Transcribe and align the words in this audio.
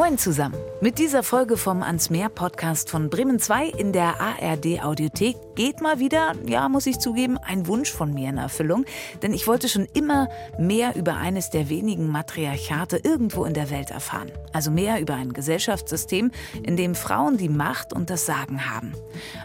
Moin 0.00 0.16
zusammen. 0.16 0.56
Mit 0.80 0.98
dieser 0.98 1.22
Folge 1.22 1.58
vom 1.58 1.82
Ans 1.82 2.08
Meer 2.08 2.30
Podcast 2.30 2.88
von 2.88 3.10
Bremen 3.10 3.38
2 3.38 3.66
in 3.66 3.92
der 3.92 4.18
ARD 4.18 4.82
Audiothek 4.82 5.36
geht 5.56 5.82
mal 5.82 5.98
wieder, 5.98 6.32
ja, 6.46 6.70
muss 6.70 6.86
ich 6.86 6.98
zugeben, 7.00 7.36
ein 7.36 7.66
Wunsch 7.66 7.92
von 7.92 8.14
mir 8.14 8.30
in 8.30 8.38
Erfüllung. 8.38 8.86
Denn 9.20 9.34
ich 9.34 9.46
wollte 9.46 9.68
schon 9.68 9.86
immer 9.92 10.30
mehr 10.58 10.96
über 10.96 11.18
eines 11.18 11.50
der 11.50 11.68
wenigen 11.68 12.08
Matriarchate 12.08 12.96
irgendwo 12.96 13.44
in 13.44 13.52
der 13.52 13.68
Welt 13.68 13.90
erfahren. 13.90 14.32
Also 14.54 14.70
mehr 14.70 15.02
über 15.02 15.16
ein 15.16 15.34
Gesellschaftssystem, 15.34 16.30
in 16.62 16.78
dem 16.78 16.94
Frauen 16.94 17.36
die 17.36 17.50
Macht 17.50 17.92
und 17.92 18.08
das 18.08 18.24
Sagen 18.24 18.70
haben. 18.74 18.94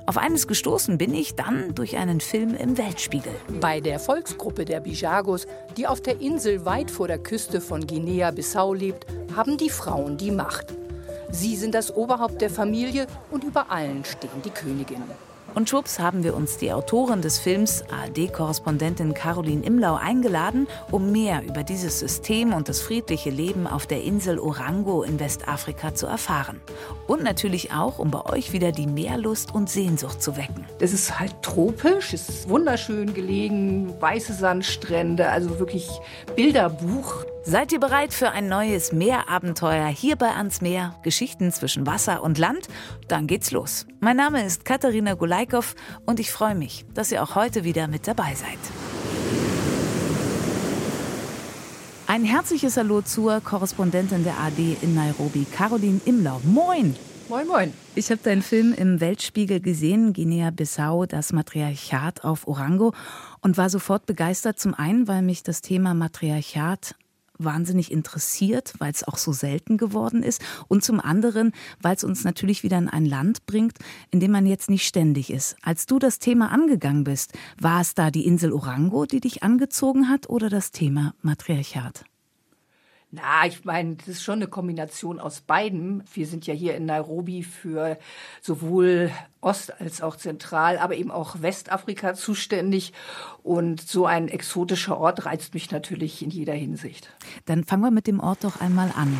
Auf 0.06 0.18
eines 0.18 0.48
gestoßen 0.48 0.98
bin 0.98 1.14
ich 1.14 1.36
dann 1.36 1.76
durch 1.76 1.98
einen 1.98 2.22
Film 2.22 2.56
im 2.56 2.78
Weltspiegel. 2.78 3.34
Bei 3.60 3.82
der 3.82 4.00
Volksgruppe 4.00 4.64
der 4.64 4.80
Bijagos, 4.80 5.48
die 5.76 5.86
auf 5.86 6.00
der 6.00 6.22
Insel 6.22 6.64
weit 6.64 6.92
vor 6.92 7.10
der 7.10 7.18
Küste 7.18 7.60
von 7.60 7.86
Guinea-Bissau 7.86 8.74
lebt, 8.74 9.06
haben 9.36 9.58
die 9.58 9.70
Frauen 9.70 10.18
die 10.18 10.32
Macht. 10.32 10.74
Sie 11.32 11.56
sind 11.56 11.76
das 11.76 11.96
Oberhaupt 11.96 12.42
der 12.42 12.50
Familie 12.50 13.08
und 13.32 13.44
über 13.44 13.72
allen 13.72 14.06
stehen 14.06 14.42
die 14.44 14.50
Königinnen. 14.50 15.10
Und 15.56 15.70
schwupps 15.70 16.00
haben 16.00 16.26
wir 16.26 16.36
uns 16.36 16.58
die 16.58 16.74
Autorin 16.74 17.22
des 17.22 17.40
Films, 17.40 17.86
ARD-Korrespondentin 17.90 19.14
Caroline 19.14 19.66
Imlau, 19.66 19.96
eingeladen, 19.96 20.68
um 20.92 21.14
mehr 21.14 21.44
über 21.44 21.64
dieses 21.64 22.00
System 22.00 22.52
und 22.52 22.68
das 22.68 22.82
friedliche 22.82 23.30
Leben 23.30 23.66
auf 23.66 23.88
der 23.88 24.04
Insel 24.04 24.38
Orango 24.38 25.04
in 25.04 25.18
Westafrika 25.18 25.96
zu 25.96 26.08
erfahren. 26.08 26.60
Und 27.08 27.24
natürlich 27.24 27.72
auch, 27.72 28.00
um 28.00 28.12
bei 28.12 28.26
euch 28.26 28.52
wieder 28.52 28.74
die 28.74 28.86
Meerlust 28.86 29.56
und 29.56 29.70
Sehnsucht 29.70 30.22
zu 30.22 30.36
wecken. 30.36 30.66
Es 30.80 30.92
ist 30.92 31.20
halt 31.20 31.42
tropisch, 31.42 32.14
es 32.14 32.28
ist 32.28 32.50
wunderschön 32.50 33.14
gelegen, 33.14 33.94
weiße 34.02 34.34
Sandstrände, 34.34 35.30
also 35.30 35.58
wirklich 35.58 35.90
Bilderbuch. 36.36 37.26
Seid 37.48 37.72
ihr 37.72 37.80
bereit 37.80 38.12
für 38.12 38.32
ein 38.32 38.48
neues 38.48 38.92
Meerabenteuer 38.92 39.86
hier 39.86 40.16
bei 40.16 40.32
Ans 40.32 40.62
Meer? 40.62 40.96
Geschichten 41.04 41.52
zwischen 41.52 41.86
Wasser 41.86 42.24
und 42.24 42.40
Land? 42.40 42.68
Dann 43.08 43.28
geht's 43.28 43.52
los. 43.52 43.86
Mein 44.00 44.18
Name 44.18 44.44
ist 44.44 44.66
Katharina 44.66 45.14
Gulaikow 45.14 45.76
und 46.08 46.20
ich 46.20 46.32
freue 46.32 46.56
mich, 46.56 46.88
dass 46.96 47.12
ihr 47.12 47.22
auch 47.22 47.36
heute 47.36 47.64
wieder 47.64 47.88
mit 47.88 48.08
dabei 48.08 48.34
seid. 48.34 48.58
Ein 52.08 52.24
herzliches 52.24 52.78
Hallo 52.78 53.04
zur 53.04 53.40
Korrespondentin 53.42 54.24
der 54.24 54.40
AD 54.40 54.78
in 54.82 54.96
Nairobi, 54.96 55.46
Caroline 55.46 56.02
Imlau. 56.06 56.42
Moin! 56.46 56.96
Moin, 57.30 57.48
moin. 57.48 57.74
Ich 57.94 58.10
habe 58.10 58.22
deinen 58.24 58.42
Film 58.42 58.74
im 58.74 59.00
Weltspiegel 59.02 59.60
gesehen, 59.60 60.14
Guinea-Bissau, 60.14 61.06
das 61.06 61.32
Matriarchat 61.32 62.24
auf 62.24 62.48
Orango, 62.48 62.94
und 63.42 63.58
war 63.58 63.70
sofort 63.70 64.08
begeistert. 64.08 64.60
Zum 64.60 64.74
einen, 64.74 65.08
weil 65.08 65.22
mich 65.22 65.44
das 65.44 65.62
Thema 65.62 65.94
Matriarchat 65.94 66.96
wahnsinnig 67.38 67.92
interessiert, 67.92 68.74
weil 68.80 68.92
es 68.92 69.08
auch 69.08 69.18
so 69.18 69.32
selten 69.32 69.78
geworden 69.78 70.24
ist. 70.24 70.42
Und 70.68 70.84
zum 70.84 71.00
anderen, 71.00 71.52
weil 71.82 71.96
es 71.96 72.04
uns 72.04 72.24
natürlich 72.24 72.64
wieder 72.64 72.78
in 72.78 72.90
ein 72.90 73.06
Land 73.06 73.46
bringt, 73.46 73.78
in 74.12 74.20
dem 74.20 74.32
man 74.32 74.46
jetzt 74.46 74.70
nicht 74.70 74.88
ständig 74.88 75.32
ist. 75.32 75.56
Als 75.62 75.86
du 75.86 76.00
das 76.00 76.20
Thema 76.20 76.52
angegangen 76.52 77.04
bist, 77.04 77.34
war 77.60 77.82
es 77.82 77.96
da 77.96 78.12
die 78.12 78.26
Insel 78.26 78.54
Orango, 78.54 79.06
die 79.06 79.20
dich 79.20 79.44
angezogen 79.44 80.10
hat 80.10 80.30
oder 80.30 80.50
das 80.50 80.72
Thema 80.72 81.14
Matriarchat? 81.22 82.06
Na, 83.12 83.46
ich 83.46 83.64
meine, 83.64 83.96
das 83.96 84.08
ist 84.08 84.24
schon 84.24 84.40
eine 84.40 84.48
Kombination 84.48 85.20
aus 85.20 85.40
beiden. 85.40 86.04
Wir 86.14 86.28
sind 86.28 86.48
ja 86.48 86.54
hier 86.54 86.76
in 86.76 86.86
Nairobi 86.86 87.44
für 87.44 87.98
sowohl 88.42 89.10
Ost- 89.40 89.80
als 89.80 90.02
auch 90.02 90.18
Zentral, 90.18 90.78
aber 90.80 90.96
eben 90.96 91.12
auch 91.12 91.42
Westafrika 91.42 92.16
zuständig. 92.16 92.92
Und 93.42 93.80
so 93.80 94.06
ein 94.06 94.28
exotischer 94.28 94.98
Ort 94.98 95.26
reizt 95.26 95.54
mich 95.54 95.72
natürlich 95.72 96.24
in 96.24 96.30
jeder 96.30 96.54
Hinsicht. 96.54 97.10
Dann 97.46 97.64
fangen 97.64 97.84
wir 97.84 97.92
mit 97.92 98.08
dem 98.08 98.20
Ort 98.20 98.44
doch 98.44 98.60
einmal 98.60 98.92
an. 98.96 99.18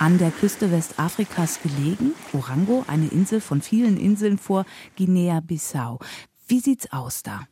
An 0.00 0.18
der 0.18 0.32
Küste 0.32 0.72
Westafrikas 0.72 1.62
gelegen, 1.62 2.14
Orango, 2.32 2.84
eine 2.88 3.06
Insel 3.06 3.40
von 3.40 3.62
vielen 3.62 3.96
Inseln 3.96 4.38
vor 4.38 4.64
Guinea-Bissau. 4.96 6.00
Wie 6.48 6.60
sieht's 6.60 6.92
aus 6.92 7.22
da? 7.22 7.46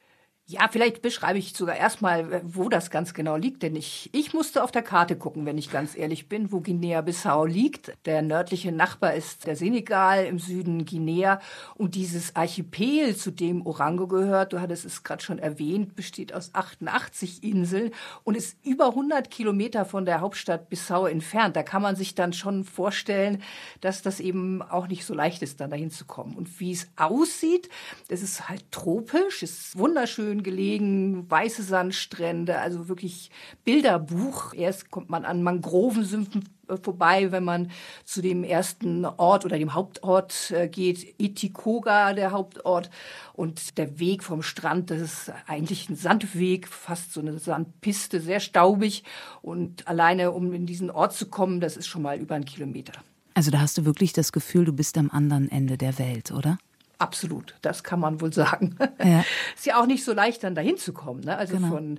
Ja, 0.53 0.69
vielleicht 0.71 1.01
beschreibe 1.01 1.39
ich 1.39 1.55
sogar 1.55 1.77
erstmal, 1.77 2.43
wo 2.45 2.69
das 2.69 2.91
ganz 2.91 3.15
genau 3.15 3.37
liegt, 3.37 3.63
denn 3.63 3.75
ich, 3.75 4.11
ich 4.13 4.35
musste 4.35 4.63
auf 4.63 4.71
der 4.71 4.83
Karte 4.83 5.17
gucken, 5.17 5.47
wenn 5.47 5.57
ich 5.57 5.71
ganz 5.71 5.97
ehrlich 5.97 6.29
bin, 6.29 6.53
wo 6.53 6.61
Guinea-Bissau 6.61 7.47
liegt. 7.47 7.95
Der 8.05 8.21
nördliche 8.21 8.71
Nachbar 8.71 9.15
ist 9.15 9.47
der 9.47 9.57
Senegal, 9.57 10.27
im 10.27 10.39
Süden 10.39 10.85
Guinea 10.85 11.41
und 11.75 11.95
dieses 11.95 12.37
Archipel, 12.37 13.17
zu 13.17 13.31
dem 13.31 13.65
Orango 13.65 14.07
gehört, 14.07 14.53
du 14.53 14.61
hattest 14.61 14.85
es 14.85 15.03
gerade 15.03 15.23
schon 15.23 15.39
erwähnt, 15.39 15.97
besteht 15.97 16.35
aus 16.35 16.51
88 16.53 17.43
Inseln 17.43 17.91
und 18.23 18.37
ist 18.37 18.59
über 18.63 18.89
100 18.89 19.31
Kilometer 19.31 19.87
von 19.87 20.05
der 20.05 20.21
Hauptstadt 20.21 20.69
Bissau 20.69 21.07
entfernt. 21.07 21.57
Da 21.57 21.63
kann 21.63 21.81
man 21.81 21.97
sich 21.97 22.15
dann 22.15 22.35
schon 22.35 22.65
vorstellen, 22.65 23.43
dass 23.81 24.03
das 24.03 24.21
eben 24.21 24.61
auch 24.61 24.87
nicht 24.87 25.07
so 25.07 25.15
leicht 25.15 25.41
ist, 25.41 25.63
dann 25.63 25.71
dahin 25.71 25.91
zu 25.91 26.05
kommen. 26.05 26.37
Und 26.37 26.61
wie 26.61 26.73
es 26.73 26.89
aussieht, 26.97 27.71
das 28.09 28.21
ist 28.21 28.51
halt 28.51 28.71
tropisch, 28.71 29.43
ist 29.43 29.79
wunderschön 29.79 30.42
gelegen, 30.43 31.31
weiße 31.31 31.63
Sandstrände, 31.63 32.59
also 32.59 32.89
wirklich 32.89 33.31
Bilderbuch. 33.65 34.55
Erst 34.55 34.91
kommt 34.91 35.11
man 35.11 35.25
an 35.25 35.43
Mangrovensümpfen 35.43 36.49
äh, 36.69 36.77
vorbei, 36.77 37.33
wenn 37.33 37.45
man 37.45 37.71
zu 38.05 38.23
dem 38.23 38.45
ersten 38.45 39.05
Ort 39.05 39.45
oder 39.45 39.59
dem 39.59 39.75
Hauptort 39.75 40.51
äh, 40.51 40.69
geht, 40.69 41.15
Itikoga, 41.19 42.13
der 42.13 42.33
Hauptort. 42.33 42.91
Und 43.35 43.79
der 43.79 43.99
Weg 43.99 44.23
vom 44.23 44.43
Strand, 44.43 44.91
das 44.91 45.01
ist 45.01 45.33
eigentlich 45.47 45.89
ein 45.89 45.97
Sandweg, 45.97 46.69
fast 46.69 47.13
so 47.13 47.21
eine 47.21 47.39
Sandpiste, 47.39 48.21
sehr 48.21 48.41
staubig. 48.41 49.05
Und 49.41 49.87
alleine, 49.89 50.33
um 50.33 50.53
in 50.53 50.67
diesen 50.67 50.91
Ort 50.91 51.15
zu 51.15 51.27
kommen, 51.27 51.61
das 51.61 51.77
ist 51.77 51.87
schon 51.87 52.03
mal 52.03 52.19
über 52.19 52.35
einen 52.35 52.45
Kilometer. 52.45 52.93
Also 53.35 53.51
da 53.51 53.61
hast 53.61 53.79
du 53.79 53.85
wirklich 53.85 54.13
das 54.13 54.33
Gefühl, 54.33 54.65
du 54.65 54.73
bist 54.73 54.99
am 54.99 55.11
anderen 55.11 55.51
Ende 55.51 55.79
der 55.79 55.99
Welt, 55.99 56.33
oder? 56.33 56.59
Absolut, 57.03 57.57
das 57.63 57.83
kann 57.83 57.99
man 57.99 58.21
wohl 58.21 58.33
sagen. 58.33 58.77
Ja. 59.03 59.25
Ist 59.57 59.67
ja 59.67 59.81
auch 59.81 59.87
nicht 59.87 60.05
so 60.05 60.13
leicht, 60.13 60.45
dann 60.45 60.55
dahin 60.55 60.77
zu 60.77 60.93
kommen. 60.93 61.23
Ne? 61.23 61.37
Also 61.37 61.57
genau. 61.57 61.69
von 61.69 61.99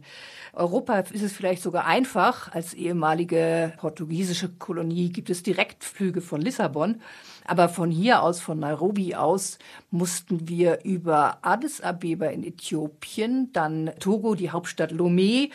Europa 0.54 1.00
ist 1.00 1.24
es 1.24 1.34
vielleicht 1.34 1.62
sogar 1.62 1.86
einfach. 1.86 2.54
Als 2.54 2.74
ehemalige 2.74 3.74
portugiesische 3.78 4.48
Kolonie 4.48 5.10
gibt 5.10 5.30
es 5.30 5.44
Direktflüge 5.44 6.22
von 6.22 6.40
Lissabon. 6.40 7.02
Aber 7.46 7.70
von 7.70 7.92
hier 7.92 8.24
aus, 8.24 8.42
von 8.42 8.60
Nairobi 8.60 9.16
aus, 9.16 9.58
mussten 9.92 10.48
wir 10.48 10.84
über 10.84 11.40
Addis 11.42 11.82
Abeba 11.82 12.28
in 12.28 12.44
Äthiopien, 12.44 13.52
dann 13.54 13.92
Togo, 14.00 14.36
die 14.36 14.52
Hauptstadt 14.52 14.92
Lomé 14.92 15.52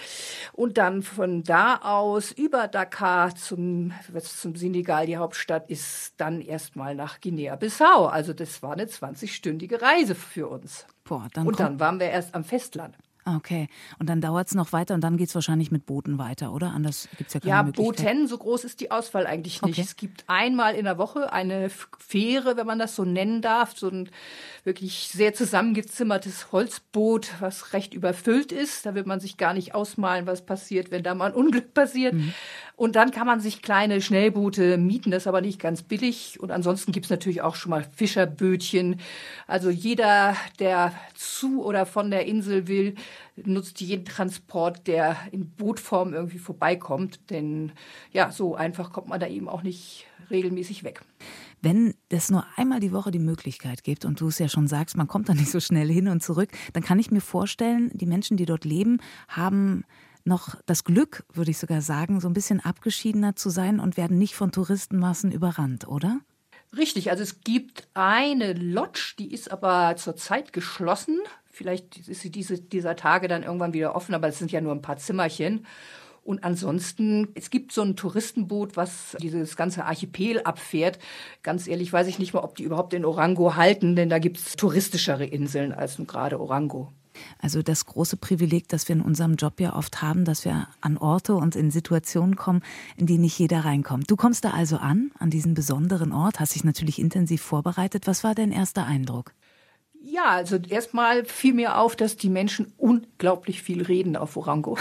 und 0.52 0.78
dann 0.78 1.02
von 1.02 1.42
da 1.42 1.76
aus 1.76 2.32
über 2.32 2.68
Dakar 2.68 3.34
zum, 3.34 3.92
zum 4.22 4.56
Senegal, 4.56 5.06
die 5.06 5.16
Hauptstadt, 5.16 5.70
ist 5.70 6.14
dann 6.18 6.40
erstmal 6.40 6.94
nach 6.94 7.20
Guinea-Bissau. 7.20 8.06
Also 8.06 8.32
das 8.32 8.62
war 8.62 8.72
eine 8.72 8.84
20-stündige 8.84 9.80
Reise 9.82 10.14
für 10.14 10.48
uns. 10.48 10.86
Boah, 11.04 11.28
dann 11.32 11.46
und 11.46 11.58
dann 11.58 11.80
waren 11.80 11.98
wir 12.00 12.10
erst 12.10 12.34
am 12.34 12.44
Festland. 12.44 12.94
Ah, 13.28 13.36
okay. 13.36 13.68
Und 13.98 14.08
dann 14.08 14.22
dauert 14.22 14.46
es 14.46 14.54
noch 14.54 14.72
weiter 14.72 14.94
und 14.94 15.02
dann 15.02 15.18
geht 15.18 15.28
es 15.28 15.34
wahrscheinlich 15.34 15.70
mit 15.70 15.84
Booten 15.84 16.16
weiter, 16.16 16.52
oder? 16.52 16.72
Anders 16.72 17.08
gibt 17.18 17.28
es 17.28 17.34
ja 17.34 17.40
keine 17.40 17.50
Ja, 17.50 17.62
Booten, 17.62 18.26
so 18.26 18.38
groß 18.38 18.64
ist 18.64 18.80
die 18.80 18.90
Auswahl 18.90 19.26
eigentlich 19.26 19.60
nicht. 19.60 19.74
Okay. 19.74 19.82
Es 19.82 19.96
gibt 19.96 20.24
einmal 20.28 20.74
in 20.74 20.84
der 20.86 20.96
Woche 20.96 21.30
eine 21.30 21.68
Fähre, 21.68 22.56
wenn 22.56 22.66
man 22.66 22.78
das 22.78 22.96
so 22.96 23.04
nennen 23.04 23.42
darf, 23.42 23.76
so 23.76 23.88
ein 23.88 24.08
wirklich 24.64 25.10
sehr 25.12 25.34
zusammengezimmertes 25.34 26.52
Holzboot, 26.52 27.32
was 27.40 27.74
recht 27.74 27.92
überfüllt 27.92 28.50
ist. 28.50 28.86
Da 28.86 28.94
will 28.94 29.04
man 29.04 29.20
sich 29.20 29.36
gar 29.36 29.52
nicht 29.52 29.74
ausmalen, 29.74 30.26
was 30.26 30.46
passiert, 30.46 30.90
wenn 30.90 31.02
da 31.02 31.14
mal 31.14 31.26
ein 31.26 31.34
Unglück 31.34 31.74
passiert. 31.74 32.14
Mhm. 32.14 32.32
Und 32.76 32.94
dann 32.94 33.10
kann 33.10 33.26
man 33.26 33.40
sich 33.40 33.60
kleine 33.60 34.00
Schnellboote 34.00 34.78
mieten, 34.78 35.10
das 35.10 35.24
ist 35.24 35.26
aber 35.26 35.40
nicht 35.40 35.60
ganz 35.60 35.82
billig. 35.82 36.38
Und 36.38 36.52
ansonsten 36.52 36.92
gibt's 36.92 37.10
natürlich 37.10 37.42
auch 37.42 37.56
schon 37.56 37.70
mal 37.70 37.84
Fischerbötchen. 37.96 39.00
Also 39.48 39.68
jeder, 39.68 40.36
der 40.60 40.92
zu 41.14 41.64
oder 41.64 41.86
von 41.86 42.12
der 42.12 42.26
Insel 42.26 42.68
will, 42.68 42.94
nutzt 43.36 43.80
jeden 43.80 44.04
Transport, 44.04 44.86
der 44.86 45.16
in 45.32 45.50
Bootform 45.50 46.14
irgendwie 46.14 46.38
vorbeikommt. 46.38 47.30
Denn 47.30 47.72
ja, 48.12 48.30
so 48.30 48.54
einfach 48.54 48.92
kommt 48.92 49.08
man 49.08 49.20
da 49.20 49.26
eben 49.26 49.48
auch 49.48 49.62
nicht 49.62 50.06
regelmäßig 50.30 50.84
weg. 50.84 51.02
Wenn 51.60 51.94
es 52.08 52.30
nur 52.30 52.44
einmal 52.56 52.80
die 52.80 52.92
Woche 52.92 53.10
die 53.10 53.18
Möglichkeit 53.18 53.82
gibt 53.82 54.04
und 54.04 54.20
du 54.20 54.28
es 54.28 54.38
ja 54.38 54.48
schon 54.48 54.68
sagst, 54.68 54.96
man 54.96 55.08
kommt 55.08 55.28
da 55.28 55.34
nicht 55.34 55.50
so 55.50 55.60
schnell 55.60 55.90
hin 55.90 56.08
und 56.08 56.22
zurück, 56.22 56.50
dann 56.72 56.82
kann 56.82 56.98
ich 56.98 57.10
mir 57.10 57.20
vorstellen, 57.20 57.90
die 57.94 58.06
Menschen, 58.06 58.36
die 58.36 58.46
dort 58.46 58.64
leben, 58.64 58.98
haben 59.28 59.84
noch 60.24 60.56
das 60.66 60.84
Glück, 60.84 61.24
würde 61.32 61.50
ich 61.50 61.58
sogar 61.58 61.80
sagen, 61.80 62.20
so 62.20 62.28
ein 62.28 62.34
bisschen 62.34 62.60
abgeschiedener 62.60 63.34
zu 63.34 63.50
sein 63.50 63.80
und 63.80 63.96
werden 63.96 64.18
nicht 64.18 64.34
von 64.34 64.52
Touristenmassen 64.52 65.32
überrannt, 65.32 65.88
oder? 65.88 66.20
Richtig, 66.76 67.10
also 67.10 67.22
es 67.22 67.40
gibt 67.40 67.88
eine 67.94 68.52
Lodge, 68.52 69.14
die 69.18 69.32
ist 69.32 69.50
aber 69.50 69.96
zurzeit 69.96 70.52
geschlossen. 70.52 71.18
Vielleicht 71.58 72.08
ist 72.08 72.36
diese, 72.36 72.60
dieser 72.60 72.94
Tage 72.94 73.26
dann 73.26 73.42
irgendwann 73.42 73.72
wieder 73.72 73.96
offen, 73.96 74.14
aber 74.14 74.28
es 74.28 74.38
sind 74.38 74.52
ja 74.52 74.60
nur 74.60 74.72
ein 74.72 74.80
paar 74.80 74.96
Zimmerchen. 74.96 75.66
Und 76.22 76.44
ansonsten, 76.44 77.26
es 77.34 77.50
gibt 77.50 77.72
so 77.72 77.82
ein 77.82 77.96
Touristenboot, 77.96 78.76
was 78.76 79.16
dieses 79.20 79.56
ganze 79.56 79.84
Archipel 79.84 80.40
abfährt. 80.42 81.00
Ganz 81.42 81.66
ehrlich 81.66 81.92
weiß 81.92 82.06
ich 82.06 82.20
nicht 82.20 82.32
mal, 82.32 82.44
ob 82.44 82.54
die 82.54 82.62
überhaupt 82.62 82.94
in 82.94 83.04
Orango 83.04 83.56
halten, 83.56 83.96
denn 83.96 84.08
da 84.08 84.20
gibt 84.20 84.36
es 84.36 84.54
touristischere 84.54 85.24
Inseln 85.24 85.72
als 85.72 85.98
nun 85.98 86.06
gerade 86.06 86.38
Orango. 86.38 86.92
Also 87.40 87.60
das 87.60 87.86
große 87.86 88.18
Privileg, 88.18 88.68
das 88.68 88.86
wir 88.86 88.94
in 88.94 89.02
unserem 89.02 89.34
Job 89.34 89.58
ja 89.58 89.74
oft 89.74 90.00
haben, 90.00 90.24
dass 90.24 90.44
wir 90.44 90.68
an 90.80 90.96
Orte 90.96 91.34
und 91.34 91.56
in 91.56 91.72
Situationen 91.72 92.36
kommen, 92.36 92.62
in 92.96 93.06
die 93.06 93.18
nicht 93.18 93.36
jeder 93.36 93.64
reinkommt. 93.64 94.08
Du 94.08 94.14
kommst 94.14 94.44
da 94.44 94.50
also 94.50 94.76
an, 94.76 95.10
an 95.18 95.30
diesen 95.30 95.54
besonderen 95.54 96.12
Ort, 96.12 96.38
hast 96.38 96.54
dich 96.54 96.62
natürlich 96.62 97.00
intensiv 97.00 97.42
vorbereitet. 97.42 98.06
Was 98.06 98.22
war 98.22 98.36
dein 98.36 98.52
erster 98.52 98.86
Eindruck? 98.86 99.32
Ja, 100.10 100.26
also 100.26 100.56
erstmal 100.56 101.24
fiel 101.24 101.54
mir 101.54 101.78
auf, 101.78 101.96
dass 101.96 102.16
die 102.16 102.30
Menschen 102.30 102.72
unglaublich 102.76 103.62
viel 103.62 103.82
reden 103.82 104.16
auf 104.16 104.36
Orango. 104.36 104.78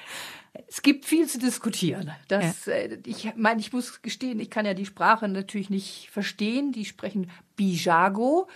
es 0.68 0.82
gibt 0.82 1.04
viel 1.04 1.26
zu 1.26 1.38
diskutieren. 1.38 2.10
Das, 2.28 2.66
ja. 2.66 2.72
äh, 2.74 2.98
ich 3.06 3.32
meine, 3.36 3.60
ich 3.60 3.72
muss 3.72 4.02
gestehen, 4.02 4.40
ich 4.40 4.50
kann 4.50 4.66
ja 4.66 4.74
die 4.74 4.86
Sprache 4.86 5.28
natürlich 5.28 5.70
nicht 5.70 6.10
verstehen. 6.10 6.72
Die 6.72 6.84
sprechen 6.84 7.30
Bijago. 7.56 8.48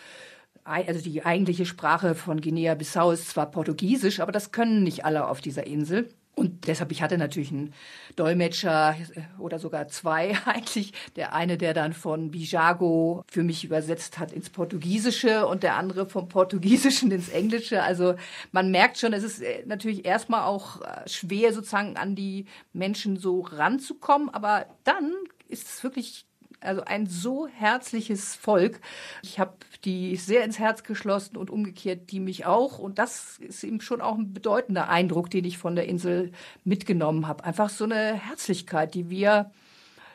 Also 0.64 1.00
die 1.00 1.24
eigentliche 1.24 1.66
Sprache 1.66 2.14
von 2.14 2.40
Guinea-Bissau 2.40 3.10
ist 3.12 3.28
zwar 3.28 3.50
Portugiesisch, 3.50 4.20
aber 4.20 4.32
das 4.32 4.50
können 4.50 4.82
nicht 4.82 5.04
alle 5.04 5.28
auf 5.28 5.42
dieser 5.42 5.66
Insel. 5.66 6.08
Und 6.34 6.66
deshalb, 6.66 6.90
ich 6.90 7.00
hatte 7.00 7.16
natürlich 7.16 7.52
einen 7.52 7.72
Dolmetscher 8.16 8.96
äh, 9.14 9.40
oder 9.40 9.58
sogar 9.58 9.88
zwei 9.88 10.36
eigentlich. 10.46 10.92
Der 11.16 11.34
eine, 11.34 11.56
der 11.56 11.74
dann 11.74 11.92
von 11.92 12.30
Bijago 12.30 13.24
für 13.28 13.42
mich 13.42 13.64
übersetzt 13.64 14.18
hat 14.18 14.32
ins 14.32 14.50
Portugiesische 14.50 15.46
und 15.46 15.62
der 15.62 15.76
andere 15.76 16.06
vom 16.06 16.28
Portugiesischen 16.28 17.10
ins 17.10 17.28
Englische. 17.28 17.82
Also 17.82 18.16
man 18.52 18.70
merkt 18.70 18.98
schon, 18.98 19.12
es 19.12 19.22
ist 19.22 19.42
äh, 19.42 19.64
natürlich 19.66 20.04
erstmal 20.04 20.42
auch 20.42 20.80
äh, 20.80 21.08
schwer 21.08 21.52
sozusagen 21.52 21.96
an 21.96 22.16
die 22.16 22.46
Menschen 22.72 23.16
so 23.16 23.40
ranzukommen. 23.40 24.28
Aber 24.30 24.66
dann 24.82 25.12
ist 25.48 25.68
es 25.68 25.84
wirklich 25.84 26.26
also 26.64 26.82
ein 26.84 27.06
so 27.06 27.46
herzliches 27.46 28.34
Volk. 28.34 28.80
Ich 29.22 29.38
habe 29.38 29.54
die 29.84 30.16
sehr 30.16 30.44
ins 30.44 30.58
Herz 30.58 30.82
geschlossen 30.82 31.36
und 31.36 31.50
umgekehrt 31.50 32.10
die 32.10 32.20
mich 32.20 32.46
auch. 32.46 32.78
Und 32.78 32.98
das 32.98 33.38
ist 33.38 33.64
eben 33.64 33.80
schon 33.80 34.00
auch 34.00 34.16
ein 34.16 34.32
bedeutender 34.32 34.88
Eindruck, 34.88 35.30
den 35.30 35.44
ich 35.44 35.58
von 35.58 35.76
der 35.76 35.86
Insel 35.86 36.32
mitgenommen 36.64 37.26
habe. 37.26 37.44
Einfach 37.44 37.68
so 37.68 37.84
eine 37.84 38.14
Herzlichkeit, 38.14 38.94
die 38.94 39.10
wir 39.10 39.50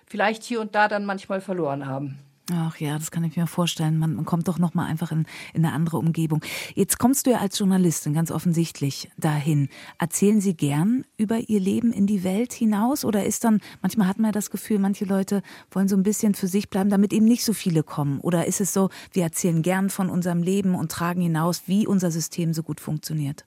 vielleicht 0.06 0.44
hier 0.44 0.62
und 0.62 0.76
da 0.76 0.88
dann 0.88 1.06
manchmal 1.06 1.42
verloren 1.42 1.86
haben. 1.86 2.20
Ach 2.52 2.78
ja, 2.78 2.98
das 2.98 3.12
kann 3.12 3.24
ich 3.24 3.38
mir 3.38 3.46
vorstellen. 3.46 4.00
Man, 4.00 4.16
man 4.16 4.26
kommt 4.26 4.48
doch 4.48 4.58
noch 4.58 4.74
mal 4.74 4.86
einfach 4.86 5.12
in, 5.12 5.26
in 5.54 5.64
eine 5.64 5.74
andere 5.74 5.98
Umgebung. 5.98 6.42
Jetzt 6.74 6.98
kommst 6.98 7.26
du 7.26 7.32
ja 7.32 7.40
als 7.40 7.60
Journalistin 7.60 8.14
ganz 8.14 8.32
offensichtlich 8.32 9.12
dahin. 9.18 9.70
Erzählen 10.00 10.42
Sie 10.42 10.56
gern 10.56 11.06
über 11.18 11.38
Ihr 11.38 11.60
Leben 11.60 11.92
in 11.92 12.08
die 12.08 12.24
Welt 12.24 12.54
hinaus 12.54 13.06
oder 13.06 13.26
ist 13.26 13.44
dann 13.44 13.62
manchmal 13.82 14.08
hat 14.08 14.18
man 14.18 14.30
ja 14.30 14.32
das 14.32 14.50
Gefühl, 14.50 14.80
manche 14.80 15.06
Leute 15.06 15.44
wollen 15.72 15.88
so 15.88 15.96
ein 15.96 16.04
bisschen 16.04 16.34
für 16.34 16.48
sich 16.48 16.70
bleiben, 16.70 16.90
damit 16.90 17.14
eben 17.14 17.26
nicht 17.26 17.44
so 17.44 17.54
viele 17.54 17.84
kommen? 17.84 18.20
Oder 18.20 18.48
ist 18.48 18.62
es 18.62 18.74
so, 18.74 18.90
wir 19.12 19.24
erzählen 19.24 19.62
gern 19.62 19.90
von 19.90 20.10
unserem 20.10 20.42
Leben 20.42 20.74
und 20.74 20.92
tragen 20.92 21.22
hinaus, 21.22 21.64
wie 21.68 21.86
unser 21.86 22.10
System 22.10 22.54
so 22.54 22.64
gut 22.64 22.80
funktioniert? 22.80 23.46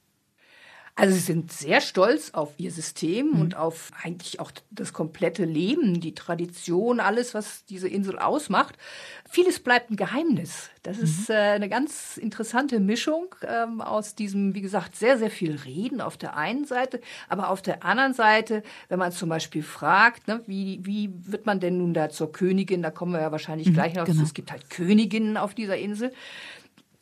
Also 0.94 1.14
sie 1.14 1.20
sind 1.20 1.50
sehr 1.50 1.80
stolz 1.80 2.30
auf 2.34 2.52
ihr 2.58 2.70
System 2.70 3.28
mhm. 3.28 3.40
und 3.40 3.56
auf 3.56 3.92
eigentlich 4.02 4.40
auch 4.40 4.50
das 4.70 4.92
komplette 4.92 5.46
Leben, 5.46 6.00
die 6.00 6.14
Tradition, 6.14 7.00
alles, 7.00 7.32
was 7.32 7.64
diese 7.64 7.88
Insel 7.88 8.18
ausmacht. 8.18 8.76
Vieles 9.28 9.58
bleibt 9.58 9.90
ein 9.90 9.96
Geheimnis. 9.96 10.68
Das 10.82 10.98
mhm. 10.98 11.04
ist 11.04 11.30
äh, 11.30 11.34
eine 11.34 11.70
ganz 11.70 12.18
interessante 12.18 12.78
Mischung 12.78 13.34
ähm, 13.42 13.80
aus 13.80 14.14
diesem, 14.14 14.54
wie 14.54 14.60
gesagt, 14.60 14.94
sehr, 14.94 15.16
sehr 15.16 15.30
viel 15.30 15.56
Reden 15.56 16.02
auf 16.02 16.18
der 16.18 16.36
einen 16.36 16.66
Seite, 16.66 17.00
aber 17.26 17.48
auf 17.48 17.62
der 17.62 17.84
anderen 17.84 18.12
Seite, 18.12 18.62
wenn 18.90 18.98
man 18.98 19.12
zum 19.12 19.30
Beispiel 19.30 19.62
fragt, 19.62 20.28
ne, 20.28 20.42
wie, 20.46 20.80
wie 20.82 21.10
wird 21.14 21.46
man 21.46 21.58
denn 21.58 21.78
nun 21.78 21.94
da 21.94 22.10
zur 22.10 22.32
Königin, 22.32 22.82
da 22.82 22.90
kommen 22.90 23.12
wir 23.12 23.22
ja 23.22 23.32
wahrscheinlich 23.32 23.68
mhm, 23.68 23.74
gleich 23.74 23.94
noch 23.94 24.04
genau. 24.04 24.22
es 24.22 24.34
gibt 24.34 24.52
halt 24.52 24.68
Königinnen 24.68 25.38
auf 25.38 25.54
dieser 25.54 25.78
Insel 25.78 26.12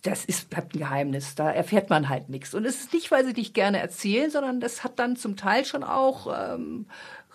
das 0.02 0.24
ist, 0.24 0.50
bleibt 0.50 0.74
ein 0.74 0.78
Geheimnis. 0.78 1.34
Da 1.34 1.50
erfährt 1.50 1.90
man 1.90 2.08
halt 2.08 2.28
nichts. 2.28 2.54
Und 2.54 2.64
es 2.64 2.80
ist 2.80 2.92
nicht, 2.92 3.10
weil 3.10 3.24
sie 3.24 3.34
dich 3.34 3.52
gerne 3.52 3.78
erzählen, 3.78 4.30
sondern 4.30 4.60
das 4.60 4.82
hat 4.82 4.98
dann 4.98 5.16
zum 5.16 5.36
Teil 5.36 5.64
schon 5.64 5.84
auch 5.84 6.26
ähm, 6.54 6.86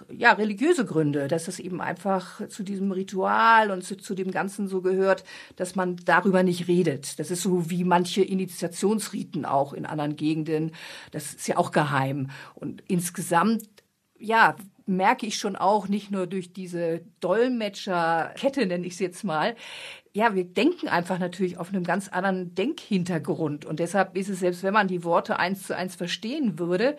ja, 0.10 0.34
religiöse 0.34 0.86
Gründe, 0.86 1.28
dass 1.28 1.48
es 1.48 1.60
eben 1.60 1.82
einfach 1.82 2.48
zu 2.48 2.64
diesem 2.64 2.92
Ritual 2.92 3.72
und 3.72 3.84
zu, 3.84 3.96
zu 3.98 4.16
dem 4.16 4.32
Ganzen 4.32 4.68
so 4.68 4.82
gehört, 4.82 5.24
dass 5.56 5.76
man 5.76 5.98
darüber 6.06 6.44
nicht 6.44 6.68
redet. 6.68 7.20
Das 7.20 7.32
ist 7.32 7.42
so 7.42 7.70
wie 7.70 7.84
manche 7.84 8.24
Initiationsriten 8.24 9.46
auch 9.46 9.74
in 9.74 9.86
anderen 9.86 10.16
Gegenden. 10.16 10.72
Das 11.12 11.34
ist 11.34 11.48
ja 11.48 11.58
auch 11.58 11.72
geheim. 11.72 12.30
Und 12.56 12.84
insgesamt, 12.88 13.64
ja, 14.18 14.56
merke 14.86 15.26
ich 15.26 15.38
schon 15.38 15.56
auch, 15.56 15.88
nicht 15.88 16.12
nur 16.12 16.28
durch 16.28 16.54
diese 16.54 17.02
Dolmetscherkette, 17.20 18.66
nenne 18.66 18.86
ich 18.86 18.94
es 18.94 19.00
jetzt 19.00 19.24
mal, 19.24 19.56
ja, 20.16 20.34
wir 20.34 20.46
denken 20.46 20.88
einfach 20.88 21.20
natürlich 21.20 21.58
auf 21.58 21.74
einem 21.74 21.84
ganz 21.84 22.08
anderen 22.08 22.56
Denkhintergrund. 22.56 23.66
Und 23.66 23.82
deshalb 23.82 24.16
ist 24.16 24.30
es, 24.30 24.40
selbst 24.40 24.64
wenn 24.64 24.74
man 24.74 24.88
die 24.88 25.04
Worte 25.04 25.40
eins 25.40 25.68
zu 25.68 25.76
eins 25.76 25.96
verstehen 25.96 26.58
würde, 26.58 26.96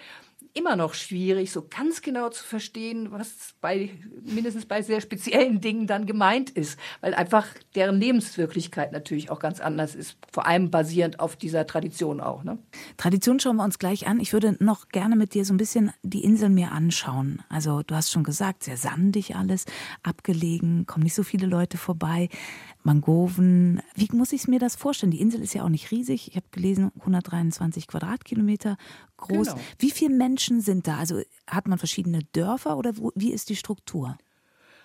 immer 0.52 0.76
noch 0.76 0.94
schwierig, 0.94 1.52
so 1.52 1.66
ganz 1.68 2.02
genau 2.02 2.30
zu 2.30 2.42
verstehen, 2.42 3.12
was 3.12 3.54
bei 3.60 3.90
mindestens 4.22 4.66
bei 4.66 4.82
sehr 4.82 5.00
speziellen 5.00 5.60
Dingen 5.60 5.86
dann 5.86 6.06
gemeint 6.06 6.50
ist, 6.50 6.78
weil 7.00 7.14
einfach 7.14 7.46
deren 7.74 8.00
Lebenswirklichkeit 8.00 8.92
natürlich 8.92 9.30
auch 9.30 9.38
ganz 9.38 9.60
anders 9.60 9.94
ist, 9.94 10.16
vor 10.32 10.46
allem 10.46 10.70
basierend 10.70 11.20
auf 11.20 11.36
dieser 11.36 11.66
Tradition 11.66 12.20
auch. 12.20 12.42
Ne? 12.42 12.58
Tradition 12.96 13.38
schauen 13.38 13.56
wir 13.56 13.64
uns 13.64 13.78
gleich 13.78 14.06
an. 14.06 14.18
Ich 14.18 14.32
würde 14.32 14.56
noch 14.60 14.88
gerne 14.88 15.16
mit 15.16 15.34
dir 15.34 15.44
so 15.44 15.52
ein 15.52 15.58
bisschen 15.58 15.92
die 16.02 16.24
Insel 16.24 16.48
mir 16.48 16.72
anschauen. 16.72 17.42
Also 17.48 17.82
du 17.82 17.94
hast 17.94 18.10
schon 18.10 18.24
gesagt, 18.24 18.64
sehr 18.64 18.78
sandig 18.78 19.36
alles, 19.36 19.66
abgelegen, 20.02 20.86
kommen 20.86 21.04
nicht 21.04 21.14
so 21.14 21.22
viele 21.22 21.46
Leute 21.46 21.76
vorbei. 21.76 22.28
Mangoven. 22.86 23.82
Wie 23.94 24.08
muss 24.12 24.32
ich 24.32 24.46
mir 24.46 24.60
das 24.60 24.76
vorstellen? 24.76 25.10
Die 25.10 25.20
Insel 25.20 25.42
ist 25.42 25.54
ja 25.54 25.64
auch 25.64 25.68
nicht 25.68 25.90
riesig. 25.90 26.28
Ich 26.28 26.36
habe 26.36 26.46
gelesen, 26.52 26.92
123 27.00 27.88
Quadratkilometer 27.88 28.76
groß. 29.16 29.48
Genau. 29.48 29.60
Wie 29.78 29.90
viele 29.90 30.14
Menschen 30.14 30.60
sind 30.60 30.86
da? 30.86 30.96
Also 30.96 31.20
hat 31.48 31.66
man 31.66 31.78
verschiedene 31.78 32.20
Dörfer 32.32 32.78
oder 32.78 32.96
wo, 32.96 33.12
wie 33.16 33.32
ist 33.32 33.50
die 33.50 33.56
Struktur? 33.56 34.16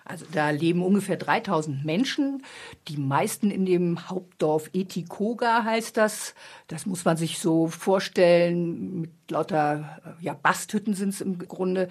Also 0.04 0.26
da 0.32 0.50
leben 0.50 0.82
ungefähr 0.82 1.16
3000 1.16 1.84
Menschen, 1.84 2.42
die 2.88 2.96
meisten 2.96 3.52
in 3.52 3.66
dem 3.66 4.08
Hauptdorf 4.08 4.68
Etikoga 4.72 5.62
heißt 5.62 5.96
das. 5.96 6.34
Das 6.66 6.86
muss 6.86 7.04
man 7.04 7.16
sich 7.16 7.38
so 7.38 7.68
vorstellen, 7.68 9.02
mit 9.02 9.12
lauter 9.30 10.02
ja, 10.20 10.34
Basthütten 10.34 10.94
sind 10.94 11.10
es 11.10 11.20
im 11.20 11.38
Grunde. 11.38 11.88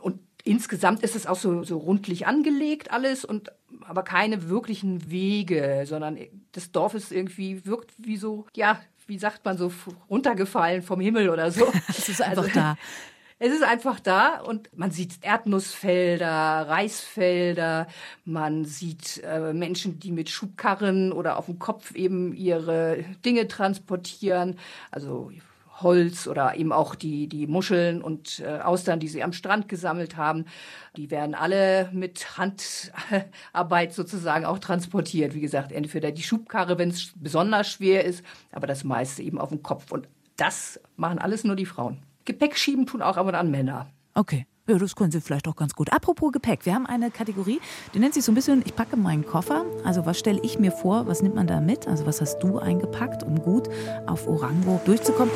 Und 0.00 0.18
insgesamt 0.46 1.02
ist 1.02 1.16
es 1.16 1.26
auch 1.26 1.36
so, 1.36 1.64
so 1.64 1.78
rundlich 1.78 2.26
angelegt 2.26 2.90
alles 2.90 3.24
und 3.24 3.50
aber 3.84 4.02
keine 4.02 4.48
wirklichen 4.48 5.10
Wege, 5.10 5.84
sondern 5.86 6.18
das 6.52 6.72
Dorf 6.72 6.94
ist 6.94 7.12
irgendwie 7.12 7.66
wirkt 7.66 7.92
wie 7.98 8.16
so, 8.16 8.46
ja, 8.54 8.80
wie 9.06 9.18
sagt 9.18 9.44
man 9.44 9.58
so 9.58 9.72
runtergefallen 10.08 10.82
vom 10.82 11.00
Himmel 11.00 11.30
oder 11.30 11.50
so. 11.50 11.66
es 11.88 12.08
ist 12.08 12.22
einfach 12.22 12.44
also, 12.44 12.54
da. 12.54 12.76
Es 13.38 13.52
ist 13.52 13.62
einfach 13.62 14.00
da 14.00 14.40
und 14.40 14.70
man 14.74 14.90
sieht 14.90 15.18
Erdnussfelder, 15.20 16.68
Reisfelder, 16.70 17.86
man 18.24 18.64
sieht 18.64 19.22
äh, 19.24 19.52
Menschen, 19.52 20.00
die 20.00 20.10
mit 20.10 20.30
Schubkarren 20.30 21.12
oder 21.12 21.36
auf 21.36 21.44
dem 21.44 21.58
Kopf 21.58 21.94
eben 21.94 22.32
ihre 22.32 23.04
Dinge 23.26 23.46
transportieren. 23.46 24.58
Also 24.90 25.32
Holz 25.82 26.26
oder 26.26 26.56
eben 26.56 26.72
auch 26.72 26.94
die, 26.94 27.28
die 27.28 27.46
Muscheln 27.46 28.02
und 28.02 28.40
äh, 28.40 28.60
Austern, 28.60 29.00
die 29.00 29.08
sie 29.08 29.22
am 29.22 29.32
Strand 29.32 29.68
gesammelt 29.68 30.16
haben. 30.16 30.46
Die 30.96 31.10
werden 31.10 31.34
alle 31.34 31.90
mit 31.92 32.38
Handarbeit 32.38 33.92
sozusagen 33.92 34.44
auch 34.44 34.58
transportiert. 34.58 35.34
Wie 35.34 35.40
gesagt, 35.40 35.72
entweder 35.72 36.12
die 36.12 36.22
Schubkarre, 36.22 36.78
wenn 36.78 36.90
es 36.90 37.12
besonders 37.16 37.70
schwer 37.70 38.04
ist, 38.04 38.24
aber 38.52 38.66
das 38.66 38.84
meiste 38.84 39.22
eben 39.22 39.38
auf 39.38 39.50
dem 39.50 39.62
Kopf. 39.62 39.92
Und 39.92 40.08
das 40.36 40.80
machen 40.96 41.18
alles 41.18 41.44
nur 41.44 41.56
die 41.56 41.66
Frauen. 41.66 41.98
Gepäck 42.24 42.56
schieben 42.56 42.86
tun 42.86 43.02
auch 43.02 43.16
aber 43.16 43.32
dann 43.32 43.50
Männer. 43.50 43.88
Okay. 44.14 44.46
Ja, 44.68 44.78
das 44.78 44.96
können 44.96 45.12
Sie 45.12 45.20
vielleicht 45.20 45.46
auch 45.46 45.54
ganz 45.54 45.74
gut. 45.74 45.92
Apropos 45.92 46.32
Gepäck, 46.32 46.66
wir 46.66 46.74
haben 46.74 46.86
eine 46.86 47.12
Kategorie, 47.12 47.60
die 47.94 48.00
nennt 48.00 48.14
sich 48.14 48.24
so 48.24 48.32
ein 48.32 48.34
bisschen, 48.34 48.62
ich 48.66 48.74
packe 48.74 48.96
meinen 48.96 49.24
Koffer. 49.24 49.64
Also 49.84 50.06
was 50.06 50.18
stelle 50.18 50.40
ich 50.42 50.58
mir 50.58 50.72
vor, 50.72 51.06
was 51.06 51.22
nimmt 51.22 51.36
man 51.36 51.46
da 51.46 51.60
mit? 51.60 51.86
Also 51.86 52.04
was 52.04 52.20
hast 52.20 52.40
du 52.40 52.58
eingepackt, 52.58 53.22
um 53.22 53.40
gut 53.40 53.68
auf 54.06 54.26
Orango 54.26 54.80
durchzukommen? 54.84 55.32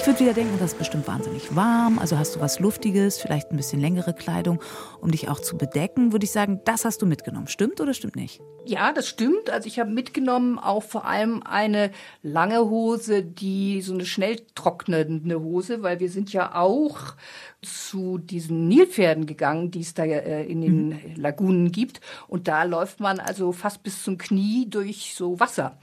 Ich 0.00 0.06
würde 0.06 0.20
wieder 0.20 0.32
denken, 0.32 0.58
das 0.58 0.72
ist 0.72 0.78
bestimmt 0.78 1.06
wahnsinnig 1.06 1.54
warm. 1.54 1.98
Also 1.98 2.16
hast 2.16 2.34
du 2.34 2.40
was 2.40 2.58
Luftiges, 2.58 3.18
vielleicht 3.18 3.50
ein 3.50 3.58
bisschen 3.58 3.82
längere 3.82 4.14
Kleidung, 4.14 4.58
um 5.02 5.10
dich 5.10 5.28
auch 5.28 5.40
zu 5.40 5.58
bedecken. 5.58 6.12
Würde 6.12 6.24
ich 6.24 6.32
sagen, 6.32 6.62
das 6.64 6.86
hast 6.86 7.02
du 7.02 7.06
mitgenommen. 7.06 7.48
Stimmt 7.48 7.82
oder 7.82 7.92
stimmt 7.92 8.16
nicht? 8.16 8.40
Ja, 8.64 8.94
das 8.94 9.06
stimmt. 9.06 9.50
Also 9.50 9.66
ich 9.66 9.78
habe 9.78 9.90
mitgenommen 9.90 10.58
auch 10.58 10.84
vor 10.84 11.04
allem 11.04 11.42
eine 11.42 11.90
lange 12.22 12.60
Hose, 12.70 13.22
die 13.22 13.82
so 13.82 13.92
eine 13.92 14.06
schnell 14.06 14.40
trocknende 14.54 15.38
Hose, 15.38 15.82
weil 15.82 16.00
wir 16.00 16.08
sind 16.08 16.32
ja 16.32 16.54
auch 16.54 17.14
zu 17.62 18.16
diesen 18.16 18.68
Nilpferden 18.68 19.26
gegangen, 19.26 19.70
die 19.70 19.80
es 19.80 19.92
da 19.92 20.04
äh, 20.04 20.44
in 20.44 20.62
den 20.62 20.88
mhm. 20.88 21.00
Lagunen 21.16 21.72
gibt. 21.72 22.00
Und 22.26 22.48
da 22.48 22.62
läuft 22.62 23.00
man 23.00 23.20
also 23.20 23.52
fast 23.52 23.82
bis 23.82 24.02
zum 24.02 24.16
Knie 24.16 24.66
durch 24.68 25.14
so 25.14 25.38
Wasser. 25.40 25.78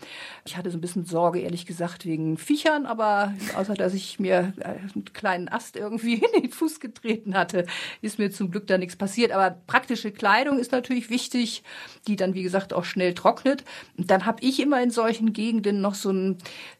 Ich 0.46 0.58
hatte 0.58 0.72
so 0.72 0.78
ein 0.78 0.82
bisschen 0.82 1.06
Sorge, 1.06 1.40
ehrlich 1.40 1.68
gesagt, 1.68 2.06
wegen 2.06 2.38
Viechern, 2.38 2.88
aber 2.88 3.34
außer 3.56 3.76
dass 3.76 3.94
ich 3.94 4.20
mir 4.20 4.54
äh, 4.60 4.70
einen 4.94 5.06
kleinen 5.14 5.50
Ast 5.50 5.76
irgendwie 5.76 6.16
in 6.34 6.42
den 6.42 6.52
Fuß 6.52 6.80
getreten 6.80 7.36
hatte, 7.36 7.68
ist 8.02 8.18
mir 8.18 8.32
zum 8.32 8.50
Glück 8.50 8.66
da 8.66 8.80
nichts 8.80 8.96
passiert. 8.96 9.32
Aber 9.32 9.52
praktische 9.68 10.12
Kleidung 10.12 10.58
ist 10.58 10.72
natürlich 10.72 11.12
wichtig, 11.12 11.64
die 12.08 12.16
dann, 12.16 12.34
wie 12.34 12.44
gesagt, 12.44 12.74
auch 12.74 12.86
schnell 12.86 13.14
trocknet. 13.14 13.64
Und 13.98 14.10
dann 14.10 14.26
habe 14.26 14.42
ich 14.42 14.60
immer 14.60 14.82
in 14.82 14.90
solchen 14.90 15.32
Gegenden 15.32 15.82
noch 15.82 15.94
so 15.94 16.10
ein, 16.10 16.38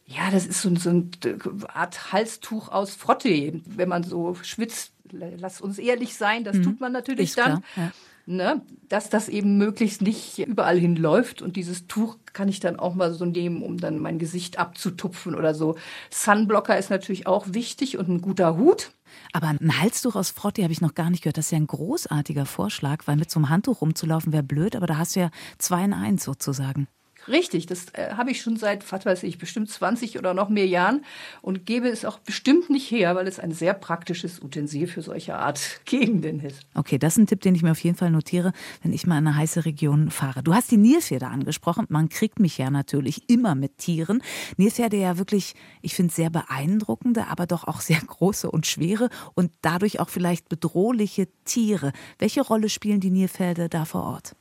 ja, 0.08 0.30
das 0.30 0.46
ist 0.46 0.62
so, 0.62 0.74
so 0.76 0.90
eine 0.90 1.08
Art 1.72 2.12
Halstuch 2.12 2.68
aus 2.68 2.94
Frotte, 2.94 3.60
wenn 3.66 3.88
man 3.88 4.02
so 4.02 4.34
schwitzt. 4.42 4.92
Lass 5.10 5.60
uns 5.60 5.78
ehrlich 5.78 6.16
sein, 6.16 6.44
das 6.44 6.56
mhm. 6.56 6.62
tut 6.64 6.80
man 6.80 6.92
natürlich 6.92 7.30
ist 7.30 7.38
dann. 7.38 7.62
Klar, 7.62 7.86
ja 7.86 7.92
ne, 8.28 8.60
dass 8.88 9.08
das 9.08 9.28
eben 9.28 9.56
möglichst 9.56 10.02
nicht 10.02 10.38
überall 10.38 10.78
hinläuft. 10.78 11.40
Und 11.42 11.56
dieses 11.56 11.86
Tuch 11.86 12.18
kann 12.32 12.48
ich 12.48 12.60
dann 12.60 12.78
auch 12.78 12.94
mal 12.94 13.12
so 13.12 13.24
nehmen, 13.24 13.62
um 13.62 13.78
dann 13.78 13.98
mein 13.98 14.18
Gesicht 14.18 14.58
abzutupfen 14.58 15.34
oder 15.34 15.54
so. 15.54 15.76
Sunblocker 16.10 16.78
ist 16.78 16.90
natürlich 16.90 17.26
auch 17.26 17.46
wichtig 17.48 17.96
und 17.96 18.08
ein 18.08 18.20
guter 18.20 18.56
Hut. 18.56 18.92
Aber 19.32 19.48
ein 19.48 19.80
Halstuch 19.80 20.14
aus 20.14 20.30
Frotti 20.30 20.62
habe 20.62 20.72
ich 20.72 20.82
noch 20.82 20.94
gar 20.94 21.10
nicht 21.10 21.22
gehört. 21.22 21.38
Das 21.38 21.46
ist 21.46 21.52
ja 21.52 21.58
ein 21.58 21.66
großartiger 21.66 22.44
Vorschlag, 22.44 23.06
weil 23.06 23.16
mit 23.16 23.30
so 23.30 23.38
einem 23.40 23.48
Handtuch 23.48 23.80
rumzulaufen 23.80 24.32
wäre 24.32 24.42
blöd, 24.42 24.76
aber 24.76 24.86
da 24.86 24.98
hast 24.98 25.16
du 25.16 25.20
ja 25.20 25.30
zwei 25.56 25.84
in 25.84 25.94
eins 25.94 26.22
sozusagen. 26.24 26.86
Richtig, 27.28 27.66
das 27.66 27.86
äh, 27.92 28.14
habe 28.14 28.30
ich 28.30 28.40
schon 28.40 28.56
seit, 28.56 28.90
was 28.90 29.04
weiß 29.04 29.22
ich, 29.22 29.38
bestimmt 29.38 29.70
20 29.70 30.18
oder 30.18 30.34
noch 30.34 30.48
mehr 30.48 30.66
Jahren 30.66 31.04
und 31.42 31.66
gebe 31.66 31.88
es 31.88 32.04
auch 32.04 32.18
bestimmt 32.18 32.70
nicht 32.70 32.90
her, 32.90 33.14
weil 33.14 33.26
es 33.28 33.38
ein 33.38 33.52
sehr 33.52 33.74
praktisches 33.74 34.42
Utensil 34.42 34.86
für 34.86 35.02
solche 35.02 35.36
Art 35.36 35.80
Gegenden 35.84 36.40
ist. 36.40 36.60
Okay, 36.74 36.98
das 36.98 37.14
ist 37.14 37.18
ein 37.18 37.26
Tipp, 37.26 37.40
den 37.40 37.54
ich 37.54 37.62
mir 37.62 37.72
auf 37.72 37.80
jeden 37.80 37.96
Fall 37.96 38.10
notiere, 38.10 38.52
wenn 38.82 38.92
ich 38.92 39.06
mal 39.06 39.18
in 39.18 39.26
eine 39.26 39.36
heiße 39.36 39.64
Region 39.64 40.10
fahre. 40.10 40.42
Du 40.42 40.54
hast 40.54 40.70
die 40.70 40.76
Nilpferde 40.76 41.26
angesprochen. 41.26 41.86
Man 41.88 42.08
kriegt 42.08 42.40
mich 42.40 42.58
ja 42.58 42.70
natürlich 42.70 43.28
immer 43.28 43.54
mit 43.54 43.78
Tieren. 43.78 44.22
Nilpferde 44.56 44.96
ja 44.96 45.18
wirklich, 45.18 45.54
ich 45.82 45.94
finde, 45.94 46.12
sehr 46.12 46.30
beeindruckende, 46.30 47.26
aber 47.28 47.46
doch 47.46 47.64
auch 47.64 47.80
sehr 47.80 48.00
große 48.00 48.50
und 48.50 48.66
schwere 48.66 49.10
und 49.34 49.50
dadurch 49.62 50.00
auch 50.00 50.08
vielleicht 50.08 50.48
bedrohliche 50.48 51.28
Tiere. 51.44 51.92
Welche 52.18 52.40
Rolle 52.40 52.68
spielen 52.68 53.00
die 53.00 53.10
Nilpferde 53.10 53.68
da 53.68 53.84
vor 53.84 54.04
Ort? 54.04 54.34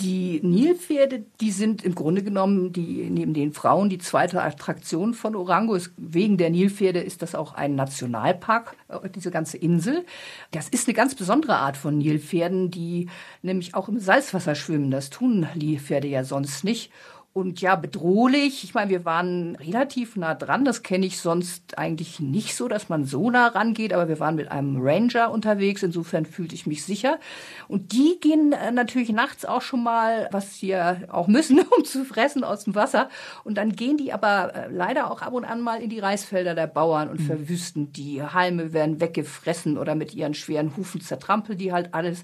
Die 0.00 0.40
Nilpferde, 0.42 1.24
die 1.40 1.52
sind 1.52 1.84
im 1.84 1.94
Grunde 1.94 2.24
genommen 2.24 2.72
die, 2.72 3.08
neben 3.10 3.32
den 3.32 3.52
Frauen 3.52 3.88
die 3.88 3.98
zweite 3.98 4.42
Attraktion 4.42 5.14
von 5.14 5.36
Orango. 5.36 5.78
Wegen 5.96 6.36
der 6.36 6.50
Nilpferde 6.50 6.98
ist 6.98 7.22
das 7.22 7.36
auch 7.36 7.54
ein 7.54 7.76
Nationalpark, 7.76 8.76
äh, 8.88 9.08
diese 9.08 9.30
ganze 9.30 9.56
Insel. 9.56 10.04
Das 10.50 10.68
ist 10.68 10.88
eine 10.88 10.94
ganz 10.94 11.14
besondere 11.14 11.56
Art 11.58 11.76
von 11.76 11.96
Nilpferden, 11.98 12.72
die 12.72 13.08
nämlich 13.42 13.76
auch 13.76 13.88
im 13.88 14.00
Salzwasser 14.00 14.56
schwimmen. 14.56 14.90
Das 14.90 15.10
tun 15.10 15.46
Nilpferde 15.54 16.08
ja 16.08 16.24
sonst 16.24 16.64
nicht. 16.64 16.90
Und 17.34 17.60
ja, 17.60 17.74
bedrohlich. 17.74 18.62
Ich 18.62 18.74
meine, 18.74 18.90
wir 18.90 19.04
waren 19.04 19.56
relativ 19.56 20.14
nah 20.14 20.36
dran. 20.36 20.64
Das 20.64 20.84
kenne 20.84 21.04
ich 21.04 21.18
sonst 21.18 21.76
eigentlich 21.76 22.20
nicht 22.20 22.54
so, 22.54 22.68
dass 22.68 22.88
man 22.88 23.06
so 23.06 23.28
nah 23.28 23.48
rangeht. 23.48 23.92
Aber 23.92 24.06
wir 24.06 24.20
waren 24.20 24.36
mit 24.36 24.52
einem 24.52 24.80
Ranger 24.80 25.32
unterwegs. 25.32 25.82
Insofern 25.82 26.26
fühlte 26.26 26.54
ich 26.54 26.68
mich 26.68 26.84
sicher. 26.84 27.18
Und 27.66 27.90
die 27.90 28.18
gehen 28.20 28.52
äh, 28.52 28.70
natürlich 28.70 29.10
nachts 29.10 29.44
auch 29.44 29.62
schon 29.62 29.82
mal, 29.82 30.28
was 30.30 30.60
sie 30.60 30.68
ja 30.68 30.98
auch 31.08 31.26
müssen, 31.26 31.58
um 31.76 31.84
zu 31.84 32.04
fressen 32.04 32.44
aus 32.44 32.64
dem 32.64 32.76
Wasser. 32.76 33.08
Und 33.42 33.58
dann 33.58 33.74
gehen 33.74 33.96
die 33.96 34.12
aber 34.12 34.54
äh, 34.54 34.68
leider 34.70 35.10
auch 35.10 35.20
ab 35.20 35.32
und 35.32 35.44
an 35.44 35.60
mal 35.60 35.82
in 35.82 35.90
die 35.90 35.98
Reisfelder 35.98 36.54
der 36.54 36.68
Bauern 36.68 37.08
und 37.08 37.18
mhm. 37.18 37.26
verwüsten 37.26 37.92
die. 37.92 38.22
Halme 38.22 38.72
werden 38.72 39.00
weggefressen 39.00 39.76
oder 39.76 39.96
mit 39.96 40.14
ihren 40.14 40.34
schweren 40.34 40.76
Hufen 40.76 41.00
zertrampeln 41.00 41.58
die 41.58 41.72
halt 41.72 41.94
alles. 41.94 42.22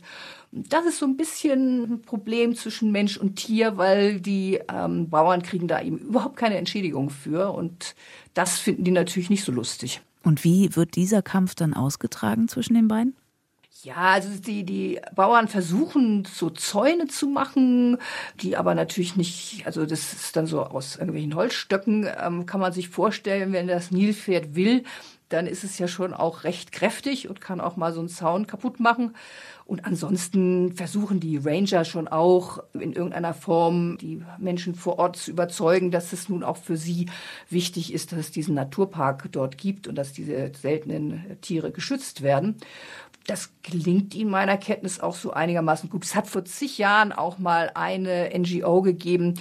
Das 0.53 0.85
ist 0.85 0.99
so 0.99 1.07
ein 1.07 1.17
bisschen 1.17 1.85
ein 1.85 2.03
Problem 2.03 2.57
zwischen 2.57 2.91
Mensch 2.91 3.17
und 3.17 3.37
Tier, 3.37 3.77
weil 3.77 4.21
die 4.21 4.59
ähm, 4.73 5.09
Bauern 5.09 5.43
kriegen 5.43 5.69
da 5.69 5.81
eben 5.81 5.99
überhaupt 5.99 6.37
keine 6.37 6.57
Entschädigung 6.57 7.11
für 7.11 7.53
und 7.53 7.95
das 8.35 8.59
finden 8.59 8.85
die 8.85 8.91
natürlich 8.91 9.31
nicht 9.31 9.45
so 9.45 9.53
lustig. 9.53 10.01
Und 10.25 10.43
wie 10.45 10.75
wird 10.75 10.97
dieser 10.97 11.23
Kampf 11.23 11.55
dann 11.55 11.73
ausgetragen 11.73 12.49
zwischen 12.49 12.75
den 12.75 12.89
beiden? 12.89 13.15
Ja, 13.83 13.95
also 13.97 14.29
die, 14.39 14.65
die 14.65 15.01
Bauern 15.15 15.49
versuchen 15.49 16.27
so 16.27 16.51
Zäune 16.51 17.07
zu 17.07 17.29
machen, 17.29 17.97
die 18.41 18.57
aber 18.57 18.75
natürlich 18.75 19.17
nicht, 19.17 19.63
also 19.65 19.87
das 19.87 20.13
ist 20.13 20.37
dann 20.37 20.47
so 20.47 20.63
aus 20.63 20.97
irgendwelchen 20.97 21.35
Holzstöcken, 21.35 22.07
ähm, 22.21 22.45
kann 22.45 22.61
man 22.61 22.75
sich 22.75 22.91
vorstellen, 22.91 23.55
wenn 23.55 23.69
das 23.69 23.91
Nilpferd 23.91 24.55
will, 24.55 24.85
dann 25.31 25.47
ist 25.47 25.65
es 25.65 25.79
ja 25.79 25.89
schon 25.89 26.13
auch 26.13 26.45
recht 26.45 26.73
kräftig 26.73 27.29
und 27.29 27.41
kann 27.41 27.61
auch 27.61 27.77
mal 27.77 27.95
so 27.95 28.01
einen 28.01 28.11
Zaun 28.11 28.47
kaputt 28.47 28.81
machen. 28.81 29.15
Und 29.71 29.85
ansonsten 29.85 30.73
versuchen 30.73 31.21
die 31.21 31.37
Ranger 31.37 31.85
schon 31.85 32.09
auch 32.09 32.59
in 32.73 32.93
irgendeiner 32.93 33.33
Form 33.33 33.99
die 33.99 34.21
Menschen 34.37 34.75
vor 34.75 34.99
Ort 34.99 35.15
zu 35.15 35.31
überzeugen, 35.31 35.93
dass 35.93 36.13
es 36.13 36.29
nun 36.29 36.43
auch 36.43 36.57
für 36.57 36.77
sie 36.77 37.07
wichtig 37.51 37.95
ist, 37.95 38.11
dass 38.11 38.19
es 38.19 38.31
diesen 38.33 38.57
Naturpark 38.57 39.31
dort 39.31 39.59
gibt 39.59 39.87
und 39.87 39.95
dass 39.95 40.13
diese 40.13 40.51
seltenen 40.61 41.37
Tiere 41.41 41.71
geschützt 41.71 42.23
werden. 42.23 42.57
Das 43.27 43.51
gelingt 43.63 44.15
ihnen 44.15 44.31
meiner 44.31 44.57
Kenntnis 44.57 44.99
auch 44.99 45.15
so 45.15 45.33
einigermaßen 45.33 45.91
gut. 45.91 46.05
Es 46.05 46.15
hat 46.15 46.27
vor 46.27 46.45
zig 46.45 46.79
Jahren 46.79 47.13
auch 47.13 47.39
mal 47.39 47.71
eine 47.75 48.31
NGO 48.37 48.83
gegeben, 48.83 49.35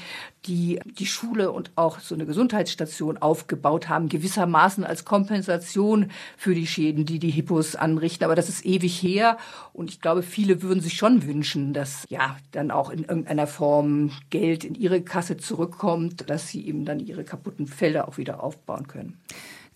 die 0.45 0.79
die 0.85 1.05
Schule 1.05 1.51
und 1.51 1.71
auch 1.75 1.99
so 1.99 2.15
eine 2.15 2.25
Gesundheitsstation 2.25 3.17
aufgebaut 3.17 3.89
haben, 3.89 4.09
gewissermaßen 4.09 4.83
als 4.83 5.05
Kompensation 5.05 6.11
für 6.37 6.53
die 6.53 6.67
Schäden, 6.67 7.05
die 7.05 7.19
die 7.19 7.29
Hippos 7.29 7.75
anrichten. 7.75 8.25
Aber 8.25 8.35
das 8.35 8.49
ist 8.49 8.65
ewig 8.65 9.01
her 9.01 9.37
und 9.73 9.89
ich 9.89 10.01
glaube, 10.01 10.23
viele 10.23 10.61
würden 10.61 10.81
sich 10.81 10.95
schon 10.95 11.25
wünschen, 11.25 11.73
dass 11.73 12.05
ja 12.09 12.37
dann 12.51 12.71
auch 12.71 12.89
in 12.89 13.03
irgendeiner 13.03 13.47
Form 13.47 14.11
Geld 14.29 14.63
in 14.63 14.75
ihre 14.75 15.01
Kasse 15.01 15.37
zurückkommt, 15.37 16.29
dass 16.29 16.47
sie 16.47 16.65
eben 16.67 16.85
dann 16.85 16.99
ihre 16.99 17.23
kaputten 17.23 17.67
Felder 17.67 18.07
auch 18.07 18.17
wieder 18.17 18.43
aufbauen 18.43 18.87
können. 18.87 19.19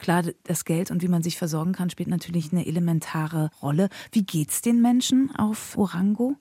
Klar, 0.03 0.23
das 0.43 0.65
Geld 0.65 0.91
und 0.91 1.01
wie 1.01 1.07
man 1.07 1.23
sich 1.23 1.37
versorgen 1.37 1.71
kann, 1.71 1.89
spielt 1.89 2.09
natürlich 2.09 2.51
eine 2.51 2.67
elementare 2.67 3.51
Rolle. 3.61 3.87
Wie 4.11 4.25
geht's 4.25 4.61
den 4.61 4.81
Menschen 4.81 5.33
auf 5.33 5.77
Orango? 5.77 6.35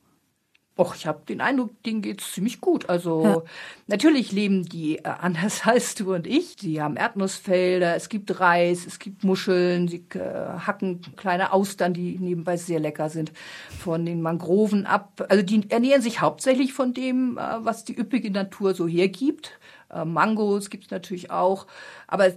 Och, 0.77 0.97
ich 0.97 1.07
habe 1.07 1.21
den 1.29 1.41
Eindruck, 1.41 1.81
denen 1.85 2.03
geht's 2.03 2.33
ziemlich 2.33 2.61
gut. 2.61 2.89
Also 2.89 3.23
ja. 3.23 3.43
natürlich 3.87 4.33
leben 4.33 4.65
die 4.65 4.99
äh, 4.99 5.03
anders 5.05 5.61
als 5.65 5.95
du 5.95 6.13
und 6.13 6.27
ich. 6.27 6.57
Sie 6.59 6.83
haben 6.83 6.97
Erdnussfelder, 6.97 7.95
es 7.95 8.09
gibt 8.09 8.41
Reis, 8.41 8.85
es 8.85 8.99
gibt 8.99 9.23
Muscheln, 9.23 9.87
sie 9.87 10.05
äh, 10.15 10.19
hacken 10.19 11.01
kleine 11.17 11.53
Austern, 11.53 11.95
die 11.95 12.19
nebenbei 12.19 12.57
sehr 12.57 12.81
lecker 12.81 13.11
sind, 13.11 13.31
von 13.79 14.05
den 14.05 14.23
Mangroven 14.23 14.87
ab. 14.87 15.25
Also 15.29 15.45
die 15.45 15.71
ernähren 15.71 16.03
sich 16.03 16.21
hauptsächlich 16.21 16.73
von 16.73 16.95
dem, 16.95 17.39
äh, 17.39 17.65
was 17.65 17.85
die 17.85 17.97
üppige 17.97 18.33
Natur 18.33 18.75
so 18.75 18.89
hergibt. 18.89 19.61
Äh, 19.93 20.05
Mangos 20.05 20.71
gibt's 20.71 20.91
natürlich 20.91 21.31
auch, 21.31 21.67
aber 22.07 22.29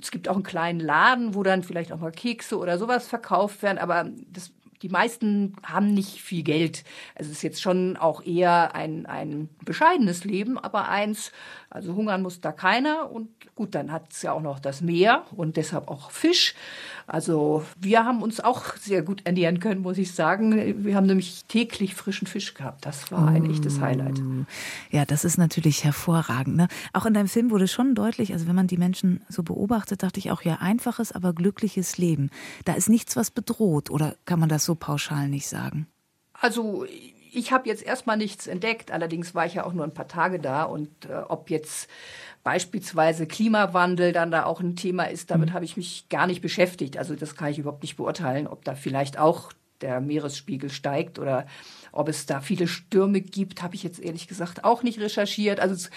es 0.00 0.10
gibt 0.10 0.28
auch 0.28 0.34
einen 0.34 0.42
kleinen 0.42 0.80
Laden, 0.80 1.34
wo 1.34 1.42
dann 1.42 1.62
vielleicht 1.62 1.92
auch 1.92 1.98
mal 1.98 2.12
Kekse 2.12 2.58
oder 2.58 2.78
sowas 2.78 3.08
verkauft 3.08 3.62
werden, 3.62 3.78
aber 3.78 4.08
das 4.32 4.52
die 4.82 4.88
meisten 4.88 5.54
haben 5.62 5.92
nicht 5.92 6.22
viel 6.22 6.42
Geld. 6.42 6.84
Es 7.14 7.28
ist 7.28 7.42
jetzt 7.42 7.60
schon 7.60 7.96
auch 7.96 8.22
eher 8.24 8.74
ein, 8.74 9.04
ein 9.06 9.50
bescheidenes 9.64 10.24
Leben, 10.24 10.58
aber 10.58 10.88
eins, 10.88 11.32
also 11.70 11.94
hungern 11.94 12.20
muss 12.20 12.40
da 12.40 12.50
keiner. 12.50 13.10
Und 13.12 13.28
gut, 13.54 13.76
dann 13.76 13.92
hat 13.92 14.12
es 14.12 14.22
ja 14.22 14.32
auch 14.32 14.42
noch 14.42 14.58
das 14.58 14.80
Meer 14.80 15.24
und 15.36 15.56
deshalb 15.56 15.88
auch 15.88 16.10
Fisch. 16.10 16.54
Also 17.06 17.64
wir 17.80 18.04
haben 18.04 18.22
uns 18.22 18.40
auch 18.40 18.76
sehr 18.76 19.02
gut 19.02 19.22
ernähren 19.24 19.60
können, 19.60 19.82
muss 19.82 19.96
ich 19.96 20.12
sagen. 20.12 20.84
Wir 20.84 20.96
haben 20.96 21.06
nämlich 21.06 21.44
täglich 21.46 21.94
frischen 21.94 22.26
Fisch 22.26 22.54
gehabt. 22.54 22.84
Das 22.84 23.12
war 23.12 23.28
ein 23.28 23.48
echtes 23.48 23.80
Highlight. 23.80 24.20
Ja, 24.90 25.04
das 25.04 25.24
ist 25.24 25.38
natürlich 25.38 25.84
hervorragend. 25.84 26.56
Ne? 26.56 26.68
Auch 26.92 27.06
in 27.06 27.14
deinem 27.14 27.28
Film 27.28 27.50
wurde 27.50 27.68
schon 27.68 27.94
deutlich, 27.94 28.32
also 28.32 28.48
wenn 28.48 28.56
man 28.56 28.66
die 28.66 28.76
Menschen 28.76 29.24
so 29.28 29.44
beobachtet, 29.44 30.02
dachte 30.02 30.18
ich 30.18 30.32
auch, 30.32 30.42
ja, 30.42 30.56
einfaches, 30.56 31.12
aber 31.12 31.32
glückliches 31.32 31.98
Leben. 31.98 32.30
Da 32.64 32.72
ist 32.72 32.88
nichts, 32.88 33.14
was 33.14 33.30
bedroht. 33.30 33.90
Oder 33.90 34.16
kann 34.24 34.40
man 34.40 34.48
das 34.48 34.64
so 34.64 34.74
pauschal 34.74 35.28
nicht 35.28 35.46
sagen? 35.46 35.86
Also 36.32 36.84
ich 37.32 37.52
habe 37.52 37.68
jetzt 37.68 37.82
erstmal 37.82 38.16
nichts 38.16 38.46
entdeckt, 38.46 38.90
allerdings 38.90 39.34
war 39.34 39.46
ich 39.46 39.54
ja 39.54 39.64
auch 39.64 39.72
nur 39.72 39.84
ein 39.84 39.94
paar 39.94 40.08
Tage 40.08 40.38
da 40.38 40.64
und 40.64 40.88
äh, 41.06 41.14
ob 41.28 41.50
jetzt 41.50 41.88
beispielsweise 42.42 43.26
Klimawandel 43.26 44.12
dann 44.12 44.30
da 44.30 44.44
auch 44.44 44.60
ein 44.60 44.76
Thema 44.76 45.04
ist, 45.04 45.30
damit 45.30 45.50
mhm. 45.50 45.54
habe 45.54 45.64
ich 45.64 45.76
mich 45.76 46.08
gar 46.08 46.26
nicht 46.26 46.40
beschäftigt. 46.40 46.96
Also 46.96 47.14
das 47.14 47.36
kann 47.36 47.50
ich 47.50 47.58
überhaupt 47.58 47.82
nicht 47.82 47.96
beurteilen, 47.96 48.46
ob 48.46 48.64
da 48.64 48.74
vielleicht 48.74 49.18
auch 49.18 49.52
der 49.80 50.00
Meeresspiegel 50.00 50.70
steigt 50.70 51.18
oder 51.18 51.46
ob 51.92 52.08
es 52.08 52.26
da 52.26 52.40
viele 52.40 52.68
Stürme 52.68 53.20
gibt, 53.20 53.62
habe 53.62 53.74
ich 53.74 53.82
jetzt 53.82 54.00
ehrlich 54.00 54.28
gesagt 54.28 54.64
auch 54.64 54.82
nicht 54.82 55.00
recherchiert. 55.00 55.60
Also 55.60 55.74
es 55.74 55.90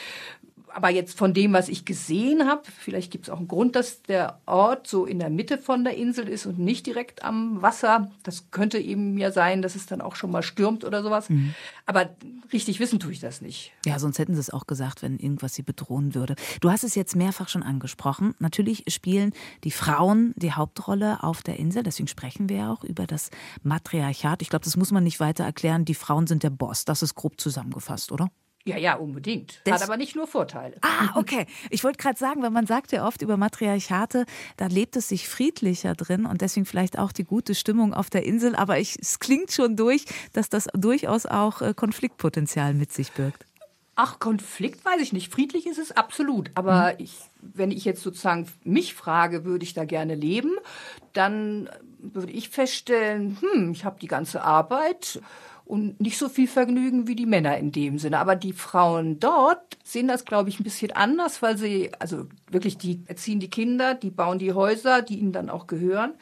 aber 0.74 0.90
jetzt 0.90 1.18
von 1.18 1.34
dem, 1.34 1.54
was 1.54 1.70
ich 1.70 1.86
gesehen 1.86 2.48
habe, 2.48 2.64
vielleicht 2.66 3.12
gibt 3.12 3.26
es 3.26 3.30
auch 3.30 3.38
einen 3.38 3.48
Grund, 3.48 3.76
dass 3.76 4.02
der 4.02 4.42
Ort 4.46 4.88
so 4.88 5.06
in 5.06 5.20
der 5.20 5.30
Mitte 5.30 5.58
von 5.58 5.84
der 5.84 5.96
Insel 5.96 6.28
ist 6.28 6.46
und 6.46 6.60
nicht 6.60 6.86
direkt 6.86 7.24
am 7.24 7.62
Wasser. 7.62 8.12
Das 8.24 8.50
könnte 8.52 8.80
eben 8.80 9.18
ja 9.18 9.32
sein, 9.32 9.62
dass 9.62 9.76
es 9.76 9.86
dann 9.86 10.02
auch 10.02 10.16
schon 10.16 10.32
mal 10.32 10.44
stürmt 10.44 10.84
oder 10.84 11.04
sowas. 11.04 11.30
Mhm. 11.30 11.54
Aber 11.86 12.16
richtig 12.52 12.80
wissen 12.80 13.00
tue 13.00 13.12
ich 13.12 13.20
das 13.20 13.42
nicht. 13.42 13.72
Ja, 13.86 14.00
sonst 14.00 14.20
hätten 14.20 14.34
sie 14.34 14.40
es 14.40 14.50
auch 14.50 14.68
gesagt, 14.68 15.02
wenn 15.02 15.20
irgendwas 15.20 15.54
sie 15.54 15.64
bedrohen 15.64 16.16
würde. 16.16 16.36
Du 16.62 16.72
hast 16.72 16.84
es 16.84 16.96
jetzt 16.96 17.16
mehrfach 17.16 17.50
schon 17.50 17.64
angesprochen. 17.64 18.34
Natürlich 18.40 18.86
spielen 18.88 19.34
die 19.64 19.72
Frauen 19.72 20.34
die 20.36 20.54
Hauptrolle 20.54 21.24
auf 21.24 21.44
der 21.44 21.60
Insel. 21.60 21.84
Deswegen 21.84 22.08
sprechen 22.08 22.50
wir 22.50 22.58
ja 22.58 22.74
auch 22.74 22.84
über 22.84 23.06
das 23.06 23.30
Matriarchat. 23.62 24.42
Ich 24.42 24.50
glaube, 24.50 24.66
das 24.66 24.78
muss 24.78 24.92
man 24.92 25.04
nicht 25.04 25.20
weiter 25.20 25.44
erklären. 25.44 25.86
Die 25.86 25.94
Frauen 25.94 26.28
sind 26.28 26.44
der 26.44 26.50
Boss. 26.50 26.86
Das 26.86 27.04
ist 27.04 27.16
grob 27.16 27.40
zusammengefasst, 27.40 28.12
oder? 28.12 28.30
Ja, 28.66 28.78
ja, 28.78 28.96
unbedingt. 28.96 29.62
Des 29.66 29.74
Hat 29.74 29.84
aber 29.84 29.98
nicht 29.98 30.16
nur 30.16 30.26
Vorteile. 30.26 30.78
Ah, 30.82 31.10
okay. 31.16 31.48
Ich 31.70 31.84
wollte 31.84 31.98
gerade 31.98 32.18
sagen, 32.18 32.42
weil 32.42 32.50
man 32.50 32.66
sagt 32.66 32.94
ja 32.94 33.06
oft 33.06 33.22
über 33.22 33.36
Matriarchate, 33.36 34.26
da 34.56 34.68
lebt 34.68 34.96
es 34.96 35.10
sich 35.10 35.28
friedlicher 35.28 35.96
drin 35.96 36.26
und 36.26 36.42
deswegen 36.42 36.66
vielleicht 36.66 36.98
auch 36.98 37.12
die 37.12 37.26
gute 37.26 37.56
Stimmung 37.56 37.94
auf 37.94 38.10
der 38.10 38.26
Insel. 38.26 38.56
Aber 38.56 38.80
ich, 38.80 38.98
es 39.02 39.20
klingt 39.20 39.52
schon 39.52 39.76
durch, 39.76 40.06
dass 40.32 40.48
das 40.48 40.70
durchaus 40.74 41.26
auch 41.26 41.62
äh, 41.62 41.74
Konfliktpotenzial 41.74 42.74
mit 42.74 42.94
sich 42.94 43.12
birgt. 43.12 43.46
Ach, 43.96 44.20
Konflikt 44.20 44.84
weiß 44.86 45.02
ich 45.02 45.12
nicht. 45.12 45.32
Friedlich 45.32 45.68
ist 45.68 45.78
es 45.78 45.92
absolut. 45.92 46.50
Aber 46.56 46.94
mhm. 46.94 47.04
ich, 47.04 47.18
wenn 47.42 47.70
ich 47.70 47.84
jetzt 47.84 48.02
sozusagen 48.02 48.48
mich 48.64 48.94
frage, 48.94 49.44
würde 49.44 49.66
ich 49.66 49.74
da 49.74 49.84
gerne 49.84 50.16
leben, 50.16 50.56
dann 51.12 51.70
würde 52.00 52.32
ich 52.32 52.50
feststellen, 52.50 53.38
hm, 53.40 53.72
ich 53.72 53.84
habe 53.84 54.00
die 54.00 54.08
ganze 54.08 54.42
Arbeit 54.42 55.22
und 55.74 56.00
nicht 56.00 56.20
so 56.20 56.30
viel 56.30 56.48
Vergnügen 56.48 57.08
wie 57.08 57.16
die 57.16 57.26
Männer 57.26 57.58
in 57.58 57.72
dem 57.72 57.98
Sinne. 57.98 58.20
Aber 58.20 58.36
die 58.36 58.54
Frauen 58.54 59.20
dort 59.20 59.76
sehen 59.84 60.08
das, 60.08 60.24
glaube 60.24 60.50
ich, 60.50 60.60
ein 60.60 60.64
bisschen 60.64 60.92
anders, 60.92 61.42
weil 61.42 61.58
sie, 61.58 61.90
also 61.98 62.28
wirklich, 62.52 62.78
die 62.78 63.02
erziehen 63.08 63.40
die 63.40 63.50
Kinder, 63.50 63.96
die 63.96 64.12
bauen 64.12 64.38
die 64.38 64.54
Häuser, 64.54 65.02
die 65.02 65.18
ihnen 65.18 65.32
dann 65.32 65.50
auch 65.50 65.66
gehören. 65.66 66.14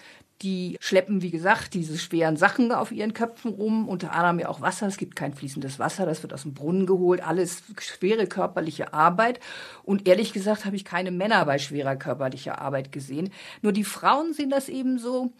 Die 0.42 0.78
schleppen, 0.80 1.22
wie 1.22 1.32
gesagt, 1.32 1.74
diese 1.74 1.98
schweren 1.98 2.38
Sachen 2.38 2.72
auf 2.72 2.94
ihren 2.94 3.14
Köpfen 3.14 3.52
rum, 3.52 3.90
unter 3.90 4.14
anderem 4.14 4.40
ja 4.40 4.48
auch 4.48 4.62
Wasser. 4.62 4.88
Es 4.88 4.96
gibt 4.96 5.18
kein 5.18 5.34
fließendes 5.34 5.80
Wasser, 5.80 6.06
das 6.06 6.24
wird 6.24 6.34
aus 6.34 6.44
dem 6.44 6.54
Brunnen 6.54 6.86
geholt. 6.86 7.22
Alles 7.22 7.62
schwere 7.78 8.28
körperliche 8.28 8.94
Arbeit. 8.94 9.42
Und 9.84 10.08
ehrlich 10.08 10.32
gesagt 10.32 10.64
habe 10.64 10.78
ich 10.78 10.86
keine 10.86 11.12
Männer 11.12 11.44
bei 11.44 11.58
schwerer 11.58 11.98
körperlicher 11.98 12.62
Arbeit 12.62 12.94
gesehen. 12.94 13.34
Nur 13.62 13.74
die 13.74 13.84
Frauen 13.84 14.32
sehen 14.32 14.50
das 14.50 14.70
eben 14.70 14.98
so 14.98 15.34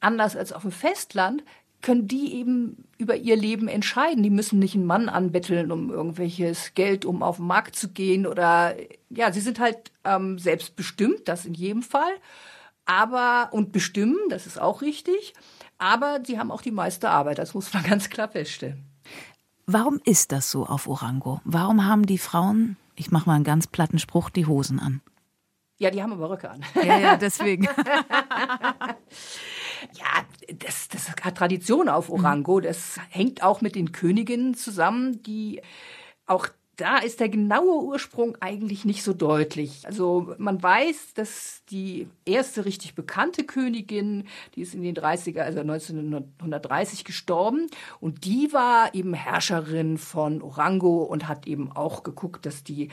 anders 0.00 0.36
als 0.36 0.52
auf 0.52 0.62
dem 0.62 0.70
Festland 0.70 1.42
können 1.84 2.08
die 2.08 2.34
eben 2.34 2.88
über 2.98 3.14
ihr 3.14 3.36
Leben 3.36 3.68
entscheiden. 3.68 4.24
Die 4.24 4.30
müssen 4.30 4.58
nicht 4.58 4.74
einen 4.74 4.86
Mann 4.86 5.08
anbetteln, 5.08 5.70
um 5.70 5.90
irgendwelches 5.90 6.74
Geld, 6.74 7.04
um 7.04 7.22
auf 7.22 7.36
den 7.36 7.46
Markt 7.46 7.76
zu 7.76 7.90
gehen 7.90 8.26
oder 8.26 8.74
ja, 9.10 9.32
sie 9.32 9.40
sind 9.40 9.60
halt 9.60 9.92
ähm, 10.02 10.40
selbstbestimmt, 10.40 11.28
das 11.28 11.46
in 11.46 11.54
jedem 11.54 11.82
Fall 11.82 12.14
aber 12.86 13.48
und 13.52 13.72
bestimmen, 13.72 14.18
das 14.28 14.46
ist 14.46 14.60
auch 14.60 14.82
richtig, 14.82 15.34
aber 15.78 16.20
sie 16.24 16.38
haben 16.38 16.50
auch 16.50 16.62
die 16.62 16.70
meiste 16.70 17.10
Arbeit, 17.10 17.38
das 17.38 17.54
muss 17.54 17.72
man 17.72 17.82
ganz 17.88 18.10
klar 18.10 18.28
feststellen. 18.28 18.84
Warum 19.66 20.00
ist 20.04 20.32
das 20.32 20.50
so 20.50 20.66
auf 20.66 20.86
Orango? 20.86 21.40
Warum 21.44 21.86
haben 21.86 22.04
die 22.04 22.18
Frauen, 22.18 22.76
ich 22.96 23.10
mache 23.10 23.28
mal 23.28 23.36
einen 23.36 23.44
ganz 23.44 23.66
platten 23.66 23.98
Spruch, 23.98 24.28
die 24.28 24.46
Hosen 24.46 24.78
an? 24.78 25.00
Ja, 25.78 25.90
die 25.90 26.02
haben 26.02 26.12
aber 26.12 26.30
Röcke 26.30 26.50
an. 26.50 26.60
Ja, 26.74 26.98
ja, 26.98 27.16
deswegen. 27.16 27.66
ja, 29.94 30.54
das, 30.58 30.88
das 30.88 31.10
hat 31.10 31.36
Tradition 31.36 31.88
auf 31.88 32.10
Orango. 32.10 32.60
Das 32.60 32.98
hängt 33.10 33.42
auch 33.42 33.60
mit 33.60 33.74
den 33.74 33.92
Königinnen 33.92 34.54
zusammen, 34.54 35.22
die 35.22 35.60
auch 36.26 36.48
da 36.76 36.98
ist 36.98 37.20
der 37.20 37.28
genaue 37.28 37.84
Ursprung 37.84 38.36
eigentlich 38.40 38.84
nicht 38.84 39.02
so 39.02 39.12
deutlich. 39.12 39.82
Also 39.84 40.34
man 40.38 40.62
weiß, 40.62 41.14
dass 41.14 41.62
die 41.70 42.08
erste 42.24 42.64
richtig 42.64 42.94
bekannte 42.94 43.44
Königin, 43.44 44.24
die 44.54 44.62
ist 44.62 44.74
in 44.74 44.82
den 44.82 44.94
30er, 44.94 45.40
also 45.40 45.60
1930 45.60 47.04
gestorben 47.04 47.68
und 48.00 48.24
die 48.24 48.52
war 48.52 48.94
eben 48.94 49.14
Herrscherin 49.14 49.98
von 49.98 50.42
Orango 50.42 51.04
und 51.04 51.28
hat 51.28 51.46
eben 51.46 51.70
auch 51.72 52.02
geguckt, 52.02 52.44
dass 52.44 52.64
die 52.64 52.88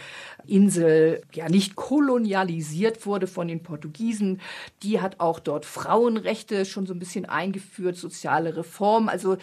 Insel 0.46 1.22
ja 1.34 1.50
nicht 1.50 1.76
kolonialisiert 1.76 3.06
wurde 3.06 3.28
von 3.28 3.48
den 3.48 3.64
Portugiesen. 3.64 4.42
Die 4.84 5.02
hat 5.02 5.20
auch 5.20 5.40
dort 5.40 5.66
Frauenrechte 5.66 6.66
schon 6.66 6.86
so 6.86 6.94
ein 6.94 7.00
bisschen 7.00 7.26
eingeführt, 7.26 7.96
soziale 7.96 8.56
Reform. 8.56 9.10
Also 9.10 9.38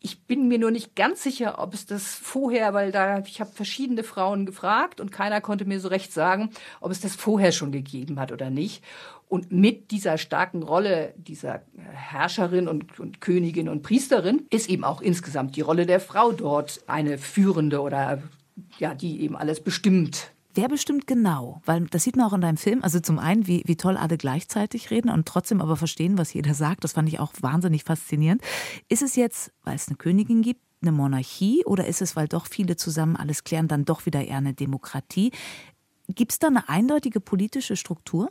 ich 0.00 0.22
bin 0.24 0.48
mir 0.48 0.58
nur 0.58 0.70
nicht 0.70 0.94
ganz 0.94 1.22
sicher, 1.22 1.58
ob 1.58 1.74
es 1.74 1.86
das 1.86 2.14
vorher, 2.14 2.74
weil 2.74 2.92
da 2.92 3.18
ich 3.20 3.40
habe 3.40 3.50
verschiedene 3.50 3.77
Frauen 4.02 4.46
gefragt 4.46 5.00
und 5.00 5.12
keiner 5.12 5.40
konnte 5.40 5.64
mir 5.64 5.80
so 5.80 5.88
recht 5.88 6.12
sagen, 6.12 6.50
ob 6.80 6.90
es 6.90 7.00
das 7.00 7.14
vorher 7.14 7.52
schon 7.52 7.72
gegeben 7.72 8.18
hat 8.18 8.32
oder 8.32 8.50
nicht. 8.50 8.82
Und 9.28 9.52
mit 9.52 9.90
dieser 9.90 10.18
starken 10.18 10.62
Rolle 10.62 11.14
dieser 11.16 11.62
Herrscherin 11.76 12.66
und, 12.66 12.98
und, 12.98 13.20
Königin 13.20 13.68
und 13.68 13.82
Priesterin 13.82 14.46
ist 14.50 14.68
eben 14.68 14.84
auch 14.84 15.02
insgesamt 15.02 15.56
die 15.56 15.60
Rolle 15.60 15.86
der 15.86 16.00
Frau 16.00 16.32
dort 16.32 16.80
eine 16.86 17.18
führende 17.18 17.80
oder 17.80 18.22
ja, 18.78 18.94
die 18.94 19.20
eben 19.20 19.36
alles 19.36 19.62
bestimmt. 19.62 20.32
Wer 20.54 20.68
bestimmt 20.68 21.06
genau? 21.06 21.60
Weil 21.66 21.86
das 21.90 22.02
sieht 22.02 22.16
man 22.16 22.26
auch 22.26 22.32
in 22.32 22.40
deinem 22.40 22.56
Film. 22.56 22.82
Also 22.82 22.98
zum 23.00 23.18
einen, 23.18 23.46
wie, 23.46 23.62
wie 23.66 23.76
toll 23.76 23.96
alle 23.96 24.16
gleichzeitig 24.16 24.90
reden 24.90 25.10
und 25.10 25.26
trotzdem 25.26 25.60
aber 25.60 25.76
verstehen, 25.76 26.18
was 26.18 26.32
jeder 26.32 26.54
sagt. 26.54 26.82
Das 26.82 26.94
fand 26.94 27.08
ich 27.08 27.20
auch 27.20 27.32
wahnsinnig 27.40 27.84
faszinierend. 27.84 28.42
Ist 28.88 29.02
es 29.02 29.14
jetzt, 29.14 29.52
weil 29.62 29.76
es 29.76 29.88
eine 29.88 29.98
Königin 29.98 30.42
gibt, 30.42 30.60
eine 30.82 30.92
Monarchie 30.92 31.64
oder 31.64 31.86
ist 31.86 32.02
es, 32.02 32.16
weil 32.16 32.28
doch 32.28 32.46
viele 32.46 32.76
zusammen 32.76 33.16
alles 33.16 33.44
klären, 33.44 33.68
dann 33.68 33.84
doch 33.84 34.06
wieder 34.06 34.24
eher 34.24 34.38
eine 34.38 34.54
Demokratie? 34.54 35.32
Gibt 36.08 36.32
es 36.32 36.38
da 36.38 36.48
eine 36.48 36.68
eindeutige 36.68 37.20
politische 37.20 37.76
Struktur? 37.76 38.30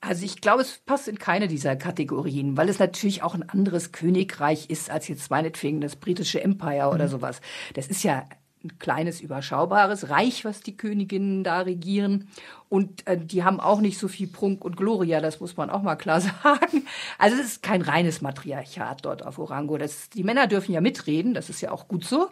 Also 0.00 0.24
ich 0.24 0.40
glaube, 0.40 0.62
es 0.62 0.78
passt 0.86 1.08
in 1.08 1.18
keine 1.18 1.48
dieser 1.48 1.74
Kategorien, 1.74 2.56
weil 2.56 2.68
es 2.68 2.78
natürlich 2.78 3.22
auch 3.22 3.34
ein 3.34 3.48
anderes 3.48 3.90
Königreich 3.90 4.70
ist 4.70 4.90
als 4.90 5.08
jetzt 5.08 5.30
meinetwegen 5.30 5.80
das 5.80 5.96
britische 5.96 6.40
Empire 6.40 6.88
oder 6.88 7.06
mhm. 7.06 7.10
sowas. 7.10 7.40
Das 7.74 7.88
ist 7.88 8.04
ja 8.04 8.24
ein 8.64 8.78
kleines, 8.78 9.20
überschaubares 9.20 10.10
Reich, 10.10 10.44
was 10.44 10.60
die 10.60 10.76
Königinnen 10.76 11.44
da 11.44 11.60
regieren. 11.60 12.28
Und 12.68 13.06
äh, 13.06 13.16
die 13.16 13.44
haben 13.44 13.60
auch 13.60 13.80
nicht 13.80 13.98
so 13.98 14.08
viel 14.08 14.26
Prunk 14.26 14.64
und 14.64 14.76
Gloria, 14.76 15.20
das 15.20 15.40
muss 15.40 15.56
man 15.56 15.70
auch 15.70 15.82
mal 15.82 15.96
klar 15.96 16.20
sagen. 16.42 16.84
Also 17.18 17.36
es 17.36 17.46
ist 17.46 17.62
kein 17.62 17.82
reines 17.82 18.20
Matriarchat 18.20 19.04
dort 19.04 19.24
auf 19.24 19.38
Orango. 19.38 19.78
Das, 19.78 20.10
die 20.10 20.24
Männer 20.24 20.46
dürfen 20.46 20.72
ja 20.72 20.80
mitreden, 20.80 21.34
das 21.34 21.50
ist 21.50 21.60
ja 21.60 21.70
auch 21.70 21.88
gut 21.88 22.04
so. 22.04 22.30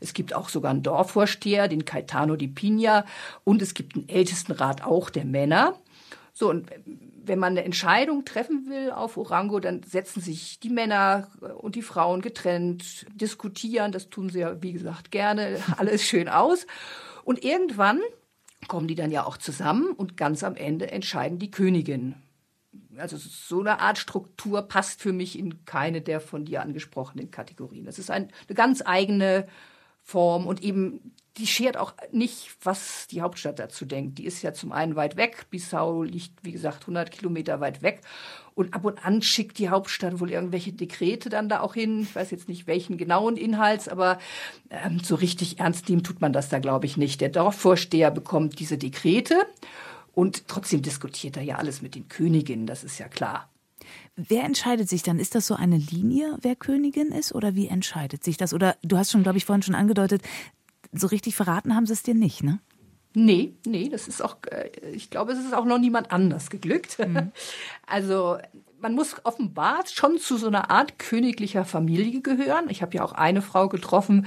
Es 0.00 0.12
gibt 0.12 0.34
auch 0.34 0.48
sogar 0.48 0.70
einen 0.70 0.82
Dorfvorsteher, 0.82 1.68
den 1.68 1.84
Caetano 1.84 2.36
di 2.36 2.48
Pina, 2.48 3.04
und 3.44 3.62
es 3.62 3.74
gibt 3.74 3.96
einen 3.96 4.08
Ältestenrat 4.08 4.84
auch 4.84 5.10
der 5.10 5.24
Männer. 5.24 5.74
So, 6.32 6.50
und 6.50 6.70
wenn 7.24 7.38
man 7.38 7.52
eine 7.52 7.64
Entscheidung 7.64 8.24
treffen 8.24 8.66
will 8.68 8.90
auf 8.90 9.16
Orango, 9.16 9.60
dann 9.60 9.82
setzen 9.82 10.20
sich 10.20 10.60
die 10.60 10.70
Männer 10.70 11.28
und 11.58 11.74
die 11.76 11.82
Frauen 11.82 12.20
getrennt, 12.20 13.06
diskutieren, 13.14 13.92
das 13.92 14.10
tun 14.10 14.28
sie 14.28 14.40
ja, 14.40 14.62
wie 14.62 14.72
gesagt, 14.72 15.10
gerne, 15.10 15.58
alles 15.76 16.02
schön 16.02 16.28
aus. 16.28 16.66
Und 17.24 17.44
irgendwann 17.44 18.00
kommen 18.68 18.88
die 18.88 18.94
dann 18.94 19.10
ja 19.10 19.24
auch 19.24 19.36
zusammen 19.36 19.92
und 19.92 20.16
ganz 20.16 20.44
am 20.44 20.56
Ende 20.56 20.90
entscheiden 20.90 21.38
die 21.38 21.50
Königin. 21.50 22.14
Also 22.96 23.16
so 23.16 23.60
eine 23.60 23.80
Art 23.80 23.98
Struktur 23.98 24.62
passt 24.62 25.00
für 25.00 25.12
mich 25.12 25.38
in 25.38 25.64
keine 25.64 26.00
der 26.00 26.20
von 26.20 26.44
dir 26.44 26.62
angesprochenen 26.62 27.30
Kategorien. 27.30 27.84
Das 27.84 27.98
ist 27.98 28.10
ein, 28.10 28.28
eine 28.48 28.54
ganz 28.54 28.82
eigene 28.84 29.46
Form 30.02 30.46
und 30.46 30.62
eben 30.62 31.14
die 31.38 31.46
schert 31.46 31.76
auch 31.76 31.94
nicht, 32.10 32.50
was 32.62 33.06
die 33.06 33.22
Hauptstadt 33.22 33.58
dazu 33.58 33.84
denkt. 33.84 34.18
Die 34.18 34.26
ist 34.26 34.42
ja 34.42 34.52
zum 34.52 34.72
einen 34.72 34.96
weit 34.96 35.16
weg. 35.16 35.46
Bissau 35.50 36.02
liegt, 36.02 36.32
wie 36.42 36.52
gesagt, 36.52 36.82
100 36.82 37.10
Kilometer 37.10 37.60
weit 37.60 37.82
weg. 37.82 38.02
Und 38.54 38.74
ab 38.74 38.84
und 38.84 39.04
an 39.04 39.22
schickt 39.22 39.58
die 39.58 39.70
Hauptstadt 39.70 40.20
wohl 40.20 40.30
irgendwelche 40.30 40.72
Dekrete 40.72 41.30
dann 41.30 41.48
da 41.48 41.60
auch 41.60 41.74
hin. 41.74 42.02
Ich 42.02 42.14
weiß 42.14 42.30
jetzt 42.30 42.48
nicht 42.48 42.66
welchen 42.66 42.98
genauen 42.98 43.36
Inhalts, 43.36 43.88
aber 43.88 44.18
ähm, 44.68 45.00
so 45.02 45.14
richtig 45.14 45.58
ernst 45.58 45.88
nehmen 45.88 46.02
tut 46.02 46.20
man 46.20 46.34
das 46.34 46.50
da, 46.50 46.58
glaube 46.58 46.84
ich, 46.84 46.98
nicht. 46.98 47.22
Der 47.22 47.30
Dorfvorsteher 47.30 48.10
bekommt 48.10 48.58
diese 48.58 48.76
Dekrete 48.76 49.46
und 50.12 50.48
trotzdem 50.48 50.82
diskutiert 50.82 51.38
er 51.38 51.42
ja 51.42 51.56
alles 51.56 51.80
mit 51.80 51.94
den 51.94 52.08
Königinnen, 52.08 52.66
das 52.66 52.84
ist 52.84 52.98
ja 52.98 53.08
klar. 53.08 53.48
Wer 54.14 54.44
entscheidet 54.44 54.88
sich 54.88 55.02
dann? 55.02 55.18
Ist 55.18 55.34
das 55.34 55.46
so 55.46 55.54
eine 55.54 55.78
Linie, 55.78 56.36
wer 56.42 56.54
Königin 56.54 57.08
ist? 57.08 57.34
Oder 57.34 57.54
wie 57.54 57.68
entscheidet 57.68 58.22
sich 58.22 58.36
das? 58.36 58.52
Oder 58.52 58.76
du 58.82 58.98
hast 58.98 59.10
schon, 59.10 59.22
glaube 59.22 59.38
ich, 59.38 59.46
vorhin 59.46 59.62
schon 59.62 59.74
angedeutet, 59.74 60.22
so 60.92 61.06
richtig 61.06 61.34
verraten 61.34 61.74
haben 61.74 61.86
sie 61.86 61.92
es 61.92 62.02
dir 62.02 62.14
nicht, 62.14 62.42
ne? 62.42 62.60
Nee, 63.14 63.54
nee, 63.66 63.88
das 63.88 64.08
ist 64.08 64.22
auch, 64.22 64.36
äh, 64.50 64.70
ich 64.92 65.10
glaube, 65.10 65.32
es 65.32 65.38
ist 65.38 65.54
auch 65.54 65.64
noch 65.64 65.78
niemand 65.78 66.12
anders 66.12 66.50
geglückt. 66.50 66.98
Mhm. 66.98 67.32
Also 67.86 68.38
man 68.80 68.94
muss 68.94 69.16
offenbar 69.24 69.84
schon 69.86 70.18
zu 70.18 70.36
so 70.36 70.48
einer 70.48 70.70
Art 70.70 70.98
königlicher 70.98 71.64
Familie 71.64 72.20
gehören. 72.20 72.68
Ich 72.68 72.82
habe 72.82 72.96
ja 72.96 73.04
auch 73.04 73.12
eine 73.12 73.42
Frau 73.42 73.68
getroffen, 73.68 74.26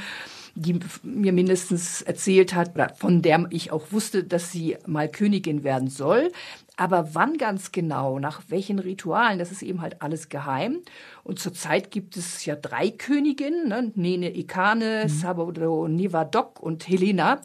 die 0.55 0.79
mir 1.03 1.33
mindestens 1.33 2.01
erzählt 2.01 2.55
hat, 2.55 2.97
von 2.97 3.21
der 3.21 3.45
ich 3.49 3.71
auch 3.71 3.91
wusste, 3.91 4.23
dass 4.23 4.51
sie 4.51 4.77
mal 4.87 5.09
Königin 5.09 5.63
werden 5.63 5.89
soll. 5.89 6.31
Aber 6.77 7.13
wann 7.13 7.37
ganz 7.37 7.71
genau, 7.71 8.19
nach 8.19 8.41
welchen 8.49 8.79
Ritualen, 8.79 9.39
das 9.39 9.51
ist 9.51 9.61
eben 9.61 9.81
halt 9.81 10.01
alles 10.01 10.27
geheim. 10.27 10.79
Und 11.23 11.39
zurzeit 11.39 11.89
gibt 11.89 12.17
es 12.17 12.43
ja 12.43 12.55
drei 12.55 12.89
Königinnen, 12.89 13.69
ne? 13.69 13.91
Nene 13.95 14.35
Ikane, 14.35 15.03
mhm. 15.05 15.09
Sabodo 15.09 15.87
Nevadok 15.87 16.59
und 16.59 16.87
Helena. 16.87 17.41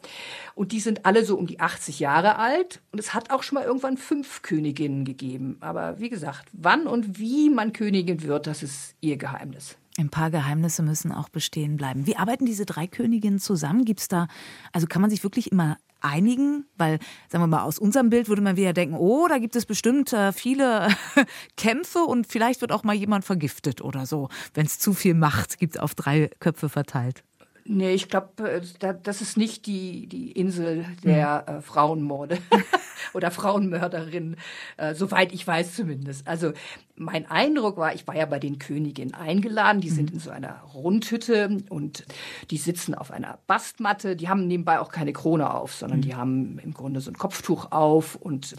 Und 0.53 0.73
die 0.73 0.81
sind 0.81 1.05
alle 1.05 1.23
so 1.23 1.37
um 1.37 1.47
die 1.47 1.61
80 1.61 1.99
Jahre 1.99 2.37
alt. 2.37 2.81
Und 2.91 2.99
es 2.99 3.13
hat 3.13 3.31
auch 3.31 3.43
schon 3.43 3.55
mal 3.55 3.65
irgendwann 3.65 3.97
fünf 3.97 4.41
Königinnen 4.41 5.05
gegeben. 5.05 5.57
Aber 5.61 5.99
wie 5.99 6.09
gesagt, 6.09 6.49
wann 6.51 6.87
und 6.87 7.17
wie 7.17 7.49
man 7.49 7.71
Königin 7.71 8.23
wird, 8.23 8.47
das 8.47 8.63
ist 8.63 8.95
ihr 8.99 9.17
Geheimnis. 9.17 9.77
Ein 10.01 10.09
paar 10.09 10.31
Geheimnisse 10.31 10.81
müssen 10.81 11.11
auch 11.11 11.29
bestehen 11.29 11.77
bleiben. 11.77 12.07
Wie 12.07 12.17
arbeiten 12.17 12.45
diese 12.47 12.65
drei 12.65 12.87
Königinnen 12.87 13.37
zusammen? 13.37 13.85
Gibt 13.85 13.99
es 13.99 14.07
da, 14.07 14.27
also 14.73 14.87
kann 14.87 14.99
man 14.99 15.11
sich 15.11 15.23
wirklich 15.23 15.51
immer 15.51 15.77
einigen? 16.01 16.65
Weil, 16.75 16.97
sagen 17.29 17.43
wir 17.43 17.47
mal, 17.47 17.61
aus 17.61 17.77
unserem 17.77 18.09
Bild 18.09 18.27
würde 18.27 18.41
man 18.41 18.57
wieder 18.57 18.73
denken, 18.73 18.95
oh, 18.95 19.27
da 19.27 19.37
gibt 19.37 19.55
es 19.55 19.67
bestimmt 19.67 20.11
äh, 20.11 20.33
viele 20.33 20.87
Kämpfe 21.55 21.99
und 21.99 22.25
vielleicht 22.25 22.61
wird 22.61 22.71
auch 22.71 22.83
mal 22.83 22.95
jemand 22.95 23.25
vergiftet 23.25 23.81
oder 23.81 24.07
so, 24.07 24.29
wenn 24.55 24.65
es 24.65 24.79
zu 24.79 24.93
viel 24.93 25.13
Macht 25.13 25.59
gibt 25.59 25.79
auf 25.79 25.93
drei 25.93 26.31
Köpfe 26.39 26.67
verteilt. 26.67 27.23
Nee, 27.63 27.93
ich 27.93 28.09
glaube, 28.09 28.49
äh, 28.49 28.95
das 29.03 29.21
ist 29.21 29.37
nicht 29.37 29.67
die, 29.67 30.07
die 30.07 30.31
Insel 30.31 30.85
der 31.03 31.45
mhm. 31.47 31.55
äh, 31.57 31.61
Frauenmorde 31.61 32.39
oder 33.13 33.31
Frauenmörderinnen, 33.31 34.37
äh, 34.77 34.93
soweit 34.93 35.33
ich 35.33 35.45
weiß 35.45 35.75
zumindest. 35.75 36.27
Also 36.27 36.53
mein 36.95 37.29
Eindruck 37.29 37.77
war, 37.77 37.93
ich 37.95 38.07
war 38.07 38.15
ja 38.15 38.25
bei 38.25 38.39
den 38.39 38.59
Königinnen 38.59 39.13
eingeladen, 39.13 39.81
die 39.81 39.89
sind 39.89 40.09
mhm. 40.09 40.15
in 40.15 40.19
so 40.19 40.29
einer 40.29 40.61
Rundhütte 40.73 41.57
und 41.69 42.05
die 42.49 42.57
sitzen 42.57 42.93
auf 42.93 43.11
einer 43.11 43.39
Bastmatte, 43.47 44.15
die 44.15 44.29
haben 44.29 44.47
nebenbei 44.47 44.79
auch 44.79 44.91
keine 44.91 45.13
Krone 45.13 45.53
auf, 45.53 45.73
sondern 45.73 45.99
mhm. 45.99 46.03
die 46.03 46.15
haben 46.15 46.59
im 46.59 46.73
Grunde 46.73 47.01
so 47.01 47.11
ein 47.11 47.17
Kopftuch 47.17 47.71
auf 47.71 48.15
und 48.15 48.55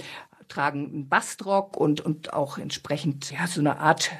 tragen 0.48 0.86
einen 0.86 1.08
Bastrock 1.08 1.76
und, 1.76 2.00
und 2.00 2.32
auch 2.32 2.58
entsprechend 2.58 3.30
ja, 3.30 3.46
so 3.46 3.60
eine 3.60 3.78
Art 3.78 4.10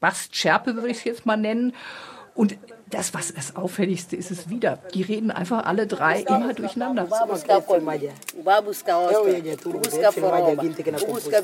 Bastschärpe, 0.00 0.74
würde 0.74 0.88
ich 0.88 0.98
es 0.98 1.04
jetzt 1.04 1.26
mal 1.26 1.36
nennen. 1.36 1.74
Und 2.34 2.56
das, 2.92 3.14
was 3.14 3.32
das 3.34 3.56
Auffälligste 3.56 4.16
ist, 4.16 4.30
ist 4.30 4.50
wieder, 4.50 4.78
die 4.94 5.02
reden 5.02 5.30
einfach 5.30 5.64
alle 5.64 5.86
drei 5.86 6.20
immer 6.20 6.52
durcheinander. 6.54 7.06
busca 11.00 11.40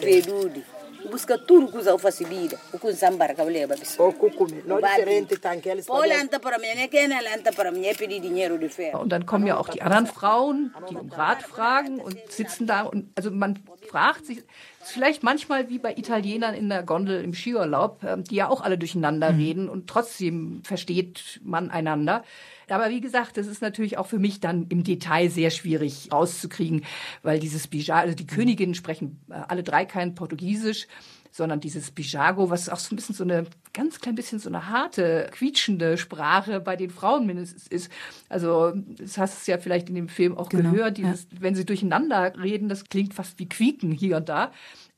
tudo 1.47 1.69
que 1.69 1.79
usa 1.79 1.99
facilita 1.99 2.57
o 2.73 2.79
que 2.79 2.93
sambara 2.93 3.35
kabele 3.35 3.67
babis 3.67 3.99
o 3.99 4.13
kukume 4.13 4.63
no 4.67 4.81
differente 4.81 5.37
tankeles 5.37 5.87
pole 5.87 6.13
anta 6.13 6.39
para 6.39 6.59
mir 6.59 6.89
kenne 6.89 7.15
anta 7.35 7.53
para 7.53 7.71
mir 7.71 7.97
pedi 7.97 8.21
dinero 8.21 8.59
de 8.59 8.69
fer 8.69 8.95
und 8.95 9.11
dann 9.11 9.27
kommen 9.27 9.47
ja 9.47 9.57
auch 9.57 9.69
die 9.69 9.83
anderen 9.83 10.07
Frauen 10.07 10.75
die 10.91 10.97
um 10.97 11.11
Rat 11.11 11.43
fragen 11.43 12.01
und 12.01 12.17
sitzen 12.29 12.67
da 12.67 12.83
und 12.83 13.11
also 13.15 13.31
man 13.31 13.59
fragt 13.89 14.27
sich 14.27 14.43
vielleicht 14.83 15.23
manchmal 15.23 15.69
wie 15.69 15.79
bei 15.79 15.95
Italienern 15.95 16.55
in 16.55 16.69
der 16.69 16.83
Gondel 16.83 17.23
im 17.23 17.35
Skiurlaub 17.35 18.03
ähm, 18.05 18.25
die 18.25 18.37
ja 18.37 18.49
auch 18.49 18.61
alle 18.61 18.79
durcheinander 18.79 19.33
mhm. 19.33 19.39
reden 19.39 19.69
und 19.69 19.89
trotzdem 19.89 20.63
versteht 20.65 21.41
man 21.43 21.71
einander 21.71 22.25
aber 22.71 22.91
wie 22.91 23.01
gesagt, 23.01 23.37
das 23.37 23.47
ist 23.47 23.63
natürlich 23.63 23.99
auch 23.99 24.07
für 24.07 24.19
mich 24.19 24.41
dann 24.41 24.67
im 24.69 24.85
Detail 24.85 25.31
sehr 25.31 25.51
schwierig 25.51 26.11
rauszukriegen, 26.13 26.85
weil 27.23 27.41
dieses 27.41 27.67
Bijar, 27.69 27.99
also 27.99 28.15
die 28.15 28.27
Königinnen 28.27 28.75
sprechen 28.75 29.21
äh, 29.31 29.35
alle 29.49 29.63
drei 29.63 29.85
kein 29.85 30.15
Portugiesisch 30.15 30.87
sondern 31.31 31.61
dieses 31.61 31.91
Bijago, 31.91 32.51
was 32.51 32.69
auch 32.69 32.79
so 32.79 32.95
ein 32.95 32.97
bisschen 32.97 33.15
so 33.15 33.25
eine 33.25 33.47
ganz 33.73 34.01
klein 34.01 34.15
bisschen 34.15 34.39
so 34.39 34.49
eine 34.49 34.69
harte, 34.69 35.29
quietschende 35.33 35.99
Sprache 35.99 36.61
bei 36.61 36.77
den 36.77 36.91
Frauen 36.91 37.27
mindestens 37.27 37.67
ist. 37.67 37.91
Also 38.29 38.73
das 38.75 39.19
hast 39.19 39.47
du 39.47 39.53
ja 39.53 39.59
vielleicht 39.59 39.89
in 39.89 39.95
dem 39.95 40.09
Film 40.09 40.37
auch 40.37 40.49
genau, 40.49 40.71
gehört, 40.71 40.99
dieses, 40.99 41.25
ja. 41.25 41.41
wenn 41.41 41.55
sie 41.55 41.65
durcheinander 41.65 42.33
reden, 42.41 42.69
das 42.69 42.85
klingt 42.85 43.15
fast 43.15 43.39
wie 43.39 43.49
Quieken 43.49 43.93
hier 43.93 44.17
und 44.17 44.29
da. 44.29 44.53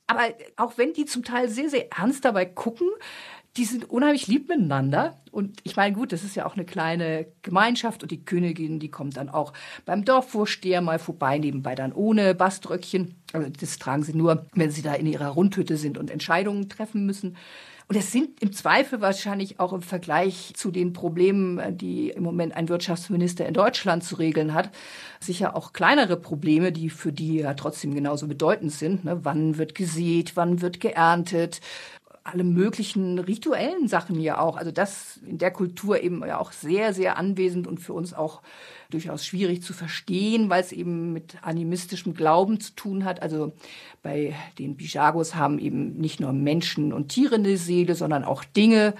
Aber 0.06 0.22
auch 0.56 0.76
wenn 0.76 0.92
die 0.92 1.04
zum 1.04 1.22
Teil 1.22 1.48
sehr, 1.48 1.70
sehr 1.70 1.92
ernst 1.92 2.24
dabei 2.24 2.44
gucken, 2.44 2.88
die 3.56 3.64
sind 3.64 3.88
unheimlich 3.90 4.26
lieb 4.26 4.48
miteinander. 4.48 5.20
Und 5.32 5.60
ich 5.64 5.76
meine, 5.76 5.94
gut, 5.94 6.12
das 6.12 6.24
ist 6.24 6.36
ja 6.36 6.46
auch 6.46 6.54
eine 6.54 6.64
kleine 6.64 7.26
Gemeinschaft 7.42 8.02
und 8.02 8.10
die 8.10 8.24
Königin, 8.24 8.78
die 8.78 8.90
kommt 8.90 9.16
dann 9.16 9.28
auch 9.28 9.52
beim 9.84 10.04
Dorfvorsteher 10.04 10.80
mal 10.80 10.98
vorbei, 10.98 11.38
nebenbei 11.38 11.74
dann 11.74 11.92
ohne 11.92 12.34
Baströckchen. 12.34 13.14
Also 13.32 13.48
das 13.48 13.78
tragen 13.78 14.02
sie 14.02 14.14
nur, 14.14 14.46
wenn 14.54 14.70
sie 14.70 14.82
da 14.82 14.94
in 14.94 15.06
ihrer 15.06 15.28
Rundhütte 15.28 15.76
sind 15.76 15.98
und 15.98 16.10
Entscheidungen 16.10 16.68
treffen 16.68 17.06
müssen. 17.06 17.36
Und 17.90 17.96
es 17.96 18.12
sind 18.12 18.40
im 18.40 18.52
Zweifel 18.52 19.00
wahrscheinlich 19.00 19.58
auch 19.58 19.72
im 19.72 19.82
Vergleich 19.82 20.52
zu 20.54 20.70
den 20.70 20.92
Problemen, 20.92 21.76
die 21.76 22.10
im 22.10 22.22
Moment 22.22 22.54
ein 22.54 22.68
Wirtschaftsminister 22.68 23.46
in 23.46 23.54
Deutschland 23.54 24.04
zu 24.04 24.14
regeln 24.14 24.54
hat, 24.54 24.70
sicher 25.18 25.56
auch 25.56 25.72
kleinere 25.72 26.16
Probleme, 26.16 26.70
die 26.70 26.88
für 26.88 27.12
die 27.12 27.38
ja 27.38 27.54
trotzdem 27.54 27.92
genauso 27.92 28.28
bedeutend 28.28 28.70
sind. 28.70 29.04
Ne? 29.04 29.24
Wann 29.24 29.58
wird 29.58 29.74
gesät, 29.74 30.36
wann 30.36 30.60
wird 30.60 30.78
geerntet, 30.78 31.60
alle 32.32 32.44
möglichen 32.44 33.18
rituellen 33.18 33.88
Sachen 33.88 34.20
ja 34.20 34.38
auch. 34.38 34.56
Also 34.56 34.70
das 34.70 35.20
in 35.26 35.38
der 35.38 35.50
Kultur 35.50 36.02
eben 36.02 36.24
ja 36.26 36.38
auch 36.38 36.52
sehr, 36.52 36.94
sehr 36.94 37.16
anwesend 37.16 37.66
und 37.66 37.78
für 37.78 37.92
uns 37.92 38.14
auch 38.14 38.42
durchaus 38.90 39.24
schwierig 39.24 39.62
zu 39.62 39.72
verstehen, 39.72 40.50
weil 40.50 40.62
es 40.62 40.72
eben 40.72 41.12
mit 41.12 41.36
animistischem 41.42 42.14
Glauben 42.14 42.60
zu 42.60 42.72
tun 42.74 43.04
hat. 43.04 43.22
Also 43.22 43.52
bei 44.02 44.34
den 44.58 44.76
Bijagos 44.76 45.34
haben 45.34 45.58
eben 45.58 45.96
nicht 45.98 46.20
nur 46.20 46.32
Menschen 46.32 46.92
und 46.92 47.08
Tiere 47.08 47.36
eine 47.36 47.56
Seele, 47.56 47.94
sondern 47.94 48.24
auch 48.24 48.44
Dinge. 48.44 48.94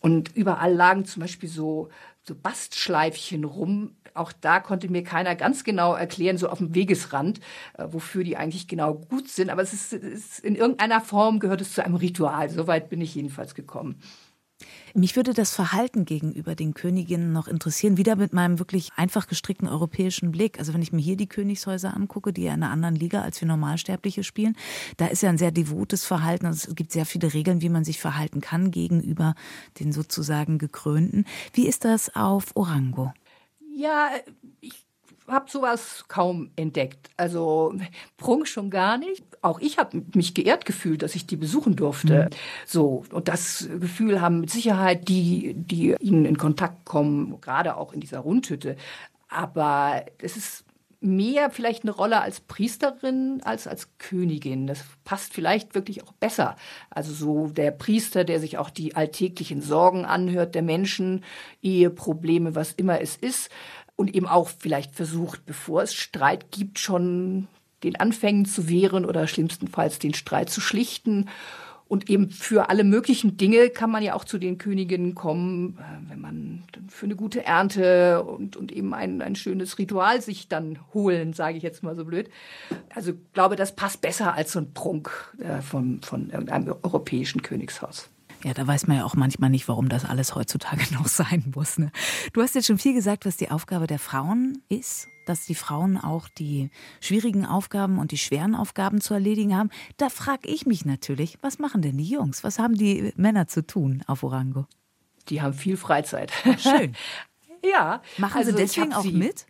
Und 0.00 0.34
überall 0.34 0.74
lagen 0.74 1.04
zum 1.04 1.20
Beispiel 1.20 1.48
so, 1.48 1.88
so 2.24 2.34
Bastschleifchen 2.34 3.44
rum, 3.44 3.96
auch 4.14 4.32
da 4.32 4.60
konnte 4.60 4.88
mir 4.88 5.02
keiner 5.02 5.34
ganz 5.34 5.64
genau 5.64 5.94
erklären, 5.94 6.38
so 6.38 6.48
auf 6.48 6.58
dem 6.58 6.74
Wegesrand, 6.74 7.40
äh, 7.78 7.86
wofür 7.90 8.24
die 8.24 8.36
eigentlich 8.36 8.68
genau 8.68 8.94
gut 8.94 9.28
sind. 9.28 9.50
Aber 9.50 9.62
es 9.62 9.72
ist, 9.72 9.92
ist 9.92 10.40
in 10.40 10.54
irgendeiner 10.54 11.00
Form 11.00 11.40
gehört 11.40 11.60
es 11.60 11.72
zu 11.74 11.84
einem 11.84 11.96
Ritual. 11.96 12.48
Soweit 12.50 12.88
bin 12.88 13.00
ich 13.00 13.14
jedenfalls 13.14 13.54
gekommen. 13.54 14.00
Mich 14.94 15.16
würde 15.16 15.32
das 15.32 15.54
Verhalten 15.54 16.04
gegenüber 16.04 16.54
den 16.54 16.74
Königinnen 16.74 17.32
noch 17.32 17.48
interessieren, 17.48 17.96
wieder 17.96 18.16
mit 18.16 18.32
meinem 18.32 18.58
wirklich 18.58 18.90
einfach 18.96 19.26
gestrickten 19.26 19.66
europäischen 19.66 20.32
Blick. 20.32 20.58
Also 20.58 20.74
wenn 20.74 20.82
ich 20.82 20.92
mir 20.92 21.00
hier 21.00 21.16
die 21.16 21.28
Königshäuser 21.28 21.96
angucke, 21.96 22.32
die 22.32 22.42
ja 22.42 22.52
in 22.52 22.62
einer 22.62 22.72
anderen 22.72 22.94
Liga 22.94 23.22
als 23.22 23.40
wir 23.40 23.48
Normalsterbliche 23.48 24.22
spielen, 24.22 24.56
da 24.98 25.06
ist 25.06 25.22
ja 25.22 25.30
ein 25.30 25.38
sehr 25.38 25.50
devotes 25.50 26.04
Verhalten. 26.04 26.46
Also 26.46 26.68
es 26.68 26.74
gibt 26.74 26.92
sehr 26.92 27.06
viele 27.06 27.32
Regeln, 27.32 27.62
wie 27.62 27.70
man 27.70 27.84
sich 27.84 28.00
verhalten 28.00 28.40
kann 28.40 28.70
gegenüber 28.70 29.34
den 29.80 29.92
sozusagen 29.92 30.58
Gekrönten. 30.58 31.24
Wie 31.54 31.66
ist 31.66 31.84
das 31.84 32.14
auf 32.14 32.54
Orango? 32.54 33.12
Ja, 33.74 34.10
ich 34.60 34.81
habe 35.28 35.50
sowas 35.50 36.04
kaum 36.08 36.50
entdeckt. 36.56 37.10
Also 37.16 37.74
Prunk 38.16 38.48
schon 38.48 38.70
gar 38.70 38.98
nicht. 38.98 39.24
Auch 39.40 39.60
ich 39.60 39.78
habe 39.78 40.02
mich 40.14 40.34
geehrt 40.34 40.64
gefühlt, 40.64 41.02
dass 41.02 41.14
ich 41.14 41.26
die 41.26 41.36
besuchen 41.36 41.76
durfte. 41.76 42.24
Mhm. 42.24 42.36
So 42.66 43.04
und 43.12 43.28
das 43.28 43.68
Gefühl 43.80 44.20
haben 44.20 44.40
mit 44.40 44.50
Sicherheit 44.50 45.08
die, 45.08 45.54
die 45.54 45.94
ihnen 46.00 46.24
in 46.24 46.38
Kontakt 46.38 46.84
kommen, 46.84 47.40
gerade 47.40 47.76
auch 47.76 47.92
in 47.92 48.00
dieser 48.00 48.20
Rundhütte. 48.20 48.76
Aber 49.28 50.04
es 50.18 50.36
ist 50.36 50.64
mehr 51.02 51.50
vielleicht 51.50 51.82
eine 51.82 51.90
Rolle 51.90 52.20
als 52.20 52.40
Priesterin 52.40 53.40
als 53.44 53.66
als 53.66 53.88
Königin. 53.98 54.66
Das 54.66 54.84
passt 55.04 55.34
vielleicht 55.34 55.74
wirklich 55.74 56.04
auch 56.04 56.12
besser. 56.12 56.56
Also 56.90 57.12
so 57.12 57.48
der 57.48 57.72
Priester, 57.72 58.24
der 58.24 58.40
sich 58.40 58.56
auch 58.58 58.70
die 58.70 58.94
alltäglichen 58.94 59.60
Sorgen 59.60 60.04
anhört 60.04 60.54
der 60.54 60.62
Menschen, 60.62 61.24
Eheprobleme, 61.60 62.54
was 62.54 62.72
immer 62.72 63.00
es 63.00 63.16
ist. 63.16 63.50
Und 63.96 64.14
eben 64.14 64.26
auch 64.26 64.48
vielleicht 64.48 64.94
versucht, 64.94 65.44
bevor 65.46 65.82
es 65.82 65.94
Streit 65.94 66.50
gibt, 66.50 66.78
schon 66.78 67.48
den 67.84 67.96
Anfängen 67.96 68.46
zu 68.46 68.68
wehren 68.68 69.04
oder 69.04 69.26
schlimmstenfalls 69.26 69.98
den 69.98 70.14
Streit 70.14 70.50
zu 70.50 70.60
schlichten. 70.60 71.28
Und 71.92 72.08
eben 72.08 72.30
für 72.30 72.70
alle 72.70 72.84
möglichen 72.84 73.36
Dinge 73.36 73.68
kann 73.68 73.90
man 73.90 74.02
ja 74.02 74.14
auch 74.14 74.24
zu 74.24 74.38
den 74.38 74.56
Königinnen 74.56 75.14
kommen, 75.14 75.78
äh, 75.78 76.10
wenn 76.10 76.22
man 76.22 76.62
für 76.88 77.04
eine 77.04 77.16
gute 77.16 77.44
Ernte 77.44 78.22
und, 78.22 78.56
und 78.56 78.72
eben 78.72 78.94
ein, 78.94 79.20
ein 79.20 79.36
schönes 79.36 79.78
Ritual 79.78 80.22
sich 80.22 80.48
dann 80.48 80.78
holen, 80.94 81.34
sage 81.34 81.58
ich 81.58 81.62
jetzt 81.62 81.82
mal 81.82 81.94
so 81.94 82.06
blöd. 82.06 82.30
Also 82.94 83.12
glaube, 83.34 83.56
das 83.56 83.76
passt 83.76 84.00
besser 84.00 84.32
als 84.32 84.52
so 84.52 84.60
ein 84.60 84.72
Prunk 84.72 85.34
äh, 85.38 85.60
von, 85.60 86.00
von 86.00 86.30
irgendeinem 86.30 86.76
europäischen 86.82 87.42
Königshaus. 87.42 88.08
Ja, 88.44 88.54
da 88.54 88.66
weiß 88.66 88.86
man 88.86 88.98
ja 88.98 89.04
auch 89.04 89.14
manchmal 89.14 89.50
nicht, 89.50 89.68
warum 89.68 89.88
das 89.88 90.04
alles 90.04 90.34
heutzutage 90.34 90.82
noch 90.94 91.06
sein 91.06 91.52
muss. 91.54 91.78
Ne? 91.78 91.92
Du 92.32 92.42
hast 92.42 92.54
jetzt 92.54 92.66
schon 92.66 92.78
viel 92.78 92.94
gesagt, 92.94 93.26
was 93.26 93.36
die 93.36 93.50
Aufgabe 93.50 93.86
der 93.86 93.98
Frauen 93.98 94.62
ist 94.68 95.08
dass 95.26 95.46
die 95.46 95.54
Frauen 95.54 95.98
auch 95.98 96.28
die 96.28 96.70
schwierigen 97.00 97.46
Aufgaben 97.46 97.98
und 97.98 98.10
die 98.10 98.18
schweren 98.18 98.54
Aufgaben 98.54 99.00
zu 99.00 99.14
erledigen 99.14 99.56
haben. 99.56 99.70
Da 99.96 100.08
frage 100.08 100.48
ich 100.48 100.66
mich 100.66 100.84
natürlich, 100.84 101.38
was 101.42 101.58
machen 101.58 101.82
denn 101.82 101.96
die 101.96 102.08
Jungs? 102.08 102.44
Was 102.44 102.58
haben 102.58 102.74
die 102.74 103.12
Männer 103.16 103.46
zu 103.46 103.66
tun 103.66 104.02
auf 104.06 104.22
Orango? 104.22 104.66
Die 105.28 105.40
haben 105.40 105.54
viel 105.54 105.76
Freizeit. 105.76 106.32
Schön. 106.58 106.96
ja. 107.64 108.02
Machen 108.18 108.38
also 108.38 108.50
sie 108.50 108.56
deswegen 108.56 108.92
auch 108.92 109.04
mit? 109.04 109.46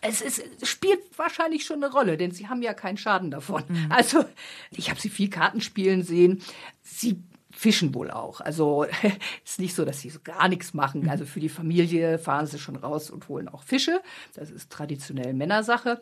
Es, 0.00 0.22
ist, 0.22 0.42
es 0.60 0.68
spielt 0.68 1.00
wahrscheinlich 1.16 1.64
schon 1.64 1.82
eine 1.82 1.92
Rolle, 1.92 2.16
denn 2.16 2.30
sie 2.30 2.48
haben 2.48 2.62
ja 2.62 2.72
keinen 2.72 2.96
Schaden 2.96 3.30
davon. 3.30 3.64
Mhm. 3.68 3.86
Also 3.90 4.24
ich 4.70 4.90
habe 4.90 5.00
sie 5.00 5.10
viel 5.10 5.28
Karten 5.28 5.60
spielen 5.60 6.02
sehen. 6.02 6.40
Sie 6.82 7.22
fischen 7.58 7.92
wohl 7.92 8.10
auch. 8.12 8.40
Also 8.40 8.86
ist 9.44 9.58
nicht 9.58 9.74
so, 9.74 9.84
dass 9.84 10.00
sie 10.00 10.10
so 10.10 10.20
gar 10.22 10.48
nichts 10.48 10.74
machen. 10.74 11.08
Also 11.08 11.24
für 11.24 11.40
die 11.40 11.48
Familie 11.48 12.18
fahren 12.18 12.46
sie 12.46 12.58
schon 12.58 12.76
raus 12.76 13.10
und 13.10 13.28
holen 13.28 13.48
auch 13.48 13.64
Fische. 13.64 14.00
Das 14.34 14.50
ist 14.50 14.70
traditionell 14.70 15.34
Männersache 15.34 16.00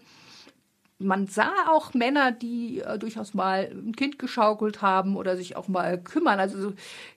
man 0.99 1.27
sah 1.27 1.53
auch 1.69 1.95
Männer, 1.95 2.33
die 2.33 2.81
äh, 2.81 2.99
durchaus 2.99 3.35
mal 3.35 3.71
ein 3.71 3.95
Kind 3.95 4.19
geschaukelt 4.19 4.83
haben 4.83 5.17
oder 5.17 5.37
sich 5.37 5.57
auch 5.57 5.69
mal 5.69 6.01
kümmern. 6.01 6.41
Also 6.41 6.61
so, 6.61 6.73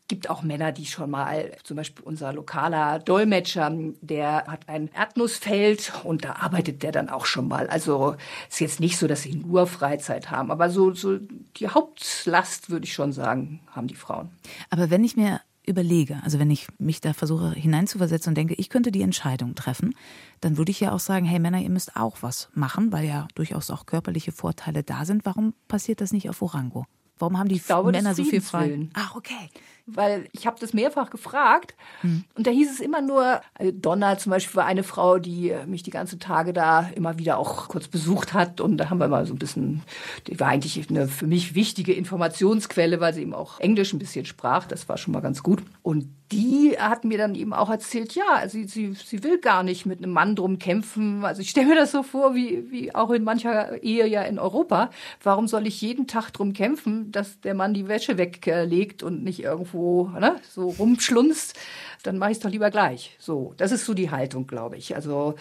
gibt 0.10 0.30
auch 0.30 0.42
Männer, 0.42 0.72
die 0.74 0.86
schon 0.86 1.10
mal, 1.10 1.52
zum 1.64 1.78
Beispiel 1.78 2.04
unser 2.04 2.34
lokaler 2.34 3.00
Dolmetscher, 3.00 3.72
der 4.02 4.46
hat 4.48 4.68
ein 4.68 4.90
Erdnussfeld 4.94 5.94
und 6.04 6.26
da 6.26 6.34
arbeitet 6.34 6.84
der 6.84 6.92
dann 6.92 7.10
auch 7.10 7.26
schon 7.26 7.48
mal. 7.48 7.68
Also 7.68 8.16
ist 8.50 8.60
jetzt 8.60 8.80
nicht 8.82 8.98
so, 8.98 9.08
dass 9.08 9.22
sie 9.22 9.36
nur 9.36 9.68
Freizeit 9.68 10.32
haben, 10.32 10.52
aber 10.52 10.70
so, 10.70 10.94
so 10.94 11.18
die 11.58 11.70
Hauptlast, 11.70 12.70
würde 12.70 12.86
ich 12.86 12.94
schon 12.94 13.14
sagen, 13.14 13.62
haben 13.72 13.88
die 13.88 13.96
Frauen. 13.96 14.30
Aber 14.70 14.90
wenn 14.90 15.04
ich 15.04 15.16
mir 15.16 15.42
überlege, 15.70 16.20
also 16.24 16.40
wenn 16.40 16.52
ich 16.52 16.68
mich 16.78 17.02
da 17.02 17.14
versuche 17.14 17.52
hineinzuversetzen 17.52 18.32
und 18.32 18.36
denke, 18.36 18.56
ich 18.56 18.70
könnte 18.70 18.92
die 18.92 19.02
Entscheidung 19.02 19.56
treffen, 19.56 19.96
dann 20.42 20.58
würde 20.58 20.72
ich 20.72 20.80
ja 20.80 20.92
auch 20.92 21.00
sagen, 21.00 21.26
hey 21.26 21.40
Männer, 21.40 21.60
ihr 21.60 21.70
müsst 21.70 21.96
auch 21.96 22.18
was 22.22 22.50
machen, 22.54 22.92
weil 22.92 23.06
ja 23.06 23.28
durchaus 23.36 23.72
auch 23.72 23.86
körperliche 23.86 24.32
Vorteile 24.32 24.84
da 24.84 25.06
sind. 25.06 25.26
Warum 25.26 25.54
passiert 25.68 26.02
das 26.02 26.12
nicht 26.12 26.30
auf 26.30 26.42
Orango? 26.42 26.86
Warum 27.18 27.38
haben 27.38 27.50
die 27.50 27.60
glaube, 27.60 27.92
Männer 27.92 28.16
so 28.16 28.24
viel 28.24 28.42
frei? 28.42 28.90
Ach, 28.94 29.16
okay 29.16 29.50
weil 29.96 30.28
ich 30.32 30.48
habe 30.48 30.58
das 30.60 30.74
mehrfach 30.74 31.10
gefragt 31.10 31.76
hm. 32.02 32.24
und 32.36 32.48
da 32.48 32.52
hieß 32.52 32.72
es 32.72 32.80
immer 32.80 33.02
nur, 33.02 33.42
also 33.56 33.72
Donna 33.74 34.18
zum 34.18 34.32
Beispiel 34.32 34.56
war 34.56 34.66
eine 34.66 34.84
Frau, 34.84 35.20
die 35.20 35.54
mich 35.66 35.84
die 35.84 35.92
ganzen 35.92 36.20
Tage 36.20 36.54
da 36.54 36.90
immer 36.96 37.18
wieder 37.18 37.38
auch 37.38 37.68
kurz 37.68 37.88
besucht 37.88 38.34
hat 38.34 38.62
und 38.62 38.78
da 38.78 38.90
haben 38.90 39.00
wir 39.00 39.06
immer 39.06 39.26
so 39.26 39.34
ein 39.34 39.40
bisschen, 39.40 39.82
die 40.28 40.40
war 40.40 40.48
eigentlich 40.48 40.90
eine 40.90 41.08
für 41.08 41.28
mich 41.28 41.56
wichtige 41.56 41.94
Informationsquelle, 41.94 43.00
weil 43.00 43.14
sie 43.14 43.22
eben 43.22 43.34
auch 43.34 43.60
Englisch 43.60 43.94
ein 43.94 44.00
bisschen 44.00 44.26
sprach, 44.26 44.66
das 44.66 44.90
war 44.90 44.98
schon 44.98 45.14
mal 45.14 45.22
ganz 45.22 45.44
gut 45.44 45.64
und 45.84 46.08
die 46.32 46.76
hat 46.78 47.06
mir 47.06 47.18
dann 47.18 47.34
eben 47.34 47.54
auch 47.54 47.70
erzählt, 47.70 48.14
ja, 48.14 48.48
sie, 48.48 48.66
sie, 48.66 48.94
sie 48.94 49.24
will 49.24 49.40
gar 49.40 49.64
nicht 49.64 49.86
mit 49.86 50.00
einem 50.00 50.12
Mann 50.12 50.36
drum 50.36 50.60
kämpfen. 50.60 51.26
Also 51.26 51.42
ich 51.42 51.50
stelle 51.50 51.68
mir 51.68 51.76
das 51.76 51.92
so 51.92 52.04
vor, 52.04 52.36
wie, 52.36 52.70
wie 52.70 52.94
auch 52.94 53.10
in 53.10 53.24
mancher 53.24 53.82
Ehe 53.82 54.06
ja 54.06 54.22
in 54.22 54.38
Europa. 54.38 54.92
Warum 55.24 55.48
soll 55.48 55.66
ich 55.66 55.82
jeden 55.82 56.06
Tag 56.06 56.32
drum 56.32 56.54
kämpfen, 56.54 57.12
dass 57.12 57.42
der 57.42 57.56
Mann 57.56 57.74
die 57.74 57.88
Wäsche 57.88 58.18
weglegt 58.18 59.02
und 59.02 59.24
nicht 59.24 59.42
irgendwo 59.42 59.79
ne, 60.20 60.40
so 60.50 60.70
rumschlunzt? 60.70 61.58
Dann 62.04 62.18
mache 62.18 62.32
ich 62.32 62.38
es 62.38 62.44
doch 62.44 62.50
lieber 62.50 62.72
gleich. 62.72 63.18
So, 63.20 63.54
das 63.58 63.74
ist 63.74 63.86
so 63.86 63.94
die 63.94 64.10
Haltung, 64.10 64.48
glaube 64.48 64.78
ich. 64.78 64.96
Also, 64.96 65.36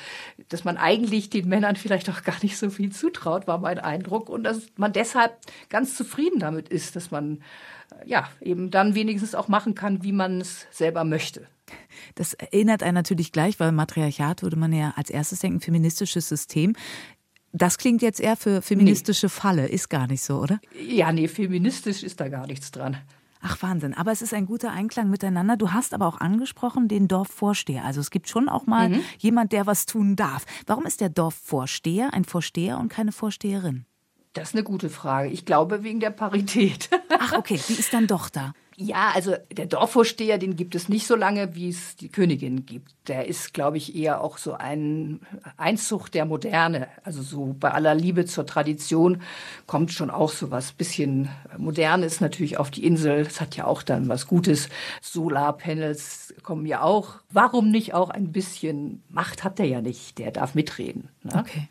dass 0.49 0.65
man 0.65 0.77
eigentlich 0.77 1.31
den 1.31 1.49
Männern 1.49 1.77
vielleicht 1.77 2.11
auch 2.11 2.25
gar 2.25 2.37
nicht 2.43 2.59
so 2.59 2.69
viel 2.69 2.91
zutraut, 2.91 3.47
war 3.47 3.59
mein 3.59 3.79
Eindruck. 3.79 4.29
Und 4.29 4.43
dass 4.43 4.63
man 4.77 4.93
deshalb 4.93 5.37
ganz 5.69 5.97
zufrieden 5.97 6.41
damit 6.41 6.69
ist, 6.69 6.97
dass 6.97 7.13
man 7.13 7.41
ja, 8.05 8.29
eben 8.41 8.71
dann 8.71 8.95
wenigstens 8.95 9.35
auch 9.35 9.49
machen 9.49 9.75
kann, 9.75 10.03
wie 10.03 10.13
man 10.13 10.41
es 10.41 10.67
selber 10.71 11.05
möchte. 11.05 11.47
Das 12.15 12.35
erinnert 12.35 12.83
einen 12.83 12.95
natürlich 12.95 13.33
gleich, 13.33 13.61
weil 13.61 13.73
Matriarchat 13.73 14.43
würde 14.43 14.57
man 14.57 14.73
ja 14.73 14.93
als 14.97 15.11
erstes 15.11 15.41
denken, 15.41 15.61
feministisches 15.61 16.29
System. 16.29 16.75
Das 17.53 17.79
klingt 17.79 18.03
jetzt 18.03 18.21
eher 18.21 18.37
für 18.37 18.63
feministische 18.63 19.27
nee. 19.27 19.31
Falle, 19.31 19.67
ist 19.67 19.89
gar 19.89 20.07
nicht 20.07 20.23
so, 20.23 20.39
oder? 20.39 20.61
Ja, 20.79 21.13
nee, 21.13 21.29
feministisch 21.29 22.03
ist 22.03 22.21
da 22.21 22.29
gar 22.29 22.47
nichts 22.47 22.71
dran. 22.71 22.99
Ach 23.41 23.63
Wahnsinn, 23.63 23.95
aber 23.95 24.13
es 24.13 24.23
ist 24.23 24.35
ein 24.35 24.47
guter 24.47 24.73
Einklang 24.73 25.11
miteinander. 25.11 25.57
Du 25.57 25.73
hast 25.73 25.95
aber 25.95 26.07
auch 26.07 26.21
angesprochen 26.21 26.89
den 26.89 27.09
Dorfvorsteher. 27.09 27.85
Also 27.85 28.01
es 28.01 28.11
gibt 28.11 28.29
schon 28.29 28.49
auch 28.49 28.67
mal 28.67 28.89
mhm. 28.89 29.01
jemand, 29.19 29.53
der 29.53 29.67
was 29.67 29.87
tun 29.87 30.17
darf. 30.17 30.45
Warum 30.67 30.87
ist 30.87 31.01
der 31.01 31.09
Dorfvorsteher 31.09 32.13
ein 32.13 32.25
Vorsteher 32.25 32.79
und 32.79 32.89
keine 32.89 33.13
Vorsteherin? 33.13 33.87
Das 34.33 34.51
ist 34.51 34.55
eine 34.55 34.65
gute 34.65 34.91
Frage. 34.91 35.29
Ich 35.31 35.45
glaube 35.45 35.83
wegen 35.83 36.01
der 36.01 36.11
Parität. 36.11 36.91
Ach, 37.19 37.33
okay. 37.33 37.61
Die 37.69 37.75
ist 37.75 37.93
dann 37.93 38.07
doch 38.07 38.29
da. 38.29 38.53
Ja, 38.81 39.11
also 39.13 39.35
der 39.51 39.67
Dorfvorsteher, 39.67 40.39
den 40.39 40.55
gibt 40.55 40.77
es 40.77 40.89
nicht 40.89 41.09
so 41.09 41.17
lange, 41.17 41.57
wie 41.57 41.69
es 41.69 41.97
die 41.97 42.11
Königin 42.11 42.65
gibt. 42.65 42.93
Der 43.09 43.27
ist, 43.27 43.53
glaube 43.53 43.77
ich, 43.77 43.97
eher 43.97 44.21
auch 44.21 44.39
so 44.39 44.53
ein 44.53 45.19
Einzug 45.57 46.13
der 46.13 46.27
Moderne. 46.27 46.87
Also 47.03 47.23
so 47.23 47.57
bei 47.59 47.73
aller 47.73 47.97
Liebe 47.97 48.25
zur 48.25 48.47
Tradition 48.47 49.21
kommt 49.67 49.91
schon 49.91 50.11
auch 50.11 50.31
so 50.31 50.53
was 50.53 50.71
bisschen 50.71 51.29
Modernes 51.57 52.21
natürlich 52.21 52.59
auf 52.59 52.71
die 52.71 52.87
Insel. 52.87 53.25
Das 53.25 53.41
hat 53.41 53.57
ja 53.57 53.65
auch 53.67 53.83
dann 53.83 54.09
was 54.09 54.29
Gutes. 54.29 54.69
Solarpanels 55.03 56.35
kommen 56.45 56.65
ja 56.65 56.81
auch. 56.83 57.17
Warum 57.31 57.73
nicht 57.73 57.95
auch 57.95 58.11
ein 58.11 58.31
bisschen 58.31 59.03
Macht 59.09 59.43
hat 59.43 59.59
der 59.59 59.67
ja 59.67 59.81
nicht. 59.81 60.19
Der 60.19 60.31
darf 60.31 60.55
mitreden. 60.55 61.09
Ne? 61.25 61.35
Okay. 61.37 61.69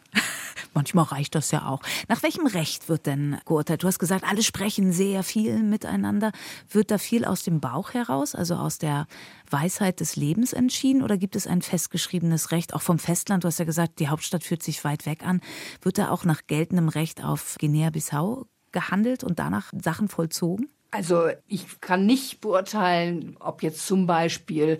Manchmal 0.74 1.06
reicht 1.06 1.36
das 1.36 1.52
ja 1.52 1.68
auch. 1.68 1.82
Nach 2.08 2.24
welchem 2.24 2.48
Recht 2.48 2.90
wird 2.90 3.06
denn 3.06 3.38
geurteilt? 3.46 3.84
Du 3.84 3.88
hast 3.88 4.00
gesagt, 4.00 4.24
alle 4.24 4.44
sprechen 4.44 4.92
sehr 4.92 5.24
viel 5.24 5.64
miteinander. 5.64 6.32
Wird 6.70 6.92
da 6.92 6.98
viel 6.98 7.26
aus 7.26 7.44
dem 7.44 7.60
Bauch 7.60 7.94
heraus, 7.94 8.36
also 8.36 8.56
aus 8.56 8.78
der 8.78 9.08
Weisheit 9.50 10.00
des 10.00 10.16
Lebens 10.16 10.54
entschieden? 10.54 11.02
Oder 11.04 11.18
gibt 11.18 11.36
es 11.36 11.48
ein 11.48 11.62
festgeschriebenes 11.62 12.52
Recht, 12.52 12.74
auch 12.74 12.82
vom 12.82 13.00
Festland? 13.00 13.44
Du 13.44 13.48
hast 13.48 13.60
ja 13.60 13.66
gesagt, 13.66 14.00
die 14.00 14.10
Hauptstadt 14.10 14.44
fühlt 14.44 14.64
sich 14.64 14.84
weit 14.84 15.06
weg 15.06 15.26
an. 15.26 15.42
Wird 15.82 15.98
da 15.98 16.10
auch 16.10 16.26
nach 16.26 16.42
geltendem 16.48 16.90
Recht 16.90 17.24
auf 17.24 17.56
Guinea-Bissau 17.60 18.46
gehandelt 18.72 19.24
und 19.24 19.40
danach 19.40 19.72
Sachen 19.82 20.08
vollzogen? 20.08 20.70
Also 20.90 21.28
ich 21.48 21.82
kann 21.82 22.06
nicht 22.06 22.40
beurteilen, 22.40 23.36
ob 23.42 23.62
jetzt 23.62 23.86
zum 23.86 24.08
Beispiel 24.08 24.78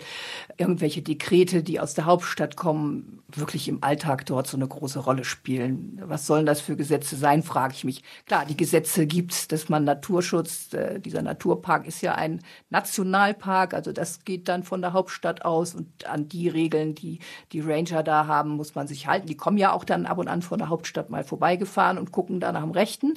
irgendwelche 0.56 1.02
Dekrete, 1.02 1.62
die 1.62 1.80
aus 1.80 1.92
der 1.92 2.06
Hauptstadt 2.06 2.56
kommen, 2.56 3.22
wirklich 3.28 3.68
im 3.68 3.84
Alltag 3.84 4.24
dort 4.24 4.46
so 4.46 4.56
eine 4.56 4.66
große 4.66 5.00
Rolle 5.00 5.24
spielen. 5.24 6.00
Was 6.02 6.26
sollen 6.26 6.46
das 6.46 6.62
für 6.62 6.76
Gesetze 6.76 7.14
sein, 7.14 7.42
frage 7.42 7.74
ich 7.74 7.84
mich. 7.84 8.02
Klar, 8.24 8.46
die 8.46 8.56
Gesetze 8.56 9.06
gibt's, 9.06 9.48
dass 9.48 9.68
man 9.68 9.84
Naturschutz, 9.84 10.72
äh, 10.72 10.98
dieser 10.98 11.20
Naturpark 11.20 11.86
ist 11.86 12.00
ja 12.00 12.14
ein 12.14 12.40
Nationalpark, 12.70 13.74
also 13.74 13.92
das 13.92 14.24
geht 14.24 14.48
dann 14.48 14.62
von 14.62 14.80
der 14.80 14.94
Hauptstadt 14.94 15.44
aus 15.44 15.74
und 15.74 16.06
an 16.06 16.26
die 16.26 16.48
Regeln, 16.48 16.94
die 16.94 17.18
die 17.52 17.60
Ranger 17.60 18.02
da 18.02 18.26
haben, 18.26 18.52
muss 18.52 18.74
man 18.74 18.86
sich 18.88 19.06
halten. 19.06 19.26
Die 19.26 19.36
kommen 19.36 19.58
ja 19.58 19.72
auch 19.72 19.84
dann 19.84 20.06
ab 20.06 20.16
und 20.16 20.28
an 20.28 20.40
von 20.40 20.58
der 20.58 20.70
Hauptstadt 20.70 21.10
mal 21.10 21.22
vorbeigefahren 21.22 21.98
und 21.98 22.12
gucken 22.12 22.40
da 22.40 22.50
nach 22.50 22.62
dem 22.62 22.70
Rechten. 22.70 23.14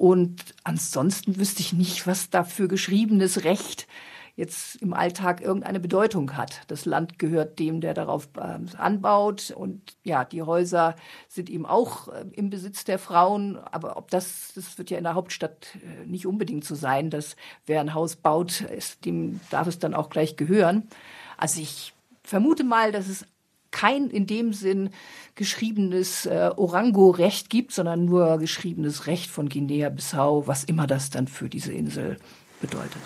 Und 0.00 0.54
ansonsten 0.64 1.36
wüsste 1.36 1.60
ich 1.60 1.74
nicht, 1.74 2.06
was 2.06 2.30
da 2.30 2.42
für 2.42 2.68
geschriebenes 2.68 3.44
Recht 3.44 3.86
jetzt 4.34 4.76
im 4.76 4.94
Alltag 4.94 5.42
irgendeine 5.42 5.78
Bedeutung 5.78 6.38
hat. 6.38 6.62
Das 6.68 6.86
Land 6.86 7.18
gehört 7.18 7.58
dem, 7.58 7.82
der 7.82 7.92
darauf 7.92 8.30
äh, 8.38 8.60
anbaut. 8.78 9.50
Und 9.54 9.82
ja, 10.02 10.24
die 10.24 10.40
Häuser 10.40 10.96
sind 11.28 11.50
eben 11.50 11.66
auch 11.66 12.08
äh, 12.08 12.24
im 12.32 12.48
Besitz 12.48 12.84
der 12.84 12.98
Frauen. 12.98 13.58
Aber 13.58 13.98
ob 13.98 14.10
das, 14.10 14.52
das 14.54 14.78
wird 14.78 14.88
ja 14.88 14.96
in 14.96 15.04
der 15.04 15.12
Hauptstadt 15.12 15.76
äh, 15.84 16.06
nicht 16.06 16.26
unbedingt 16.26 16.64
so 16.64 16.74
sein, 16.74 17.10
dass 17.10 17.36
wer 17.66 17.82
ein 17.82 17.92
Haus 17.92 18.16
baut, 18.16 18.62
ist, 18.62 19.04
dem 19.04 19.40
darf 19.50 19.66
es 19.66 19.80
dann 19.80 19.92
auch 19.92 20.08
gleich 20.08 20.34
gehören. 20.38 20.88
Also 21.36 21.60
ich 21.60 21.92
vermute 22.22 22.64
mal, 22.64 22.90
dass 22.90 23.06
es 23.06 23.26
kein 23.70 24.10
in 24.10 24.26
dem 24.26 24.52
Sinn 24.52 24.90
geschriebenes 25.34 26.26
äh, 26.26 26.50
Orango-Recht 26.56 27.50
gibt, 27.50 27.72
sondern 27.72 28.04
nur 28.04 28.38
geschriebenes 28.38 29.06
Recht 29.06 29.30
von 29.30 29.48
Guinea-Bissau, 29.48 30.46
was 30.46 30.64
immer 30.64 30.86
das 30.86 31.10
dann 31.10 31.28
für 31.28 31.48
diese 31.48 31.72
Insel 31.72 32.16
bedeutet. 32.60 33.02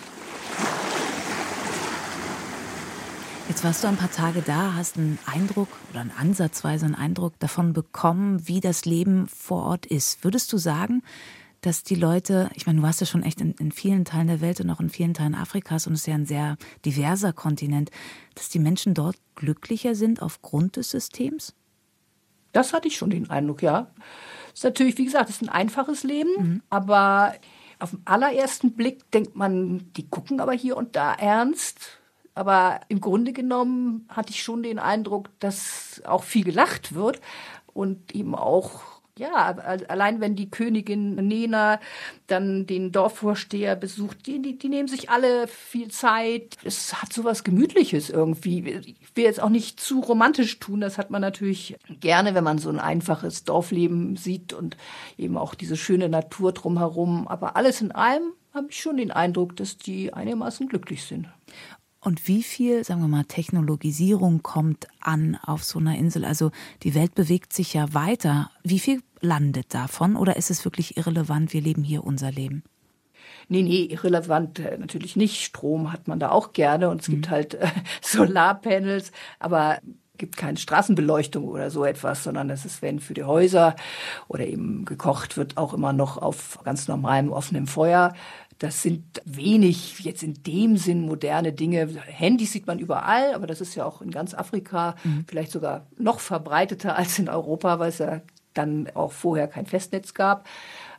Jetzt 3.47 3.63
warst 3.63 3.83
du 3.83 3.87
ein 3.87 3.95
paar 3.95 4.11
Tage 4.11 4.41
da, 4.41 4.73
hast 4.73 4.97
einen 4.97 5.19
Eindruck 5.27 5.67
oder 5.91 6.01
einen 6.01 6.11
ansatzweise 6.17 6.85
einen 6.85 6.95
Eindruck 6.95 7.37
davon 7.37 7.73
bekommen, 7.73 8.47
wie 8.47 8.59
das 8.59 8.85
Leben 8.85 9.27
vor 9.27 9.63
Ort 9.65 9.85
ist. 9.85 10.23
Würdest 10.23 10.51
du 10.51 10.57
sagen, 10.57 11.03
dass 11.65 11.81
die 11.81 11.95
Leute, 11.95 12.51
ich 12.53 12.67
meine, 12.67 12.79
du 12.79 12.83
warst 12.85 13.01
ja 13.01 13.07
schon 13.07 13.23
echt 13.23 13.41
in, 13.41 13.53
in, 13.53 13.71
vielen 13.71 14.05
Teilen 14.05 14.27
der 14.27 14.39
Welt 14.39 14.61
und 14.61 14.69
auch 14.69 14.79
in 14.79 14.89
vielen 14.89 15.15
Teilen 15.15 15.33
Afrikas 15.33 15.87
und 15.87 15.93
es 15.93 16.01
ist 16.01 16.07
ja 16.07 16.13
ein 16.13 16.27
sehr 16.27 16.57
diverser 16.85 17.33
Kontinent, 17.33 17.89
dass 18.35 18.49
die 18.49 18.59
Menschen 18.59 18.93
dort 18.93 19.15
glücklicher 19.33 19.95
sind 19.95 20.21
aufgrund 20.21 20.75
des 20.75 20.91
Systems? 20.91 21.55
Das 22.51 22.71
hatte 22.71 22.87
ich 22.87 22.95
schon 22.95 23.09
den 23.09 23.31
Eindruck, 23.31 23.63
ja. 23.63 23.87
Ist 24.53 24.63
natürlich, 24.63 24.97
wie 24.99 25.05
gesagt, 25.05 25.29
es 25.29 25.37
ist 25.37 25.41
ein 25.41 25.49
einfaches 25.49 26.03
Leben, 26.03 26.29
mhm. 26.37 26.61
aber 26.69 27.33
auf 27.79 27.89
den 27.89 28.01
allerersten 28.05 28.73
Blick 28.73 29.09
denkt 29.09 29.35
man, 29.35 29.91
die 29.93 30.07
gucken 30.07 30.39
aber 30.39 30.53
hier 30.53 30.77
und 30.77 30.95
da 30.95 31.13
ernst. 31.13 31.99
Aber 32.35 32.81
im 32.89 33.01
Grunde 33.01 33.33
genommen 33.33 34.05
hatte 34.09 34.29
ich 34.29 34.43
schon 34.43 34.61
den 34.61 34.77
Eindruck, 34.77 35.29
dass 35.39 36.01
auch 36.05 36.23
viel 36.23 36.43
gelacht 36.43 36.93
wird 36.93 37.21
und 37.73 38.13
eben 38.13 38.35
auch 38.35 38.94
ja, 39.17 39.55
allein 39.87 40.19
wenn 40.19 40.35
die 40.35 40.49
Königin 40.49 41.15
Nena 41.15 41.79
dann 42.27 42.67
den 42.67 42.91
Dorfvorsteher 42.91 43.75
besucht, 43.75 44.27
die, 44.27 44.41
die, 44.41 44.57
die 44.57 44.67
nehmen 44.67 44.89
sich 44.89 45.09
alle 45.09 45.47
viel 45.47 45.89
Zeit. 45.89 46.57
Es 46.63 47.01
hat 47.01 47.13
so 47.13 47.23
was 47.23 47.45
Gemütliches 47.45 48.09
irgendwie. 48.09 48.59
Ich 48.69 49.15
will 49.15 49.23
jetzt 49.23 49.41
auch 49.41 49.49
nicht 49.49 49.79
zu 49.79 50.01
romantisch 50.01 50.59
tun. 50.59 50.81
Das 50.81 50.97
hat 50.97 51.11
man 51.11 51.21
natürlich 51.21 51.77
gerne, 52.01 52.35
wenn 52.35 52.43
man 52.43 52.57
so 52.57 52.69
ein 52.69 52.79
einfaches 52.79 53.45
Dorfleben 53.45 54.17
sieht 54.17 54.51
und 54.51 54.75
eben 55.17 55.37
auch 55.37 55.55
diese 55.55 55.77
schöne 55.77 56.09
Natur 56.09 56.51
drumherum. 56.51 57.27
Aber 57.27 57.55
alles 57.55 57.79
in 57.81 57.93
allem 57.93 58.33
habe 58.53 58.67
ich 58.69 58.81
schon 58.81 58.97
den 58.97 59.11
Eindruck, 59.11 59.55
dass 59.55 59.77
die 59.77 60.13
einigermaßen 60.13 60.67
glücklich 60.67 61.03
sind. 61.03 61.27
Und 62.05 62.27
wie 62.27 62.43
viel, 62.43 62.83
sagen 62.83 63.01
wir 63.01 63.07
mal, 63.07 63.23
Technologisierung 63.23 64.43
kommt 64.43 64.85
an 65.01 65.39
auf 65.43 65.63
so 65.63 65.79
einer 65.79 65.97
Insel? 65.97 66.23
Also 66.23 66.51
die 66.83 66.93
Welt 66.93 67.15
bewegt 67.15 67.51
sich 67.51 67.73
ja 67.73 67.95
weiter. 67.95 68.51
Wie 68.61 68.77
viel 68.77 69.01
landet 69.21 69.73
davon 69.73 70.15
oder 70.15 70.35
ist 70.35 70.51
es 70.51 70.63
wirklich 70.65 70.97
irrelevant? 70.97 71.51
Wir 71.51 71.61
leben 71.61 71.83
hier 71.83 72.03
unser 72.03 72.31
Leben. 72.31 72.61
Nee, 73.49 73.63
nee, 73.63 73.85
irrelevant 73.85 74.59
äh, 74.59 74.77
natürlich 74.77 75.15
nicht. 75.15 75.41
Strom 75.41 75.91
hat 75.91 76.07
man 76.07 76.19
da 76.19 76.29
auch 76.29 76.53
gerne 76.53 76.89
und 76.89 77.01
es 77.01 77.07
mhm. 77.07 77.13
gibt 77.13 77.29
halt 77.31 77.55
äh, 77.55 77.69
Solarpanels, 78.03 79.11
aber 79.39 79.79
gibt 80.17 80.37
keine 80.37 80.57
Straßenbeleuchtung 80.57 81.47
oder 81.47 81.69
so 81.69 81.85
etwas, 81.85 82.23
sondern 82.23 82.47
das 82.47 82.65
ist, 82.65 82.81
wenn 82.81 82.99
für 82.99 83.13
die 83.13 83.23
Häuser 83.23 83.75
oder 84.27 84.45
eben 84.45 84.85
gekocht 84.85 85.37
wird, 85.37 85.57
auch 85.57 85.73
immer 85.73 85.93
noch 85.93 86.17
auf 86.17 86.59
ganz 86.63 86.87
normalem 86.87 87.31
offenem 87.31 87.67
Feuer. 87.67 88.13
Das 88.59 88.81
sind 88.81 89.03
wenig 89.25 89.99
jetzt 89.99 90.23
in 90.23 90.33
dem 90.43 90.77
Sinn 90.77 91.05
moderne 91.05 91.51
Dinge. 91.51 91.87
Handys 92.05 92.53
sieht 92.53 92.67
man 92.67 92.79
überall, 92.79 93.33
aber 93.33 93.47
das 93.47 93.61
ist 93.61 93.75
ja 93.75 93.85
auch 93.85 94.01
in 94.01 94.11
ganz 94.11 94.33
Afrika 94.33 94.95
mhm. 95.03 95.25
vielleicht 95.27 95.51
sogar 95.51 95.87
noch 95.97 96.19
verbreiteter 96.19 96.95
als 96.95 97.19
in 97.19 97.29
Europa, 97.29 97.79
weil 97.79 97.89
es 97.89 97.97
ja 97.97 98.21
dann 98.53 98.89
auch 98.93 99.11
vorher 99.11 99.47
kein 99.47 99.65
Festnetz 99.65 100.13
gab 100.13 100.47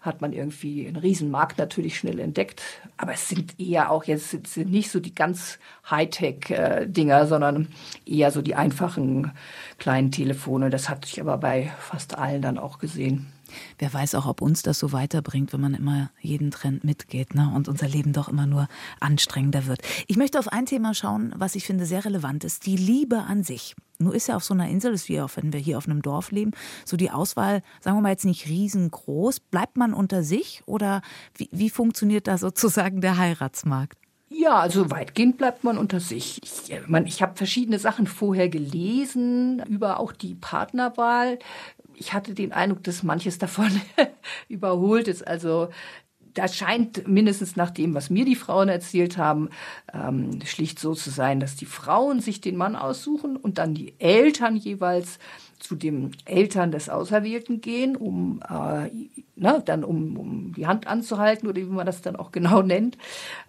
hat 0.07 0.21
man 0.23 0.33
irgendwie 0.33 0.87
einen 0.87 0.97
Riesenmarkt 0.97 1.59
natürlich 1.59 1.99
schnell 1.99 2.21
entdeckt. 2.21 2.62
Aber 2.97 3.12
es 3.12 3.29
sind 3.29 3.59
eher 3.61 3.90
auch 3.90 4.05
jetzt 4.05 4.31
sind 4.31 4.71
nicht 4.71 4.90
so 4.90 5.01
die 5.01 5.14
ganz 5.14 5.59
Hightech-Dinger, 5.90 7.21
äh, 7.21 7.27
sondern 7.27 7.69
eher 8.07 8.31
so 8.31 8.40
die 8.40 8.55
einfachen 8.55 9.33
kleinen 9.79 10.12
Telefone. 10.12 10.71
Das 10.71 10.88
hatte 10.88 11.09
ich 11.12 11.21
aber 11.21 11.37
bei 11.37 11.73
fast 11.79 12.16
allen 12.16 12.40
dann 12.40 12.57
auch 12.57 12.79
gesehen. 12.79 13.33
Wer 13.79 13.92
weiß 13.92 14.14
auch, 14.14 14.27
ob 14.27 14.40
uns 14.40 14.62
das 14.62 14.79
so 14.79 14.92
weiterbringt, 14.92 15.53
wenn 15.53 15.61
man 15.61 15.75
immer 15.75 16.11
jeden 16.21 16.51
Trend 16.51 16.85
mitgeht 16.85 17.35
ne? 17.35 17.53
und 17.55 17.69
unser 17.69 17.88
Leben 17.88 18.12
doch 18.12 18.29
immer 18.29 18.47
nur 18.47 18.69
anstrengender 19.01 19.66
wird. 19.66 19.81
Ich 20.07 20.16
möchte 20.16 20.38
auf 20.38 20.49
ein 20.49 20.66
Thema 20.66 20.95
schauen, 20.95 21.35
was 21.37 21.55
ich 21.55 21.64
finde 21.64 21.87
sehr 21.87 22.05
relevant 22.05 22.45
ist, 22.45 22.66
die 22.66 22.77
Liebe 22.77 23.19
an 23.19 23.42
sich. 23.42 23.75
Nur 23.99 24.14
ist 24.14 24.29
ja 24.29 24.37
auf 24.37 24.45
so 24.45 24.53
einer 24.53 24.69
Insel, 24.69 24.92
ist 24.92 25.09
wie 25.09 25.21
auch 25.21 25.31
wenn 25.37 25.53
wir 25.53 25.61
hier 25.61 25.79
auf 25.79 25.88
einem 25.88 26.03
Dorf 26.03 26.31
leben, 26.31 26.53
so 26.85 26.97
die 26.97 27.11
Auswahl, 27.11 27.62
sagen 27.81 27.97
wir 27.97 28.03
mal 28.03 28.11
jetzt 28.11 28.25
nicht 28.25 28.47
riesengroß. 28.47 29.40
Bleibt 29.40 29.77
man 29.77 29.95
unter 29.95 30.23
sich 30.23 30.62
oder 30.66 31.01
wie, 31.35 31.49
wie 31.53 31.71
funktioniert 31.71 32.27
da 32.27 32.37
sozusagen 32.37 33.01
der 33.01 33.16
Heiratsmarkt? 33.16 33.99
Ja, 34.38 34.57
also 34.61 34.90
weitgehend 34.90 35.38
bleibt 35.38 35.64
man 35.64 35.79
unter 35.79 35.99
sich. 35.99 36.40
Ich, 36.42 36.70
äh, 36.70 37.03
ich 37.07 37.22
habe 37.22 37.37
verschiedene 37.37 37.79
Sachen 37.79 38.07
vorher 38.07 38.49
gelesen 38.49 39.62
über 39.68 39.99
auch 39.99 40.12
die 40.12 40.35
Partnerwahl. 40.35 41.38
Ich 41.94 42.12
hatte 42.12 42.35
den 42.35 42.53
Eindruck, 42.53 42.85
dass 42.85 43.03
manches 43.03 43.38
davon 43.38 43.70
überholt 44.49 45.09
ist. 45.09 45.27
Also 45.27 45.68
da 46.35 46.49
scheint 46.49 47.09
mindestens 47.09 47.57
nach 47.57 47.70
dem, 47.70 47.94
was 47.94 48.11
mir 48.11 48.27
die 48.27 48.37
Frauen 48.37 48.68
erzählt 48.68 49.16
haben, 49.16 49.49
ähm, 49.94 50.40
schlicht 50.44 50.79
so 50.79 50.94
zu 50.94 51.09
sein, 51.09 51.40
dass 51.40 51.57
die 51.57 51.64
Frauen 51.64 52.20
sich 52.20 52.42
den 52.42 52.57
Mann 52.57 52.77
aussuchen 52.77 53.37
und 53.37 53.57
dann 53.57 53.72
die 53.72 53.99
Eltern 53.99 54.57
jeweils 54.57 55.18
zu 55.59 55.75
den 55.75 56.12
Eltern 56.25 56.71
des 56.71 56.88
Auserwählten 56.88 57.61
gehen, 57.61 57.97
um 57.97 58.40
äh, 58.49 58.90
ne, 59.37 59.62
dann 59.64 59.85
um, 59.85 60.16
um 60.16 60.53
die 60.55 60.66
Hand 60.66 60.87
anzuhalten 60.87 61.49
oder 61.49 61.61
wie 61.61 61.64
man 61.64 61.87
das 61.87 62.03
dann 62.03 62.16
auch 62.16 62.33
genau 62.33 62.62
nennt. 62.62 62.97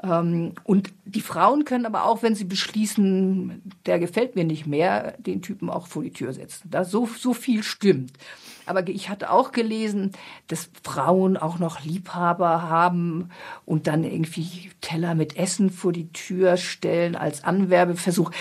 Ähm, 0.04 0.54
und 0.64 0.94
die 1.06 1.22
Frauen 1.22 1.66
können 1.66 1.86
aber 1.86 2.06
auch, 2.06 2.24
wenn 2.24 2.36
sie 2.36 2.46
beschließen, 2.46 3.62
der 3.86 4.00
gefällt 4.00 4.36
mir 4.36 4.44
nicht 4.44 4.68
mehr, 4.68 5.14
den 5.18 5.42
Typen 5.42 5.70
auch 5.70 5.88
vor 5.88 6.04
die 6.04 6.12
Tür 6.12 6.34
setzen. 6.34 6.70
Da 6.70 6.84
so 6.84 7.06
so 7.06 7.34
viel 7.34 7.64
stimmt. 7.64 8.12
Aber 8.68 8.86
ich 8.90 9.10
hatte 9.10 9.32
auch 9.32 9.54
gelesen, 9.54 10.12
dass 10.48 10.70
Frauen 10.84 11.38
auch 11.38 11.58
noch 11.58 11.84
Liebhaber 11.86 12.64
haben 12.64 13.30
und 13.66 13.88
dann 13.88 14.04
irgendwie 14.04 14.72
Teller 14.82 15.16
mit 15.16 15.38
Essen 15.38 15.70
vor 15.70 15.94
die 15.94 16.12
Tür 16.12 16.58
stellen 16.58 17.16
als 17.16 17.46
Anwerbeversuch 17.46 18.32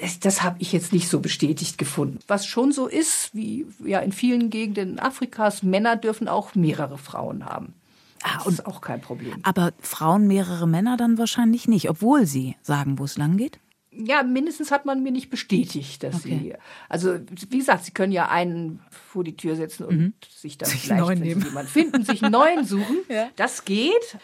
das, 0.00 0.20
das 0.20 0.42
habe 0.42 0.56
ich 0.58 0.72
jetzt 0.72 0.92
nicht 0.92 1.08
so 1.08 1.20
bestätigt 1.20 1.78
gefunden. 1.78 2.18
Was 2.26 2.46
schon 2.46 2.72
so 2.72 2.86
ist, 2.86 3.34
wie 3.34 3.66
ja 3.84 4.00
in 4.00 4.12
vielen 4.12 4.50
Gegenden 4.50 4.98
Afrikas, 4.98 5.62
Männer 5.62 5.96
dürfen 5.96 6.28
auch 6.28 6.54
mehrere 6.54 6.98
Frauen 6.98 7.44
haben. 7.44 7.74
Ah, 8.22 8.38
das 8.44 8.54
ist 8.54 8.66
auch 8.66 8.80
kein 8.80 9.00
Problem. 9.00 9.34
Aber 9.42 9.72
Frauen 9.80 10.26
mehrere 10.26 10.66
Männer 10.66 10.96
dann 10.96 11.18
wahrscheinlich 11.18 11.68
nicht, 11.68 11.88
obwohl 11.88 12.26
sie 12.26 12.56
sagen, 12.62 12.98
wo 12.98 13.04
es 13.04 13.16
lang 13.16 13.36
geht? 13.36 13.60
Ja, 13.98 14.22
mindestens 14.22 14.70
hat 14.70 14.84
man 14.84 15.02
mir 15.02 15.12
nicht 15.12 15.30
bestätigt, 15.30 16.02
dass 16.02 16.16
okay. 16.16 16.38
sie. 16.42 16.54
Also 16.88 17.18
wie 17.48 17.58
gesagt, 17.58 17.84
sie 17.84 17.92
können 17.92 18.12
ja 18.12 18.28
einen 18.28 18.80
vor 18.90 19.24
die 19.24 19.36
Tür 19.36 19.56
setzen 19.56 19.84
und 19.84 19.96
mhm. 19.96 20.12
sich 20.28 20.58
dann 20.58 20.68
sich 20.68 20.80
vielleicht, 20.80 21.08
wenn 21.08 21.18
sie 21.18 21.28
jemanden 21.28 21.68
finden, 21.68 22.04
sich 22.04 22.22
einen 22.22 22.32
neuen 22.40 22.64
suchen. 22.64 22.98
ja. 23.08 23.28
Das 23.36 23.64
geht. 23.64 24.18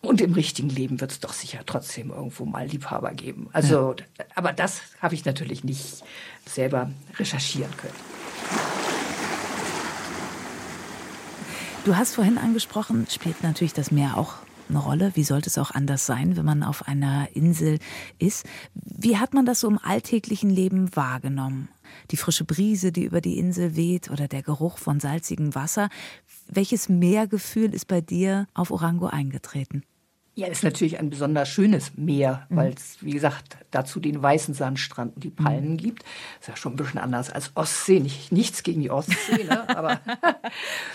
Und 0.00 0.20
im 0.20 0.32
richtigen 0.32 0.68
Leben 0.68 1.00
wird 1.00 1.10
es 1.10 1.20
doch 1.20 1.32
sicher 1.32 1.60
trotzdem 1.66 2.10
irgendwo 2.10 2.44
mal 2.44 2.66
Liebhaber 2.66 3.12
geben. 3.12 3.48
Also, 3.52 3.96
ja. 4.18 4.24
aber 4.34 4.52
das 4.52 4.80
habe 5.00 5.14
ich 5.14 5.24
natürlich 5.24 5.64
nicht 5.64 6.04
selber 6.46 6.90
recherchieren 7.18 7.76
können. 7.76 7.94
Du 11.84 11.96
hast 11.96 12.14
vorhin 12.14 12.38
angesprochen, 12.38 13.06
spielt 13.10 13.42
natürlich 13.42 13.72
das 13.72 13.90
Meer 13.90 14.16
auch 14.16 14.34
Rolle. 14.76 15.12
Wie 15.14 15.24
sollte 15.24 15.48
es 15.48 15.58
auch 15.58 15.70
anders 15.70 16.06
sein, 16.06 16.36
wenn 16.36 16.44
man 16.44 16.62
auf 16.62 16.86
einer 16.86 17.28
Insel 17.34 17.78
ist? 18.18 18.46
Wie 18.74 19.16
hat 19.16 19.34
man 19.34 19.46
das 19.46 19.60
so 19.60 19.68
im 19.68 19.78
alltäglichen 19.82 20.50
Leben 20.50 20.94
wahrgenommen? 20.94 21.68
Die 22.10 22.16
frische 22.16 22.44
Brise, 22.44 22.92
die 22.92 23.04
über 23.04 23.20
die 23.20 23.38
Insel 23.38 23.76
weht 23.76 24.10
oder 24.10 24.28
der 24.28 24.42
Geruch 24.42 24.78
von 24.78 25.00
salzigem 25.00 25.54
Wasser. 25.54 25.88
Welches 26.46 26.88
Meergefühl 26.88 27.74
ist 27.74 27.86
bei 27.86 28.00
dir 28.00 28.46
auf 28.54 28.70
Orango 28.70 29.06
eingetreten? 29.06 29.82
Ja, 30.38 30.46
es 30.46 30.58
ist 30.58 30.62
natürlich 30.62 31.00
ein 31.00 31.10
besonders 31.10 31.48
schönes 31.48 31.96
Meer, 31.96 32.46
mhm. 32.48 32.56
weil 32.56 32.72
es, 32.72 32.98
wie 33.00 33.10
gesagt, 33.10 33.56
dazu 33.72 33.98
den 33.98 34.22
weißen 34.22 34.54
Sandstrand 34.54 35.16
und 35.16 35.24
die 35.24 35.30
Palmen 35.30 35.72
mhm. 35.72 35.76
gibt. 35.78 36.04
Ist 36.38 36.46
ja 36.46 36.54
schon 36.54 36.74
ein 36.74 36.76
bisschen 36.76 37.00
anders 37.00 37.28
als 37.28 37.50
Ostsee. 37.56 37.98
Nicht, 37.98 38.30
nichts 38.30 38.62
gegen 38.62 38.80
die 38.80 38.90
Ostsee, 38.92 39.42
ne? 39.42 39.68
aber, 39.68 40.00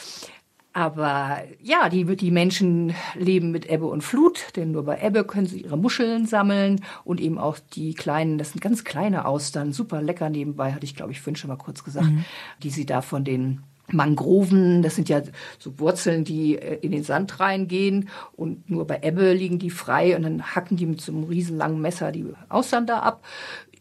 aber 0.73 1.43
ja, 1.62 1.88
die, 1.88 2.03
die 2.15 2.31
Menschen 2.31 2.95
leben 3.13 3.51
mit 3.51 3.69
Ebbe 3.69 3.86
und 3.86 4.03
Flut, 4.03 4.47
denn 4.55 4.71
nur 4.71 4.83
bei 4.83 4.99
Ebbe 5.01 5.23
können 5.23 5.45
sie 5.45 5.62
ihre 5.62 5.77
Muscheln 5.77 6.25
sammeln 6.25 6.83
und 7.03 7.21
eben 7.21 7.38
auch 7.38 7.59
die 7.59 7.93
kleinen, 7.93 8.39
das 8.39 8.51
sind 8.51 8.62
ganz 8.62 8.83
kleine 8.83 9.25
Austern, 9.25 9.71
super 9.71 10.01
lecker 10.01 10.31
nebenbei, 10.31 10.73
hatte 10.73 10.86
ich 10.86 10.95
glaube 10.95 11.12
ich 11.12 11.21
vorhin 11.21 11.36
schon 11.36 11.49
mal 11.49 11.57
kurz 11.57 11.83
gesagt, 11.83 12.07
mhm. 12.07 12.25
die 12.63 12.71
sie 12.71 12.88
da 12.88 13.01
von 13.01 13.23
den 13.23 13.62
Mangroven, 13.91 14.81
das 14.81 14.95
sind 14.95 15.09
ja 15.09 15.21
so 15.59 15.77
Wurzeln, 15.79 16.23
die 16.23 16.57
äh, 16.57 16.79
in 16.81 16.91
den 16.91 17.03
Sand 17.03 17.39
reingehen 17.39 18.09
und 18.36 18.69
nur 18.69 18.88
bei 18.88 18.99
Ebbe 19.03 19.33
liegen 19.33 19.59
die 19.59 19.69
frei 19.69 20.15
und 20.15 20.23
dann 20.23 20.55
hacken 20.55 20.77
die 20.77 20.88
mit 20.88 21.01
so 21.01 21.12
einem 21.12 21.25
riesenlangen 21.25 21.81
Messer 21.81 22.12
die 22.12 22.25
Austern 22.49 22.88
da 22.88 22.99
ab. 22.99 23.23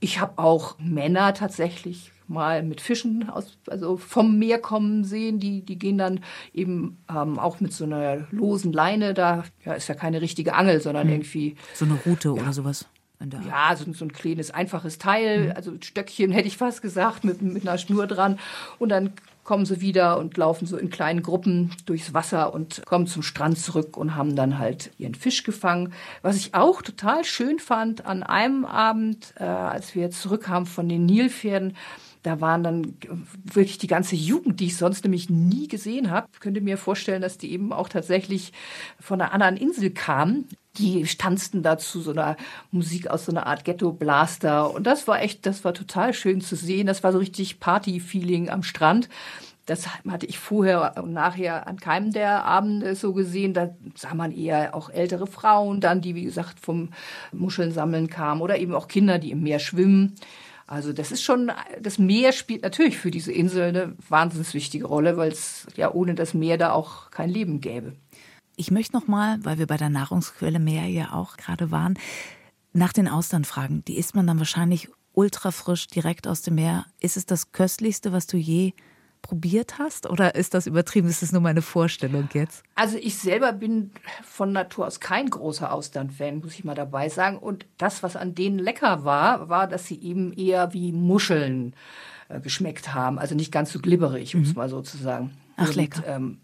Ich 0.00 0.20
habe 0.20 0.38
auch 0.38 0.76
Männer 0.78 1.32
tatsächlich 1.32 2.12
mal 2.32 2.62
mit 2.62 2.80
Fischen 2.80 3.28
aus, 3.28 3.58
also 3.68 3.96
vom 3.96 4.38
Meer 4.38 4.58
kommen 4.58 5.04
sehen. 5.04 5.38
Die, 5.38 5.62
die 5.62 5.78
gehen 5.78 5.98
dann 5.98 6.20
eben 6.52 6.98
ähm, 7.08 7.38
auch 7.38 7.60
mit 7.60 7.72
so 7.72 7.84
einer 7.84 8.26
losen 8.30 8.72
Leine. 8.72 9.14
Da 9.14 9.44
ja, 9.64 9.74
ist 9.74 9.88
ja 9.88 9.94
keine 9.94 10.20
richtige 10.20 10.54
Angel, 10.54 10.80
sondern 10.80 11.06
mhm. 11.06 11.12
irgendwie. 11.12 11.56
So 11.74 11.84
eine 11.84 11.94
Route 11.94 12.28
ja, 12.28 12.42
oder 12.42 12.52
sowas. 12.52 12.86
Ja, 13.46 13.76
so, 13.76 13.92
so, 13.92 14.04
ein 14.04 14.12
kleines, 14.12 14.50
einfaches 14.50 14.98
Teil, 14.98 15.46
mhm. 15.46 15.52
also 15.54 15.72
Stöckchen 15.80 16.32
hätte 16.32 16.48
ich 16.48 16.56
fast 16.56 16.82
gesagt, 16.82 17.22
mit, 17.22 17.40
mit 17.40 17.66
einer 17.66 17.78
Schnur 17.78 18.06
dran. 18.06 18.38
Und 18.78 18.88
dann 18.88 19.12
kommen 19.44 19.66
sie 19.66 19.80
wieder 19.80 20.18
und 20.18 20.36
laufen 20.36 20.66
so 20.66 20.76
in 20.76 20.90
kleinen 20.90 21.22
Gruppen 21.22 21.72
durchs 21.86 22.14
Wasser 22.14 22.54
und 22.54 22.84
kommen 22.86 23.06
zum 23.06 23.22
Strand 23.22 23.58
zurück 23.58 23.96
und 23.96 24.14
haben 24.14 24.36
dann 24.36 24.58
halt 24.58 24.92
ihren 24.98 25.14
Fisch 25.14 25.42
gefangen. 25.42 25.92
Was 26.22 26.36
ich 26.36 26.54
auch 26.54 26.82
total 26.82 27.24
schön 27.24 27.58
fand 27.58 28.06
an 28.06 28.22
einem 28.22 28.64
Abend, 28.64 29.34
äh, 29.36 29.44
als 29.44 29.94
wir 29.94 30.10
zurückkamen 30.10 30.66
von 30.66 30.88
den 30.88 31.06
Nilpferden, 31.06 31.76
da 32.22 32.40
waren 32.40 32.62
dann 32.62 32.96
wirklich 33.44 33.78
die 33.78 33.88
ganze 33.88 34.14
Jugend, 34.14 34.60
die 34.60 34.66
ich 34.66 34.76
sonst 34.76 35.02
nämlich 35.04 35.28
nie 35.28 35.66
gesehen 35.66 36.10
habe. 36.10 36.28
Ich 36.32 36.40
könnte 36.40 36.60
mir 36.60 36.78
vorstellen, 36.78 37.22
dass 37.22 37.36
die 37.36 37.52
eben 37.52 37.72
auch 37.72 37.88
tatsächlich 37.88 38.52
von 39.00 39.20
einer 39.20 39.32
anderen 39.32 39.56
Insel 39.56 39.90
kamen. 39.90 40.46
Die 40.78 41.04
tanzten 41.04 41.62
da 41.62 41.78
zu 41.78 42.00
so 42.00 42.12
einer 42.12 42.36
Musik 42.70 43.08
aus 43.08 43.26
so 43.26 43.32
einer 43.32 43.46
Art 43.46 43.64
Ghetto-Blaster. 43.64 44.72
Und 44.72 44.86
das 44.86 45.08
war 45.08 45.20
echt, 45.20 45.46
das 45.46 45.64
war 45.64 45.74
total 45.74 46.14
schön 46.14 46.40
zu 46.40 46.54
sehen. 46.54 46.86
Das 46.86 47.02
war 47.02 47.12
so 47.12 47.18
richtig 47.18 47.58
Party-Feeling 47.58 48.48
am 48.48 48.62
Strand. 48.62 49.08
Das 49.66 49.88
hatte 50.08 50.26
ich 50.26 50.38
vorher 50.38 50.94
und 51.02 51.12
nachher 51.12 51.66
an 51.66 51.78
keinem 51.78 52.12
der 52.12 52.44
Abende 52.44 52.94
so 52.94 53.12
gesehen. 53.12 53.52
Da 53.52 53.74
sah 53.96 54.14
man 54.14 54.32
eher 54.32 54.74
auch 54.74 54.90
ältere 54.90 55.26
Frauen 55.26 55.80
dann, 55.80 56.00
die, 56.00 56.14
wie 56.14 56.24
gesagt, 56.24 56.58
vom 56.60 56.90
Muscheln 57.32 57.72
sammeln 57.72 58.08
kamen 58.08 58.40
oder 58.40 58.58
eben 58.58 58.74
auch 58.74 58.88
Kinder, 58.88 59.18
die 59.18 59.30
im 59.30 59.42
Meer 59.42 59.58
schwimmen. 59.58 60.14
Also 60.72 60.94
das 60.94 61.12
ist 61.12 61.22
schon, 61.22 61.52
das 61.82 61.98
Meer 61.98 62.32
spielt 62.32 62.62
natürlich 62.62 62.96
für 62.96 63.10
diese 63.10 63.30
Insel 63.30 63.64
eine 63.64 63.94
wahnsinnig 64.08 64.54
wichtige 64.54 64.86
Rolle, 64.86 65.18
weil 65.18 65.30
es 65.30 65.66
ja 65.76 65.92
ohne 65.92 66.14
das 66.14 66.32
Meer 66.32 66.56
da 66.56 66.72
auch 66.72 67.10
kein 67.10 67.28
Leben 67.28 67.60
gäbe. 67.60 67.92
Ich 68.56 68.70
möchte 68.70 68.96
noch 68.96 69.06
mal, 69.06 69.38
weil 69.44 69.58
wir 69.58 69.66
bei 69.66 69.76
der 69.76 69.90
Nahrungsquelle 69.90 70.58
Meer 70.58 70.86
ja 70.86 71.12
auch 71.12 71.36
gerade 71.36 71.70
waren, 71.70 71.98
nach 72.72 72.94
den 72.94 73.06
Austern 73.06 73.44
fragen. 73.44 73.84
Die 73.84 73.98
isst 73.98 74.14
man 74.14 74.26
dann 74.26 74.38
wahrscheinlich 74.38 74.88
ultra 75.12 75.50
frisch 75.50 75.88
direkt 75.88 76.26
aus 76.26 76.40
dem 76.40 76.54
Meer. 76.54 76.86
Ist 77.00 77.18
es 77.18 77.26
das 77.26 77.52
köstlichste, 77.52 78.12
was 78.12 78.26
du 78.26 78.38
je 78.38 78.72
probiert 79.22 79.78
hast? 79.78 80.10
Oder 80.10 80.34
ist 80.34 80.54
das 80.54 80.66
übertrieben? 80.66 81.08
Ist 81.08 81.22
das 81.22 81.32
nur 81.32 81.40
meine 81.40 81.62
Vorstellung 81.62 82.28
jetzt? 82.34 82.64
Also 82.74 82.98
ich 82.98 83.16
selber 83.16 83.52
bin 83.52 83.92
von 84.22 84.52
Natur 84.52 84.86
aus 84.86 85.00
kein 85.00 85.30
großer 85.30 85.72
Austern-Fan, 85.72 86.40
muss 86.40 86.54
ich 86.54 86.64
mal 86.64 86.74
dabei 86.74 87.08
sagen. 87.08 87.38
Und 87.38 87.64
das, 87.78 88.02
was 88.02 88.16
an 88.16 88.34
denen 88.34 88.58
lecker 88.58 89.04
war, 89.04 89.48
war, 89.48 89.66
dass 89.68 89.86
sie 89.86 90.00
eben 90.02 90.32
eher 90.32 90.72
wie 90.74 90.92
Muscheln 90.92 91.74
äh, 92.28 92.40
geschmeckt 92.40 92.92
haben. 92.92 93.18
Also 93.18 93.34
nicht 93.34 93.52
ganz 93.52 93.72
so 93.72 93.78
glibberig, 93.78 94.34
um 94.34 94.42
es 94.42 94.48
mhm. 94.48 94.54
mal 94.56 94.68
so 94.68 94.82
zu 94.82 94.98
sagen. 94.98 95.30
Ach, 95.56 95.68
Und, 95.68 95.76
lecker. 95.76 96.02
Ähm, 96.06 96.38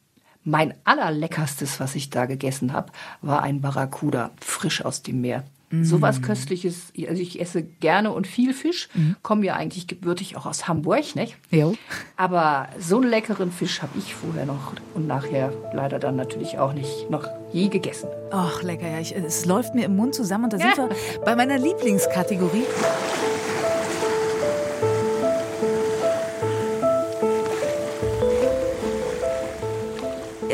mein 0.45 0.73
allerleckerstes, 0.85 1.81
was 1.81 1.95
ich 1.95 2.09
da 2.09 2.25
gegessen 2.25 2.73
habe, 2.73 2.93
war 3.21 3.43
ein 3.43 3.61
Barracuda, 3.61 4.31
frisch 4.41 4.83
aus 4.83 5.03
dem 5.03 5.21
Meer. 5.21 5.45
Mm. 5.70 5.85
So 5.85 6.00
was 6.00 6.22
Köstliches. 6.22 6.92
Also 7.09 7.22
ich 7.22 7.40
esse 7.40 7.62
gerne 7.62 8.12
und 8.12 8.26
viel 8.26 8.54
Fisch. 8.54 8.88
Mm. 8.94 9.12
Komme 9.22 9.46
ja 9.46 9.54
eigentlich 9.54 9.87
gebürtig 9.87 10.37
auch 10.37 10.47
aus 10.47 10.68
Hamburg, 10.68 11.14
nicht? 11.14 11.36
Jo. 11.51 11.74
Aber 12.16 12.68
so 12.78 13.01
einen 13.01 13.11
leckeren 13.11 13.53
Fisch 13.53 13.82
habe 13.82 13.99
ich 13.99 14.14
vorher 14.14 14.47
noch 14.47 14.72
und 14.95 15.07
nachher 15.07 15.53
leider 15.72 15.99
dann 15.99 16.16
natürlich 16.16 16.59
auch 16.59 16.72
nicht 16.72 17.11
noch 17.11 17.28
je 17.53 17.68
gegessen. 17.68 18.09
Ach, 18.30 18.62
lecker, 18.62 18.88
ja. 18.88 18.99
Ich, 19.01 19.14
es 19.14 19.45
läuft 19.45 19.74
mir 19.74 19.84
im 19.84 19.97
Mund 19.97 20.14
zusammen 20.14 20.45
und 20.45 20.53
da 20.53 20.59
sind 20.59 20.76
wir 20.76 20.88
bei 21.24 21.36
meiner 21.36 21.59
Lieblingskategorie. 21.59 22.64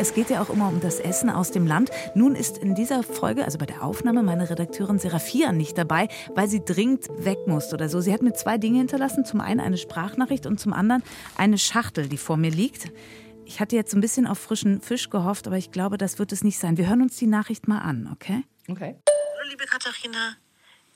Es 0.05 0.13
geht 0.13 0.29
ja 0.29 0.39
auch 0.39 0.51
immer 0.51 0.67
um 0.67 0.81
das 0.81 0.99
Essen 0.99 1.31
aus 1.31 1.49
dem 1.49 1.65
Land. 1.65 1.89
Nun 2.13 2.35
ist 2.35 2.59
in 2.59 2.75
dieser 2.75 3.01
Folge, 3.01 3.43
also 3.43 3.57
bei 3.57 3.65
der 3.65 3.81
Aufnahme, 3.81 4.21
meine 4.21 4.47
Redakteurin 4.47 4.99
Serafia 4.99 5.51
nicht 5.51 5.79
dabei, 5.79 6.09
weil 6.35 6.47
sie 6.47 6.63
dringend 6.63 7.07
weg 7.17 7.39
muss 7.47 7.73
oder 7.73 7.89
so. 7.89 8.01
Sie 8.01 8.13
hat 8.13 8.21
mir 8.21 8.33
zwei 8.33 8.59
Dinge 8.59 8.77
hinterlassen. 8.77 9.25
Zum 9.25 9.41
einen 9.41 9.59
eine 9.59 9.79
Sprachnachricht 9.79 10.45
und 10.45 10.59
zum 10.59 10.73
anderen 10.73 11.01
eine 11.37 11.57
Schachtel, 11.57 12.07
die 12.07 12.19
vor 12.19 12.37
mir 12.37 12.51
liegt. 12.51 12.91
Ich 13.45 13.59
hatte 13.59 13.75
jetzt 13.75 13.95
ein 13.95 13.99
bisschen 13.99 14.27
auf 14.27 14.37
frischen 14.37 14.79
Fisch 14.79 15.09
gehofft, 15.09 15.47
aber 15.47 15.57
ich 15.57 15.71
glaube, 15.71 15.97
das 15.97 16.19
wird 16.19 16.31
es 16.31 16.43
nicht 16.43 16.59
sein. 16.59 16.77
Wir 16.77 16.87
hören 16.87 17.01
uns 17.01 17.17
die 17.17 17.25
Nachricht 17.25 17.67
mal 17.67 17.79
an, 17.79 18.07
okay? 18.13 18.43
Okay. 18.67 19.01
Hallo, 19.09 19.49
liebe 19.49 19.65
Katharina. 19.65 20.37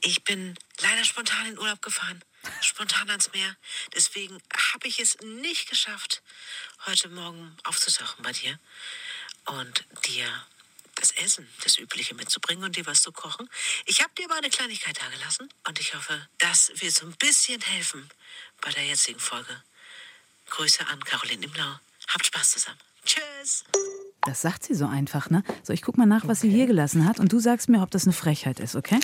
Ich 0.01 0.23
bin 0.23 0.53
leider 0.83 1.03
spontan 1.03 1.47
in 1.49 1.57
Urlaub 1.57 1.81
gefahren. 1.81 2.21
Spontan 2.61 3.09
ans 3.09 3.31
Meer. 3.33 3.55
Deswegen 3.93 4.41
habe 4.73 4.87
ich 4.87 4.99
es 4.99 5.17
nicht 5.21 5.69
geschafft, 5.69 6.21
heute 6.85 7.09
Morgen 7.09 7.55
aufzutauchen 7.63 8.23
bei 8.23 8.31
dir 8.31 8.59
und 9.45 9.85
dir 10.05 10.27
das 10.95 11.11
Essen, 11.11 11.47
das 11.63 11.77
Übliche 11.77 12.13
mitzubringen 12.13 12.63
und 12.63 12.75
dir 12.75 12.85
was 12.85 13.01
zu 13.01 13.11
kochen. 13.11 13.49
Ich 13.85 14.01
habe 14.01 14.13
dir 14.17 14.25
aber 14.25 14.35
eine 14.35 14.49
Kleinigkeit 14.49 15.01
dagelassen 15.01 15.49
und 15.67 15.79
ich 15.79 15.95
hoffe, 15.95 16.27
das 16.37 16.71
wird 16.75 16.93
so 16.93 17.05
ein 17.05 17.15
bisschen 17.15 17.61
helfen 17.61 18.09
bei 18.61 18.71
der 18.71 18.85
jetzigen 18.85 19.19
Folge. 19.19 19.63
Grüße 20.49 20.85
an 20.87 21.03
Caroline 21.03 21.45
Imlau. 21.45 21.79
Habt 22.07 22.25
Spaß 22.25 22.51
zusammen. 22.51 22.79
Tschüss. 23.05 23.63
Das 24.23 24.41
sagt 24.41 24.63
sie 24.63 24.73
so 24.73 24.87
einfach, 24.87 25.29
ne? 25.29 25.43
So, 25.63 25.73
ich 25.73 25.81
guck 25.81 25.97
mal 25.97 26.05
nach, 26.05 26.27
was 26.27 26.41
sie 26.41 26.49
hier 26.49 26.67
gelassen 26.67 27.05
hat 27.05 27.19
und 27.19 27.31
du 27.31 27.39
sagst 27.39 27.69
mir, 27.69 27.81
ob 27.81 27.91
das 27.91 28.03
eine 28.03 28.13
Frechheit 28.13 28.59
ist, 28.59 28.75
okay? 28.75 28.99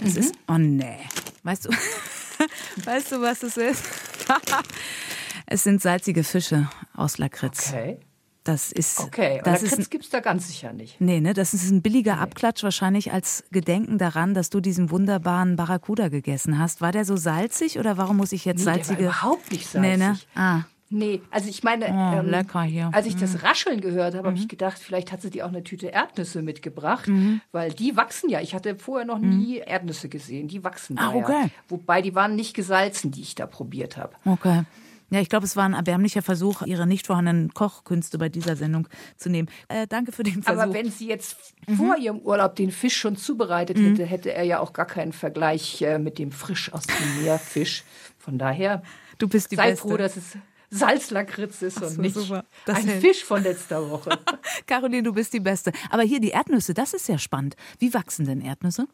Das 0.00 0.12
mhm. 0.12 0.20
ist. 0.20 0.34
Oh 0.46 0.58
nee. 0.58 1.08
Weißt 1.42 1.64
du, 1.64 1.70
weißt 2.84 3.12
du, 3.12 3.20
was 3.20 3.42
es 3.42 3.56
ist? 3.56 3.84
es 5.46 5.64
sind 5.64 5.80
salzige 5.80 6.24
Fische 6.24 6.68
aus 6.94 7.18
Lakritz. 7.18 7.68
Okay. 7.70 7.98
Das 8.44 8.70
ist. 8.70 9.00
Okay, 9.00 9.40
das 9.42 9.62
Lakritz 9.62 9.90
gibt 9.90 10.04
es 10.04 10.10
da 10.10 10.20
ganz 10.20 10.46
sicher 10.46 10.72
nicht. 10.72 11.00
Nee, 11.00 11.20
ne? 11.20 11.34
Das 11.34 11.52
ist 11.52 11.68
ein 11.68 11.82
billiger 11.82 12.14
nee. 12.14 12.22
Abklatsch, 12.22 12.62
wahrscheinlich 12.62 13.12
als 13.12 13.42
Gedenken 13.50 13.98
daran, 13.98 14.34
dass 14.34 14.50
du 14.50 14.60
diesen 14.60 14.90
wunderbaren 14.90 15.56
Barracuda 15.56 16.08
gegessen 16.08 16.58
hast. 16.58 16.80
War 16.80 16.92
der 16.92 17.04
so 17.04 17.16
salzig 17.16 17.80
oder 17.80 17.96
warum 17.96 18.18
muss 18.18 18.30
ich 18.30 18.44
jetzt 18.44 18.58
nee, 18.58 18.64
salzige. 18.64 19.02
Der 19.02 19.08
war 19.08 19.14
überhaupt 19.14 19.50
nicht 19.50 19.68
salzig. 19.68 19.90
Nee, 19.90 19.96
ne? 19.96 20.18
Ah. 20.36 20.62
Nee, 20.88 21.20
also 21.30 21.48
ich 21.48 21.64
meine, 21.64 21.86
oh, 21.86 22.18
ähm, 22.18 22.28
lecker 22.28 22.62
hier. 22.62 22.90
als 22.92 23.06
ich 23.06 23.16
das 23.16 23.34
mhm. 23.34 23.40
Rascheln 23.40 23.80
gehört 23.80 24.14
habe, 24.14 24.22
mhm. 24.22 24.32
habe 24.32 24.38
ich 24.38 24.48
gedacht, 24.48 24.78
vielleicht 24.78 25.10
hat 25.10 25.20
sie 25.20 25.30
dir 25.30 25.44
auch 25.44 25.50
eine 25.50 25.64
Tüte 25.64 25.88
Erdnüsse 25.88 26.42
mitgebracht, 26.42 27.08
mhm. 27.08 27.40
weil 27.50 27.72
die 27.72 27.96
wachsen 27.96 28.30
ja. 28.30 28.40
Ich 28.40 28.54
hatte 28.54 28.76
vorher 28.76 29.04
noch 29.04 29.18
mhm. 29.18 29.36
nie 29.36 29.56
Erdnüsse 29.58 30.08
gesehen, 30.08 30.46
die 30.46 30.62
wachsen 30.62 30.96
ah, 30.98 31.10
da 31.10 31.16
okay. 31.16 31.42
ja. 31.44 31.50
Wobei 31.68 32.02
die 32.02 32.14
waren 32.14 32.36
nicht 32.36 32.54
gesalzen, 32.54 33.10
die 33.10 33.22
ich 33.22 33.34
da 33.34 33.46
probiert 33.46 33.96
habe. 33.96 34.14
Okay. 34.24 34.62
Ja, 35.10 35.20
ich 35.20 35.28
glaube, 35.28 35.46
es 35.46 35.54
war 35.54 35.64
ein 35.64 35.74
erbärmlicher 35.74 36.22
Versuch, 36.22 36.62
ihre 36.62 36.86
nicht 36.86 37.06
vorhandenen 37.06 37.54
Kochkünste 37.54 38.18
bei 38.18 38.28
dieser 38.28 38.56
Sendung 38.56 38.88
zu 39.16 39.28
nehmen. 39.28 39.48
Äh, 39.68 39.86
danke 39.86 40.10
für 40.10 40.24
den 40.24 40.42
Versuch. 40.42 40.62
Aber 40.62 40.74
wenn 40.74 40.90
sie 40.90 41.06
jetzt 41.06 41.54
mhm. 41.68 41.76
vor 41.76 41.96
ihrem 41.96 42.18
Urlaub 42.18 42.56
den 42.56 42.72
Fisch 42.72 42.96
schon 42.96 43.16
zubereitet 43.16 43.76
mhm. 43.76 43.90
hätte, 43.90 44.04
hätte 44.04 44.32
er 44.34 44.42
ja 44.42 44.58
auch 44.58 44.72
gar 44.72 44.86
keinen 44.86 45.12
Vergleich 45.12 45.80
äh, 45.82 45.98
mit 45.98 46.18
dem 46.18 46.32
frisch 46.32 46.72
aus 46.72 46.84
dem 46.86 47.22
Meerfisch. 47.22 47.84
Von 48.18 48.38
daher, 48.38 48.82
du 49.18 49.28
bist 49.28 49.52
die 49.52 49.56
sei 49.56 49.70
Beste. 49.70 49.88
froh, 49.88 49.96
dass 49.96 50.16
es 50.16 50.36
Salzlakritz 50.70 51.62
ist 51.62 51.78
so, 51.78 51.86
und 51.86 51.98
nicht 51.98 52.14
super. 52.14 52.44
ein 52.66 52.86
hält. 52.86 53.00
Fisch 53.00 53.24
von 53.24 53.42
letzter 53.42 53.88
Woche. 53.90 54.18
Caroline, 54.66 55.02
du 55.02 55.12
bist 55.12 55.32
die 55.32 55.40
Beste. 55.40 55.72
Aber 55.90 56.02
hier 56.02 56.20
die 56.20 56.30
Erdnüsse, 56.30 56.74
das 56.74 56.94
ist 56.94 57.08
ja 57.08 57.18
spannend. 57.18 57.56
Wie 57.78 57.92
wachsen 57.94 58.26
denn 58.26 58.40
Erdnüsse? 58.40 58.86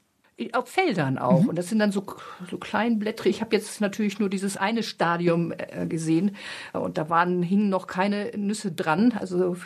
Auf 0.52 0.68
Feldern 0.68 1.18
auch. 1.18 1.42
Mhm. 1.42 1.50
Und 1.50 1.56
das 1.58 1.68
sind 1.68 1.78
dann 1.78 1.92
so, 1.92 2.04
so 2.50 2.58
Blätter. 2.58 3.26
Ich 3.26 3.40
habe 3.40 3.54
jetzt 3.54 3.80
natürlich 3.80 4.18
nur 4.18 4.28
dieses 4.28 4.56
eine 4.56 4.82
Stadium 4.82 5.52
äh, 5.56 5.86
gesehen. 5.86 6.36
Und 6.72 6.98
da 6.98 7.08
waren, 7.08 7.42
hingen 7.42 7.68
noch 7.68 7.86
keine 7.86 8.32
Nüsse 8.36 8.72
dran. 8.72 9.12
Also 9.12 9.56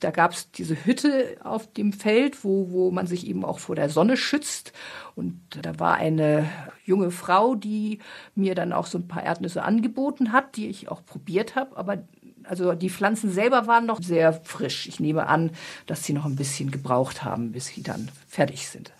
da 0.00 0.10
gab 0.10 0.32
es 0.32 0.50
diese 0.50 0.84
Hütte 0.84 1.36
auf 1.42 1.72
dem 1.72 1.92
Feld, 1.92 2.44
wo, 2.44 2.70
wo 2.70 2.90
man 2.90 3.06
sich 3.06 3.26
eben 3.26 3.44
auch 3.44 3.58
vor 3.58 3.76
der 3.76 3.88
Sonne 3.88 4.16
schützt. 4.16 4.72
Und 5.14 5.40
da 5.62 5.78
war 5.78 5.94
eine 5.94 6.50
junge 6.84 7.10
Frau, 7.10 7.54
die 7.54 8.00
mir 8.34 8.54
dann 8.54 8.72
auch 8.72 8.86
so 8.86 8.98
ein 8.98 9.08
paar 9.08 9.22
Erdnüsse 9.22 9.62
angeboten 9.62 10.32
hat, 10.32 10.56
die 10.56 10.68
ich 10.68 10.88
auch 10.88 11.04
probiert 11.04 11.56
habe. 11.56 11.76
Aber 11.76 11.98
also 12.44 12.74
die 12.74 12.90
Pflanzen 12.90 13.30
selber 13.30 13.66
waren 13.66 13.86
noch 13.86 14.02
sehr 14.02 14.32
frisch. 14.32 14.86
Ich 14.88 14.98
nehme 15.00 15.26
an, 15.26 15.50
dass 15.86 16.04
sie 16.04 16.12
noch 16.12 16.24
ein 16.24 16.36
bisschen 16.36 16.70
gebraucht 16.70 17.22
haben, 17.22 17.52
bis 17.52 17.66
sie 17.66 17.82
dann 17.82 18.10
fertig 18.26 18.68
sind. 18.68 18.92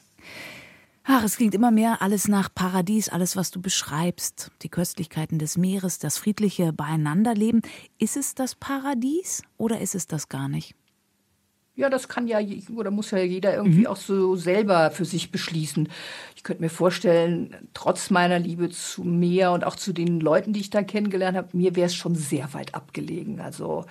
Ach, 1.13 1.25
es 1.25 1.39
klingt 1.39 1.57
immer 1.57 1.73
mehr 1.73 2.03
alles 2.03 2.29
nach 2.29 2.55
Paradies, 2.55 3.09
alles, 3.09 3.35
was 3.35 3.51
du 3.51 3.61
beschreibst. 3.61 4.53
Die 4.63 4.69
Köstlichkeiten 4.69 5.41
des 5.41 5.59
Meeres, 5.59 5.99
das 5.99 6.19
friedliche 6.19 6.73
Beieinanderleben. 6.73 7.63
Ist 7.99 8.17
es 8.17 8.37
das 8.37 8.55
Paradies 8.55 9.43
oder 9.57 9.81
ist 9.81 9.97
es 9.97 10.07
das 10.07 10.29
gar 10.29 10.49
nicht? 10.49 10.77
Ja, 11.75 11.91
das 11.91 12.07
kann 12.07 12.29
ja 12.29 12.39
oder 12.77 12.93
muss 12.93 13.11
ja 13.11 13.19
jeder 13.19 13.57
irgendwie 13.57 13.81
mhm. 13.81 13.87
auch 13.89 13.97
so 13.97 14.37
selber 14.37 14.93
für 14.93 15.05
sich 15.05 15.33
beschließen. 15.33 15.89
Ich 16.37 16.45
könnte 16.45 16.63
mir 16.63 16.71
vorstellen, 16.71 17.57
trotz 17.75 18.11
meiner 18.11 18.39
Liebe 18.39 18.71
zu 18.71 19.03
Meer 19.03 19.51
und 19.51 19.65
auch 19.65 19.75
zu 19.75 19.93
den 19.93 20.21
Leuten, 20.21 20.53
die 20.53 20.61
ich 20.61 20.71
da 20.71 20.85
kennengelernt 20.85 21.37
habe, 21.37 21.57
mir 21.57 21.75
wäre 21.75 21.87
es 21.87 21.95
schon 21.97 22.15
sehr 22.15 22.55
weit 22.55 22.77
abgelegen. 22.77 23.41
Also 23.41 23.85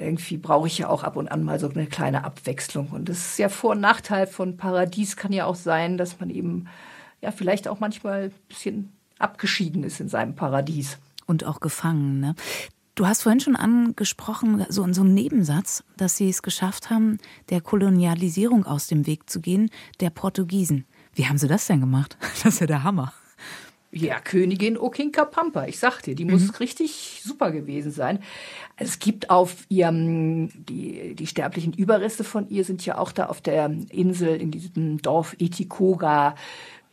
irgendwie 0.00 0.36
brauche 0.36 0.66
ich 0.66 0.78
ja 0.78 0.88
auch 0.88 1.02
ab 1.02 1.16
und 1.16 1.28
an 1.28 1.44
mal 1.44 1.60
so 1.60 1.68
eine 1.68 1.86
kleine 1.86 2.24
Abwechslung. 2.24 2.88
Und 2.88 3.08
das 3.08 3.18
ist 3.18 3.38
ja 3.38 3.48
Vor- 3.48 3.72
und 3.72 3.80
Nachteil 3.80 4.26
von 4.26 4.56
Paradies 4.56 5.16
kann 5.16 5.32
ja 5.32 5.46
auch 5.46 5.54
sein, 5.54 5.98
dass 5.98 6.20
man 6.20 6.30
eben 6.30 6.66
ja 7.20 7.30
vielleicht 7.30 7.68
auch 7.68 7.80
manchmal 7.80 8.24
ein 8.24 8.32
bisschen 8.48 8.92
abgeschieden 9.18 9.84
ist 9.84 10.00
in 10.00 10.08
seinem 10.08 10.34
Paradies. 10.34 10.98
Und 11.26 11.44
auch 11.44 11.60
gefangen, 11.60 12.20
ne? 12.20 12.34
Du 12.94 13.06
hast 13.06 13.24
vorhin 13.24 13.40
schon 13.40 13.56
angesprochen, 13.56 14.64
so 14.70 14.82
in 14.82 14.94
so 14.94 15.02
einem 15.02 15.12
Nebensatz, 15.12 15.84
dass 15.98 16.16
sie 16.16 16.30
es 16.30 16.40
geschafft 16.40 16.88
haben, 16.88 17.18
der 17.50 17.60
Kolonialisierung 17.60 18.64
aus 18.64 18.86
dem 18.86 19.06
Weg 19.06 19.28
zu 19.28 19.40
gehen, 19.40 19.68
der 20.00 20.08
Portugiesen. 20.08 20.86
Wie 21.12 21.26
haben 21.26 21.36
sie 21.36 21.48
das 21.48 21.66
denn 21.66 21.80
gemacht? 21.80 22.16
Das 22.42 22.54
ist 22.54 22.60
ja 22.60 22.66
der 22.66 22.84
Hammer. 22.84 23.12
Ja, 23.96 24.20
Königin 24.20 24.76
Okinka 24.76 25.24
Pampa. 25.24 25.66
Ich 25.66 25.78
sag 25.78 26.02
dir, 26.02 26.14
die 26.14 26.26
mhm. 26.26 26.32
muss 26.32 26.60
richtig 26.60 27.22
super 27.24 27.50
gewesen 27.50 27.90
sein. 27.90 28.18
Es 28.76 28.98
gibt 28.98 29.30
auf 29.30 29.64
ihrem, 29.70 30.50
die, 30.54 31.14
die 31.14 31.26
sterblichen 31.26 31.72
Überreste 31.72 32.22
von 32.22 32.48
ihr 32.50 32.64
sind 32.64 32.84
ja 32.84 32.98
auch 32.98 33.10
da 33.10 33.26
auf 33.26 33.40
der 33.40 33.74
Insel 33.90 34.40
in 34.40 34.50
diesem 34.50 35.00
Dorf 35.00 35.34
Etikoga 35.38 36.34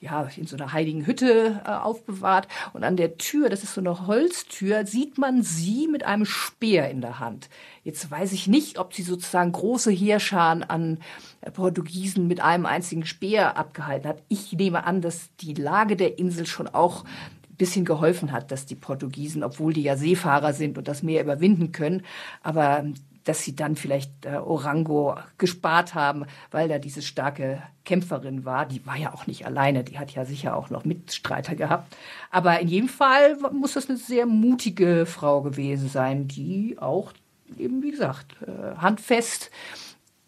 ja, 0.03 0.27
in 0.35 0.45
so 0.45 0.57
einer 0.57 0.73
heiligen 0.73 1.05
Hütte 1.05 1.61
äh, 1.65 1.69
aufbewahrt. 1.69 2.49
Und 2.73 2.83
an 2.83 2.97
der 2.97 3.17
Tür, 3.17 3.49
das 3.49 3.63
ist 3.63 3.73
so 3.73 3.81
eine 3.81 4.05
Holztür, 4.05 4.85
sieht 4.85 5.17
man 5.17 5.43
sie 5.43 5.87
mit 5.87 6.03
einem 6.03 6.25
Speer 6.25 6.89
in 6.89 6.99
der 6.99 7.19
Hand. 7.19 7.49
Jetzt 7.83 8.11
weiß 8.11 8.33
ich 8.33 8.47
nicht, 8.47 8.79
ob 8.79 8.93
sie 8.93 9.03
sozusagen 9.03 9.53
große 9.53 9.91
Heerscharen 9.91 10.63
an 10.63 10.99
äh, 11.39 11.51
Portugiesen 11.51 12.27
mit 12.27 12.41
einem 12.41 12.65
einzigen 12.65 13.05
Speer 13.05 13.55
abgehalten 13.55 14.09
hat. 14.09 14.21
Ich 14.27 14.51
nehme 14.51 14.83
an, 14.85 14.99
dass 14.99 15.29
die 15.39 15.53
Lage 15.53 15.95
der 15.95 16.19
Insel 16.19 16.45
schon 16.47 16.67
auch 16.67 17.05
ein 17.05 17.55
bisschen 17.55 17.85
geholfen 17.85 18.33
hat, 18.33 18.51
dass 18.51 18.65
die 18.65 18.75
Portugiesen, 18.75 19.41
obwohl 19.41 19.71
die 19.71 19.83
ja 19.83 19.95
Seefahrer 19.95 20.51
sind 20.51 20.77
und 20.77 20.89
das 20.89 21.01
Meer 21.01 21.23
überwinden 21.23 21.71
können, 21.71 22.01
aber 22.41 22.83
dass 23.23 23.43
sie 23.43 23.55
dann 23.55 23.75
vielleicht 23.75 24.25
äh, 24.25 24.35
Orango 24.35 25.15
gespart 25.37 25.95
haben, 25.95 26.25
weil 26.51 26.67
da 26.67 26.79
diese 26.79 27.01
starke 27.01 27.61
Kämpferin 27.85 28.45
war. 28.45 28.65
Die 28.65 28.85
war 28.85 28.97
ja 28.97 29.13
auch 29.13 29.27
nicht 29.27 29.45
alleine, 29.45 29.83
die 29.83 29.99
hat 29.99 30.11
ja 30.11 30.25
sicher 30.25 30.55
auch 30.55 30.69
noch 30.69 30.85
Mitstreiter 30.85 31.55
gehabt. 31.55 31.95
Aber 32.31 32.59
in 32.59 32.67
jedem 32.67 32.89
Fall 32.89 33.37
muss 33.51 33.73
das 33.73 33.89
eine 33.89 33.97
sehr 33.97 34.25
mutige 34.25 35.05
Frau 35.05 35.41
gewesen 35.41 35.89
sein, 35.89 36.27
die 36.27 36.77
auch 36.79 37.13
eben, 37.57 37.81
wie 37.83 37.91
gesagt, 37.91 38.35
äh, 38.41 38.75
handfest 38.77 39.51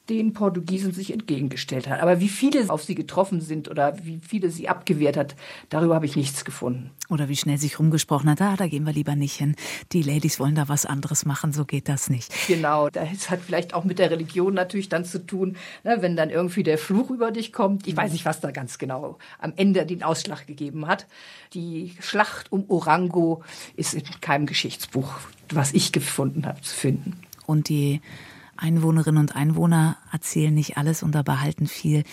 den 0.10 0.34
Portugiesen 0.34 0.92
sich 0.92 1.12
entgegengestellt 1.12 1.90
hat. 1.90 2.02
Aber 2.02 2.20
wie 2.20 2.30
viele 2.30 2.70
auf 2.70 2.84
sie 2.84 2.96
getroffen 2.96 3.42
sind 3.42 3.70
oder 3.70 3.96
wie 4.04 4.20
viele 4.20 4.50
sie 4.52 4.70
abgewehrt 4.70 5.18
hat, 5.18 5.36
darüber 5.70 5.96
habe 5.96 6.06
ich 6.06 6.16
nichts 6.16 6.46
gefunden. 6.46 6.92
Oder 7.10 7.28
wie 7.30 7.36
schnell 7.36 7.58
sich 7.58 7.80
rumgesprochen 7.80 8.30
hat, 8.30 8.42
ah, 8.42 8.56
da 8.56 8.68
gehen 8.68 8.86
wir 8.86 8.94
lieber 8.94 9.16
nicht 9.16 9.36
hin. 9.36 9.56
Die 9.92 10.02
Ladies 10.02 10.40
wollen 10.40 10.56
da 10.56 10.70
was 10.70 10.86
anderes 10.86 11.26
machen, 11.26 11.54
so 11.54 11.66
geht 11.66 11.90
das 11.90 12.10
nicht. 12.10 12.32
Genau, 12.48 12.90
das 12.90 13.30
hat 13.30 13.40
vielleicht 13.42 13.74
auch 13.74 13.84
mit 13.84 14.00
der 14.00 14.12
Religion 14.12 14.54
natürlich 14.54 14.90
dann 14.90 15.06
zu 15.06 15.26
tun, 15.26 15.58
ne, 15.84 15.98
wenn 16.00 16.16
dann 16.16 16.30
irgendwie 16.30 16.64
der 16.64 16.78
Fluch 16.78 17.10
über 17.10 17.32
dich 17.32 17.52
kommt. 17.52 17.88
Ich 17.88 17.98
weiß 17.98 18.12
nicht, 18.12 18.26
was 18.26 18.42
da 18.42 18.52
ganz 18.52 18.78
genau 18.78 19.18
am 19.40 19.54
Ende 19.56 19.86
den 19.86 20.04
Ausschlag 20.04 20.46
gegeben 20.46 20.88
hat. 20.88 21.08
Die 21.54 21.94
Schlacht 22.00 22.52
um 22.52 22.70
Orango 22.70 23.44
ist 23.76 23.94
in 23.94 24.04
keinem 24.22 24.46
Geschichtsbuch, 24.46 25.20
was 25.50 25.74
ich 25.74 25.92
gefunden 25.92 26.46
habe, 26.46 26.62
zu 26.62 26.76
finden. 26.76 27.20
Und 27.46 27.70
die 27.70 28.02
Einwohnerinnen 28.58 29.20
und 29.20 29.36
Einwohner 29.36 29.98
erzählen 30.12 30.54
nicht 30.54 30.78
alles 30.78 31.04
und 31.04 31.14
da 31.14 31.22
behalten 31.22 31.68
viel 31.68 32.04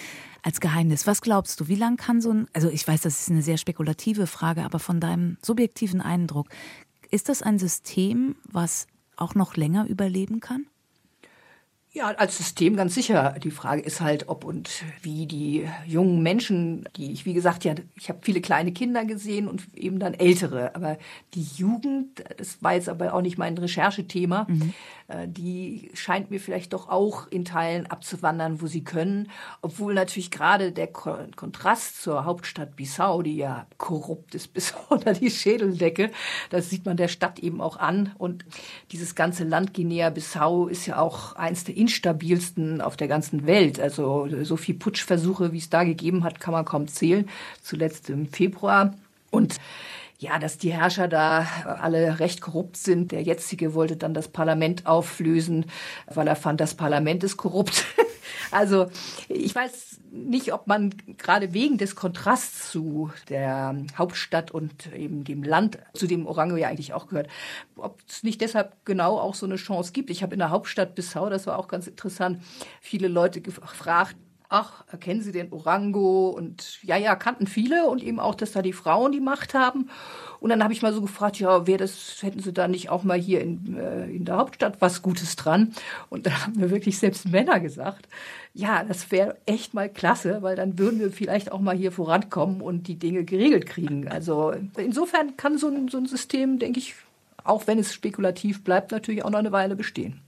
als 0.42 0.60
Geheimnis. 0.60 1.06
Was 1.06 1.20
glaubst 1.22 1.60
du, 1.60 1.68
wie 1.68 1.76
lang 1.76 1.96
kann 1.96 2.20
so 2.20 2.32
ein, 2.32 2.46
also 2.52 2.68
ich 2.68 2.86
weiß, 2.86 3.02
das 3.02 3.20
ist 3.20 3.30
eine 3.30 3.42
sehr 3.42 3.56
spekulative 3.56 4.26
Frage, 4.26 4.64
aber 4.64 4.78
von 4.78 5.00
deinem 5.00 5.38
subjektiven 5.42 6.00
Eindruck, 6.00 6.48
ist 7.10 7.28
das 7.28 7.42
ein 7.42 7.58
System, 7.58 8.36
was 8.50 8.86
auch 9.16 9.34
noch 9.34 9.56
länger 9.56 9.86
überleben 9.86 10.40
kann? 10.40 10.66
Ja, 11.94 12.06
als 12.06 12.38
System 12.38 12.74
ganz 12.74 12.94
sicher. 12.94 13.34
Die 13.44 13.50
Frage 13.50 13.82
ist 13.82 14.00
halt, 14.00 14.30
ob 14.30 14.44
und 14.44 14.82
wie 15.02 15.26
die 15.26 15.68
jungen 15.86 16.22
Menschen, 16.22 16.88
die 16.96 17.12
ich, 17.12 17.26
wie 17.26 17.34
gesagt, 17.34 17.64
ja, 17.64 17.74
ich 17.96 18.08
habe 18.08 18.20
viele 18.22 18.40
kleine 18.40 18.72
Kinder 18.72 19.04
gesehen 19.04 19.46
und 19.46 19.62
eben 19.74 19.98
dann 19.98 20.14
ältere, 20.14 20.74
aber 20.74 20.96
die 21.34 21.42
Jugend, 21.42 22.24
das 22.38 22.62
war 22.62 22.72
jetzt 22.72 22.88
aber 22.88 23.12
auch 23.12 23.20
nicht 23.20 23.36
mein 23.36 23.58
Recherchethema, 23.58 24.46
mhm. 24.48 24.72
Äh, 25.12 25.28
die 25.28 25.90
scheint 25.94 26.30
mir 26.30 26.40
vielleicht 26.40 26.72
doch 26.72 26.88
auch 26.88 27.26
in 27.28 27.44
Teilen 27.44 27.86
abzuwandern, 27.86 28.60
wo 28.60 28.66
sie 28.66 28.84
können, 28.84 29.28
obwohl 29.60 29.94
natürlich 29.94 30.30
gerade 30.30 30.72
der 30.72 30.86
Kontrast 30.86 32.02
zur 32.02 32.24
Hauptstadt 32.24 32.76
Bissau, 32.76 33.22
die 33.22 33.36
ja 33.36 33.66
korrupt 33.78 34.34
ist 34.34 34.48
bis 34.54 34.74
unter 34.88 35.12
die 35.12 35.30
Schädeldecke, 35.30 36.10
das 36.50 36.70
sieht 36.70 36.86
man 36.86 36.96
der 36.96 37.08
Stadt 37.08 37.38
eben 37.40 37.60
auch 37.60 37.76
an 37.76 38.12
und 38.18 38.44
dieses 38.90 39.14
ganze 39.14 39.44
Land 39.44 39.74
Guinea-Bissau 39.74 40.68
ist 40.68 40.86
ja 40.86 40.98
auch 40.98 41.34
eins 41.34 41.64
der 41.64 41.76
instabilsten 41.82 42.80
auf 42.80 42.96
der 42.96 43.08
ganzen 43.08 43.46
Welt. 43.46 43.80
Also 43.80 44.28
so 44.44 44.56
viel 44.56 44.74
Putschversuche, 44.74 45.52
wie 45.52 45.58
es 45.58 45.68
da 45.68 45.84
gegeben 45.84 46.24
hat, 46.24 46.40
kann 46.40 46.52
man 46.52 46.64
kaum 46.64 46.88
zählen. 46.88 47.28
Zuletzt 47.60 48.08
im 48.08 48.26
Februar. 48.28 48.94
Und 49.30 49.56
ja, 50.18 50.38
dass 50.38 50.56
die 50.56 50.72
Herrscher 50.72 51.08
da 51.08 51.46
alle 51.80 52.20
recht 52.20 52.40
korrupt 52.40 52.76
sind. 52.76 53.10
Der 53.10 53.22
jetzige 53.22 53.74
wollte 53.74 53.96
dann 53.96 54.14
das 54.14 54.28
Parlament 54.28 54.86
auflösen, 54.86 55.66
weil 56.06 56.28
er 56.28 56.36
fand, 56.36 56.60
das 56.60 56.74
Parlament 56.74 57.24
ist 57.24 57.36
korrupt. 57.36 57.84
Also 58.52 58.90
ich 59.28 59.54
weiß 59.54 60.00
nicht, 60.10 60.52
ob 60.52 60.66
man 60.66 60.94
gerade 61.16 61.54
wegen 61.54 61.78
des 61.78 61.96
Kontrasts 61.96 62.70
zu 62.70 63.10
der 63.28 63.74
Hauptstadt 63.96 64.50
und 64.50 64.92
eben 64.92 65.24
dem 65.24 65.42
Land, 65.42 65.78
zu 65.94 66.06
dem 66.06 66.26
Orango 66.26 66.56
ja 66.56 66.68
eigentlich 66.68 66.92
auch 66.92 67.08
gehört, 67.08 67.28
ob 67.76 67.98
es 68.08 68.22
nicht 68.22 68.40
deshalb 68.40 68.84
genau 68.84 69.18
auch 69.18 69.34
so 69.34 69.46
eine 69.46 69.56
Chance 69.56 69.92
gibt. 69.92 70.10
Ich 70.10 70.22
habe 70.22 70.34
in 70.34 70.38
der 70.38 70.50
Hauptstadt 70.50 70.94
Bissau, 70.94 71.30
das 71.30 71.46
war 71.46 71.58
auch 71.58 71.68
ganz 71.68 71.86
interessant, 71.86 72.42
viele 72.80 73.08
Leute 73.08 73.40
gefragt, 73.40 74.16
ach, 74.52 74.84
erkennen 74.92 75.22
Sie 75.22 75.32
den 75.32 75.52
Orango? 75.52 76.28
Und 76.28 76.82
ja, 76.82 76.96
ja, 76.96 77.16
kannten 77.16 77.46
viele 77.46 77.88
und 77.88 78.02
eben 78.02 78.20
auch, 78.20 78.34
dass 78.34 78.52
da 78.52 78.62
die 78.62 78.72
Frauen 78.72 79.12
die 79.12 79.20
Macht 79.20 79.54
haben. 79.54 79.88
Und 80.40 80.50
dann 80.50 80.62
habe 80.62 80.72
ich 80.72 80.82
mal 80.82 80.92
so 80.92 81.00
gefragt, 81.00 81.38
ja, 81.38 81.66
wer 81.66 81.78
das, 81.78 82.22
hätten 82.22 82.40
Sie 82.40 82.52
da 82.52 82.68
nicht 82.68 82.90
auch 82.90 83.02
mal 83.02 83.18
hier 83.18 83.40
in, 83.40 83.76
äh, 83.76 84.06
in 84.10 84.24
der 84.24 84.36
Hauptstadt 84.36 84.80
was 84.80 85.00
Gutes 85.00 85.36
dran? 85.36 85.72
Und 86.10 86.26
da 86.26 86.42
haben 86.42 86.58
mir 86.58 86.70
wirklich 86.70 86.98
selbst 86.98 87.28
Männer 87.28 87.60
gesagt, 87.60 88.08
ja, 88.52 88.84
das 88.84 89.10
wäre 89.10 89.38
echt 89.46 89.72
mal 89.72 89.88
klasse, 89.88 90.42
weil 90.42 90.56
dann 90.56 90.78
würden 90.78 91.00
wir 91.00 91.10
vielleicht 91.10 91.50
auch 91.50 91.60
mal 91.60 91.76
hier 91.76 91.92
vorankommen 91.92 92.60
und 92.60 92.88
die 92.88 92.98
Dinge 92.98 93.24
geregelt 93.24 93.66
kriegen. 93.66 94.08
Also 94.08 94.52
insofern 94.76 95.36
kann 95.36 95.58
so 95.58 95.68
ein, 95.68 95.88
so 95.88 95.98
ein 95.98 96.06
System, 96.06 96.58
denke 96.58 96.78
ich, 96.78 96.94
auch 97.44 97.66
wenn 97.66 97.78
es 97.78 97.94
spekulativ 97.94 98.62
bleibt, 98.62 98.92
natürlich 98.92 99.24
auch 99.24 99.30
noch 99.30 99.38
eine 99.38 99.52
Weile 99.52 99.76
bestehen. 99.76 100.20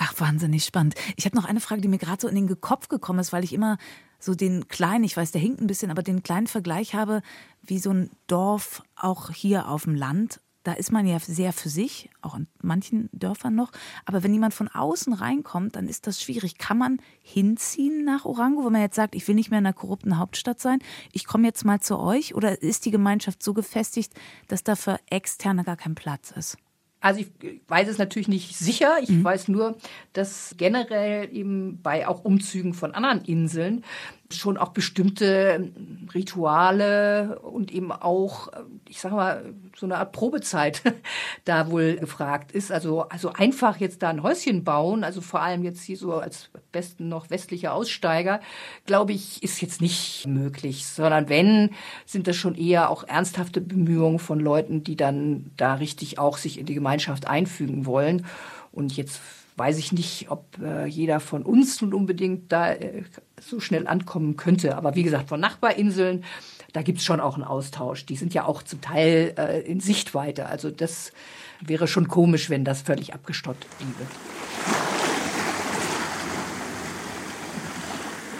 Ach, 0.00 0.14
wahnsinnig 0.18 0.64
spannend. 0.64 0.94
Ich 1.16 1.24
habe 1.24 1.34
noch 1.34 1.44
eine 1.44 1.58
Frage, 1.58 1.80
die 1.80 1.88
mir 1.88 1.98
gerade 1.98 2.20
so 2.20 2.28
in 2.28 2.36
den 2.36 2.60
Kopf 2.60 2.88
gekommen 2.88 3.18
ist, 3.18 3.32
weil 3.32 3.42
ich 3.42 3.52
immer 3.52 3.78
so 4.20 4.36
den 4.36 4.68
kleinen, 4.68 5.02
ich 5.02 5.16
weiß, 5.16 5.32
der 5.32 5.40
hinkt 5.40 5.60
ein 5.60 5.66
bisschen, 5.66 5.90
aber 5.90 6.04
den 6.04 6.22
kleinen 6.22 6.46
Vergleich 6.46 6.94
habe, 6.94 7.20
wie 7.62 7.80
so 7.80 7.90
ein 7.90 8.10
Dorf 8.28 8.84
auch 8.94 9.30
hier 9.32 9.68
auf 9.68 9.84
dem 9.84 9.96
Land. 9.96 10.40
Da 10.62 10.74
ist 10.74 10.92
man 10.92 11.04
ja 11.04 11.18
sehr 11.18 11.52
für 11.52 11.68
sich, 11.68 12.10
auch 12.22 12.36
in 12.36 12.46
manchen 12.62 13.08
Dörfern 13.12 13.56
noch. 13.56 13.72
Aber 14.04 14.22
wenn 14.22 14.32
jemand 14.32 14.54
von 14.54 14.68
außen 14.68 15.14
reinkommt, 15.14 15.74
dann 15.74 15.88
ist 15.88 16.06
das 16.06 16.22
schwierig. 16.22 16.58
Kann 16.58 16.78
man 16.78 17.00
hinziehen 17.20 18.04
nach 18.04 18.24
Orango, 18.24 18.64
wenn 18.64 18.72
man 18.72 18.82
jetzt 18.82 18.96
sagt, 18.96 19.16
ich 19.16 19.26
will 19.26 19.34
nicht 19.34 19.50
mehr 19.50 19.58
in 19.58 19.66
einer 19.66 19.72
korrupten 19.72 20.18
Hauptstadt 20.18 20.60
sein, 20.60 20.78
ich 21.10 21.26
komme 21.26 21.48
jetzt 21.48 21.64
mal 21.64 21.80
zu 21.80 21.98
euch? 21.98 22.36
Oder 22.36 22.62
ist 22.62 22.84
die 22.84 22.92
Gemeinschaft 22.92 23.42
so 23.42 23.52
gefestigt, 23.52 24.12
dass 24.46 24.62
da 24.62 24.76
für 24.76 25.00
Externe 25.10 25.64
gar 25.64 25.76
kein 25.76 25.96
Platz 25.96 26.30
ist? 26.30 26.56
Also 27.00 27.20
ich 27.20 27.28
weiß 27.68 27.88
es 27.88 27.98
natürlich 27.98 28.28
nicht 28.28 28.56
sicher. 28.56 28.96
Ich 29.02 29.10
mhm. 29.10 29.24
weiß 29.24 29.48
nur, 29.48 29.76
dass 30.12 30.54
generell 30.56 31.28
eben 31.34 31.80
bei 31.82 32.08
auch 32.08 32.24
Umzügen 32.24 32.74
von 32.74 32.92
anderen 32.92 33.24
Inseln 33.24 33.84
schon 34.30 34.58
auch 34.58 34.68
bestimmte 34.68 35.70
Rituale 36.14 37.38
und 37.40 37.72
eben 37.72 37.90
auch, 37.92 38.48
ich 38.86 39.00
sag 39.00 39.12
mal, 39.12 39.54
so 39.74 39.86
eine 39.86 39.96
Art 39.96 40.12
Probezeit 40.12 40.82
da 41.46 41.70
wohl 41.70 41.96
gefragt 41.96 42.52
ist. 42.52 42.70
Also, 42.70 43.02
also 43.08 43.32
einfach 43.32 43.78
jetzt 43.78 44.02
da 44.02 44.10
ein 44.10 44.22
Häuschen 44.22 44.64
bauen, 44.64 45.02
also 45.02 45.22
vor 45.22 45.40
allem 45.40 45.62
jetzt 45.62 45.82
hier 45.82 45.96
so 45.96 46.14
als 46.14 46.50
besten 46.72 47.08
noch 47.08 47.30
westlicher 47.30 47.72
Aussteiger, 47.72 48.40
glaube 48.84 49.12
ich, 49.12 49.42
ist 49.42 49.62
jetzt 49.62 49.80
nicht 49.80 50.26
möglich, 50.26 50.86
sondern 50.86 51.30
wenn, 51.30 51.70
sind 52.04 52.26
das 52.26 52.36
schon 52.36 52.54
eher 52.54 52.90
auch 52.90 53.04
ernsthafte 53.04 53.62
Bemühungen 53.62 54.18
von 54.18 54.40
Leuten, 54.40 54.84
die 54.84 54.96
dann 54.96 55.52
da 55.56 55.74
richtig 55.74 56.18
auch 56.18 56.36
sich 56.36 56.58
in 56.58 56.66
die 56.66 56.74
Gemeinschaft 56.74 57.26
einfügen 57.26 57.86
wollen. 57.86 58.26
Und 58.72 58.96
jetzt 58.96 59.20
weiß 59.58 59.78
ich 59.78 59.92
nicht, 59.92 60.30
ob 60.30 60.58
äh, 60.62 60.86
jeder 60.86 61.20
von 61.20 61.42
uns 61.42 61.80
nun 61.80 61.92
unbedingt 61.92 62.52
da 62.52 62.72
äh, 62.72 63.02
so 63.40 63.60
schnell 63.60 63.86
ankommen 63.86 64.36
könnte. 64.36 64.76
Aber 64.76 64.94
wie 64.94 65.02
gesagt, 65.02 65.28
von 65.28 65.40
Nachbarinseln, 65.40 66.24
da 66.72 66.82
gibt 66.82 66.98
es 66.98 67.04
schon 67.04 67.20
auch 67.20 67.34
einen 67.34 67.44
Austausch. 67.44 68.06
Die 68.06 68.16
sind 68.16 68.34
ja 68.34 68.44
auch 68.44 68.62
zum 68.62 68.80
Teil 68.80 69.34
äh, 69.36 69.60
in 69.60 69.80
Sichtweite. 69.80 70.46
Also 70.46 70.70
das 70.70 71.12
wäre 71.60 71.88
schon 71.88 72.08
komisch, 72.08 72.50
wenn 72.50 72.64
das 72.64 72.82
völlig 72.82 73.14
abgestoppt 73.14 73.66
bliebe. 73.78 74.37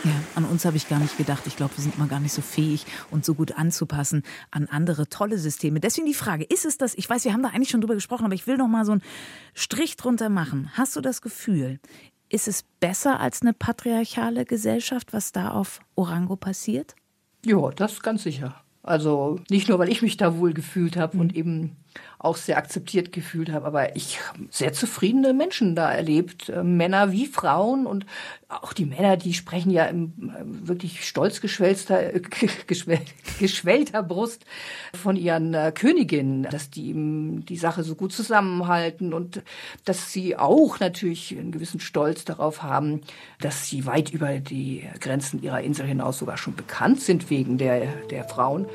Ja, 0.04 0.12
an 0.36 0.44
uns 0.44 0.64
habe 0.64 0.76
ich 0.76 0.88
gar 0.88 1.00
nicht 1.00 1.16
gedacht. 1.16 1.42
Ich 1.46 1.56
glaube, 1.56 1.76
wir 1.76 1.82
sind 1.82 1.98
mal 1.98 2.08
gar 2.08 2.20
nicht 2.20 2.32
so 2.32 2.40
fähig, 2.40 2.86
uns 3.10 3.26
so 3.26 3.34
gut 3.34 3.52
anzupassen 3.52 4.22
an 4.50 4.68
andere 4.68 5.08
tolle 5.08 5.38
Systeme. 5.38 5.80
Deswegen 5.80 6.06
die 6.06 6.14
Frage, 6.14 6.44
ist 6.44 6.64
es 6.64 6.78
das, 6.78 6.94
ich 6.94 7.08
weiß, 7.10 7.24
wir 7.24 7.32
haben 7.32 7.42
da 7.42 7.48
eigentlich 7.48 7.70
schon 7.70 7.80
drüber 7.80 7.94
gesprochen, 7.94 8.24
aber 8.24 8.34
ich 8.34 8.46
will 8.46 8.56
noch 8.56 8.68
mal 8.68 8.84
so 8.84 8.92
einen 8.92 9.02
Strich 9.54 9.96
drunter 9.96 10.28
machen. 10.28 10.70
Hast 10.74 10.94
du 10.94 11.00
das 11.00 11.20
Gefühl, 11.20 11.80
ist 12.28 12.46
es 12.46 12.64
besser 12.80 13.18
als 13.20 13.42
eine 13.42 13.52
patriarchale 13.52 14.44
Gesellschaft, 14.44 15.12
was 15.12 15.32
da 15.32 15.50
auf 15.50 15.80
Orango 15.96 16.36
passiert? 16.36 16.94
Ja, 17.44 17.70
das 17.70 18.00
ganz 18.00 18.22
sicher. 18.22 18.62
Also 18.82 19.40
nicht 19.50 19.68
nur, 19.68 19.78
weil 19.78 19.90
ich 19.90 20.02
mich 20.02 20.16
da 20.16 20.38
wohl 20.38 20.54
gefühlt 20.54 20.96
habe 20.96 21.16
mhm. 21.16 21.20
und 21.20 21.36
eben 21.36 21.76
auch 22.18 22.36
sehr 22.36 22.58
akzeptiert 22.58 23.12
gefühlt 23.12 23.50
habe. 23.50 23.66
Aber 23.66 23.96
ich 23.96 24.18
habe 24.28 24.40
sehr 24.50 24.72
zufriedene 24.72 25.32
Menschen 25.32 25.76
da 25.76 25.92
erlebt, 25.92 26.48
äh, 26.48 26.62
Männer 26.64 27.12
wie 27.12 27.26
Frauen 27.26 27.86
und 27.86 28.06
auch 28.48 28.72
die 28.72 28.86
Männer, 28.86 29.16
die 29.16 29.34
sprechen 29.34 29.70
ja 29.70 29.84
im 29.84 30.32
äh, 30.34 30.68
wirklich 30.68 31.06
stolz 31.06 31.40
geschwellter, 31.40 32.14
äh, 32.14 32.20
geschwell, 32.66 33.00
geschwellter 33.38 34.02
Brust 34.02 34.44
von 34.94 35.16
ihren 35.16 35.56
Königinnen, 35.74 36.44
dass 36.44 36.70
die 36.70 36.88
ihm 36.88 37.44
die 37.46 37.56
Sache 37.56 37.84
so 37.84 37.94
gut 37.94 38.12
zusammenhalten 38.12 39.12
und 39.12 39.42
dass 39.84 40.12
sie 40.12 40.36
auch 40.36 40.80
natürlich 40.80 41.36
einen 41.38 41.52
gewissen 41.52 41.80
Stolz 41.80 42.24
darauf 42.24 42.62
haben, 42.62 43.02
dass 43.40 43.66
sie 43.66 43.86
weit 43.86 44.10
über 44.10 44.38
die 44.40 44.88
Grenzen 45.00 45.42
ihrer 45.42 45.60
Insel 45.60 45.86
hinaus 45.86 46.18
sogar 46.18 46.36
schon 46.36 46.56
bekannt 46.56 47.00
sind 47.00 47.30
wegen 47.30 47.58
der, 47.58 47.86
der 48.10 48.24
Frauen. 48.24 48.66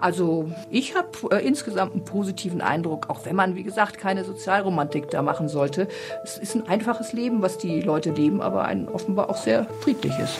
Also 0.00 0.50
ich 0.70 0.94
habe 0.94 1.08
äh, 1.30 1.46
insgesamt 1.46 1.92
einen 1.92 2.04
positiven 2.04 2.60
Eindruck, 2.60 3.10
auch 3.10 3.24
wenn 3.24 3.34
man, 3.34 3.56
wie 3.56 3.64
gesagt, 3.64 3.98
keine 3.98 4.24
Sozialromantik 4.24 5.10
da 5.10 5.22
machen 5.22 5.48
sollte. 5.48 5.88
Es 6.22 6.38
ist 6.38 6.54
ein 6.54 6.68
einfaches 6.68 7.12
Leben, 7.12 7.42
was 7.42 7.58
die 7.58 7.80
Leute 7.80 8.10
leben, 8.10 8.40
aber 8.40 8.64
ein 8.64 8.88
offenbar 8.88 9.28
auch 9.28 9.36
sehr 9.36 9.66
friedliches. 9.80 10.38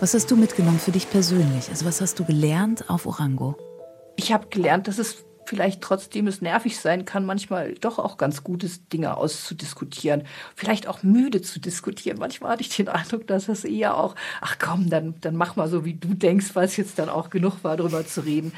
Was 0.00 0.14
hast 0.14 0.30
du 0.30 0.36
mitgenommen 0.36 0.78
für 0.78 0.92
dich 0.92 1.10
persönlich? 1.10 1.68
Also 1.70 1.84
was 1.84 2.00
hast 2.00 2.18
du 2.18 2.24
gelernt 2.24 2.88
auf 2.88 3.04
Orango? 3.04 3.56
Ich 4.16 4.32
habe 4.32 4.46
gelernt, 4.48 4.88
dass 4.88 4.98
es 4.98 5.24
vielleicht 5.48 5.80
trotzdem 5.80 6.26
es 6.26 6.42
nervig 6.42 6.78
sein 6.78 7.06
kann, 7.06 7.24
manchmal 7.24 7.72
doch 7.74 7.98
auch 7.98 8.18
ganz 8.18 8.44
gutes 8.44 8.86
Dinge 8.88 9.16
auszudiskutieren. 9.16 10.24
Vielleicht 10.54 10.86
auch 10.86 11.02
müde 11.02 11.40
zu 11.40 11.58
diskutieren. 11.58 12.18
Manchmal 12.18 12.52
hatte 12.52 12.62
ich 12.62 12.76
den 12.76 12.88
Eindruck, 12.88 13.26
dass 13.26 13.46
das 13.46 13.64
eher 13.64 13.96
auch, 13.96 14.14
ach 14.42 14.58
komm, 14.58 14.90
dann, 14.90 15.14
dann 15.22 15.36
mach 15.36 15.56
mal 15.56 15.68
so, 15.68 15.86
wie 15.86 15.94
du 15.94 16.12
denkst, 16.12 16.54
weil 16.54 16.66
es 16.66 16.76
jetzt 16.76 16.98
dann 16.98 17.08
auch 17.08 17.30
genug 17.30 17.64
war, 17.64 17.78
darüber 17.78 18.06
zu 18.06 18.20
reden. 18.20 18.52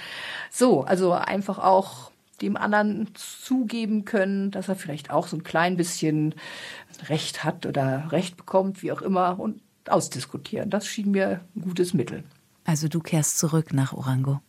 So, 0.50 0.82
also 0.82 1.12
einfach 1.12 1.58
auch 1.60 2.10
dem 2.42 2.56
anderen 2.56 3.08
zugeben 3.14 4.04
können, 4.04 4.50
dass 4.50 4.68
er 4.68 4.74
vielleicht 4.74 5.10
auch 5.10 5.28
so 5.28 5.36
ein 5.36 5.44
klein 5.44 5.76
bisschen 5.76 6.34
Recht 7.08 7.44
hat 7.44 7.66
oder 7.66 8.10
Recht 8.10 8.36
bekommt, 8.36 8.82
wie 8.82 8.90
auch 8.90 9.02
immer, 9.02 9.38
und 9.38 9.60
ausdiskutieren. 9.88 10.70
Das 10.70 10.88
schien 10.88 11.12
mir 11.12 11.40
ein 11.54 11.62
gutes 11.62 11.94
Mittel. 11.94 12.24
Also 12.64 12.88
du 12.88 12.98
kehrst 12.98 13.38
zurück 13.38 13.72
nach 13.72 13.92
Orango. 13.92 14.40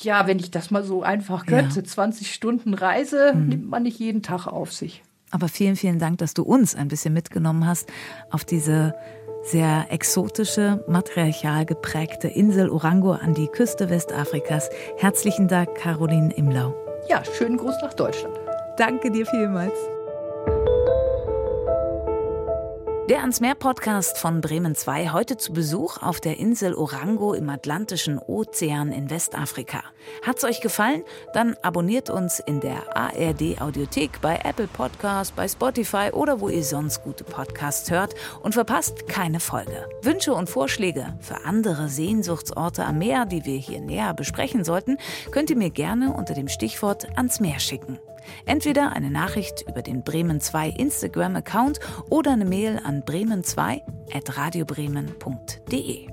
Ja, 0.00 0.26
wenn 0.26 0.38
ich 0.38 0.50
das 0.50 0.70
mal 0.70 0.84
so 0.84 1.02
einfach 1.02 1.46
könnte, 1.46 1.80
ja. 1.80 1.84
20 1.84 2.32
Stunden 2.32 2.74
Reise 2.74 3.32
mhm. 3.34 3.48
nimmt 3.48 3.68
man 3.68 3.82
nicht 3.82 3.98
jeden 3.98 4.22
Tag 4.22 4.46
auf 4.46 4.72
sich. 4.72 5.02
Aber 5.30 5.48
vielen, 5.48 5.76
vielen 5.76 5.98
Dank, 5.98 6.18
dass 6.18 6.34
du 6.34 6.42
uns 6.42 6.74
ein 6.74 6.88
bisschen 6.88 7.12
mitgenommen 7.12 7.66
hast 7.66 7.88
auf 8.30 8.44
diese 8.44 8.94
sehr 9.42 9.86
exotische, 9.90 10.84
matriarchal 10.88 11.64
geprägte 11.64 12.28
Insel 12.28 12.70
Orango 12.70 13.12
an 13.12 13.34
die 13.34 13.46
Küste 13.46 13.90
Westafrikas. 13.90 14.68
Herzlichen 14.96 15.48
Dank, 15.48 15.74
Caroline 15.74 16.32
Imlau. 16.34 16.74
Ja, 17.08 17.22
schönen 17.24 17.56
Gruß 17.56 17.74
nach 17.82 17.94
Deutschland. 17.94 18.34
Danke 18.76 19.10
dir 19.10 19.26
vielmals. 19.26 19.74
Der 23.08 23.20
ans 23.20 23.40
Meer 23.40 23.54
Podcast 23.54 24.18
von 24.18 24.42
Bremen 24.42 24.74
2 24.74 25.08
heute 25.12 25.38
zu 25.38 25.54
Besuch 25.54 26.02
auf 26.02 26.20
der 26.20 26.36
Insel 26.36 26.74
Orango 26.74 27.32
im 27.32 27.48
Atlantischen 27.48 28.18
Ozean 28.18 28.92
in 28.92 29.08
Westafrika. 29.08 29.82
Hat's 30.26 30.44
euch 30.44 30.60
gefallen? 30.60 31.04
Dann 31.32 31.56
abonniert 31.62 32.10
uns 32.10 32.38
in 32.38 32.60
der 32.60 32.94
ARD 32.94 33.62
Audiothek 33.62 34.20
bei 34.20 34.38
Apple 34.44 34.66
Podcast, 34.66 35.34
bei 35.34 35.48
Spotify 35.48 36.10
oder 36.12 36.42
wo 36.42 36.50
ihr 36.50 36.62
sonst 36.62 37.02
gute 37.02 37.24
Podcasts 37.24 37.90
hört 37.90 38.14
und 38.42 38.52
verpasst 38.52 39.08
keine 39.08 39.40
Folge. 39.40 39.88
Wünsche 40.02 40.34
und 40.34 40.50
Vorschläge 40.50 41.16
für 41.20 41.46
andere 41.46 41.88
Sehnsuchtsorte 41.88 42.84
am 42.84 42.98
Meer, 42.98 43.24
die 43.24 43.46
wir 43.46 43.56
hier 43.56 43.80
näher 43.80 44.12
besprechen 44.12 44.64
sollten, 44.64 44.98
könnt 45.30 45.48
ihr 45.48 45.56
mir 45.56 45.70
gerne 45.70 46.12
unter 46.12 46.34
dem 46.34 46.48
Stichwort 46.48 47.08
ans 47.16 47.40
Meer 47.40 47.58
schicken. 47.58 47.98
Entweder 48.46 48.92
eine 48.92 49.10
Nachricht 49.10 49.64
über 49.68 49.82
den 49.82 50.02
Bremen 50.02 50.40
2 50.40 50.70
Instagram-Account 50.70 51.80
oder 52.10 52.32
eine 52.32 52.44
Mail 52.44 52.80
an 52.82 53.02
bremen2 53.02 53.82
at 54.12 54.36
radiobremen.de. 54.36 56.08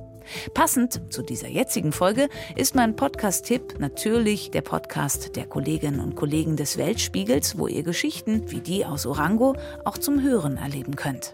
Passend 0.54 1.14
zu 1.14 1.22
dieser 1.22 1.48
jetzigen 1.48 1.92
Folge 1.92 2.30
ist 2.56 2.76
mein 2.76 2.96
Podcast-Tipp 2.96 3.80
natürlich 3.80 4.52
der 4.52 4.62
Podcast 4.62 5.36
der 5.36 5.46
Kolleginnen 5.46 6.00
und 6.00 6.16
Kollegen 6.16 6.56
des 6.56 6.78
Weltspiegels, 6.78 7.58
wo 7.58 7.68
ihr 7.68 7.84
Geschichten 7.84 8.50
wie 8.52 8.62
die 8.62 8.86
aus 8.86 9.06
Orango 9.06 9.56
auch 9.84 9.98
zum 9.98 10.22
Hören 10.22 10.58
erleben 10.58 10.96
könnt. 10.96 11.32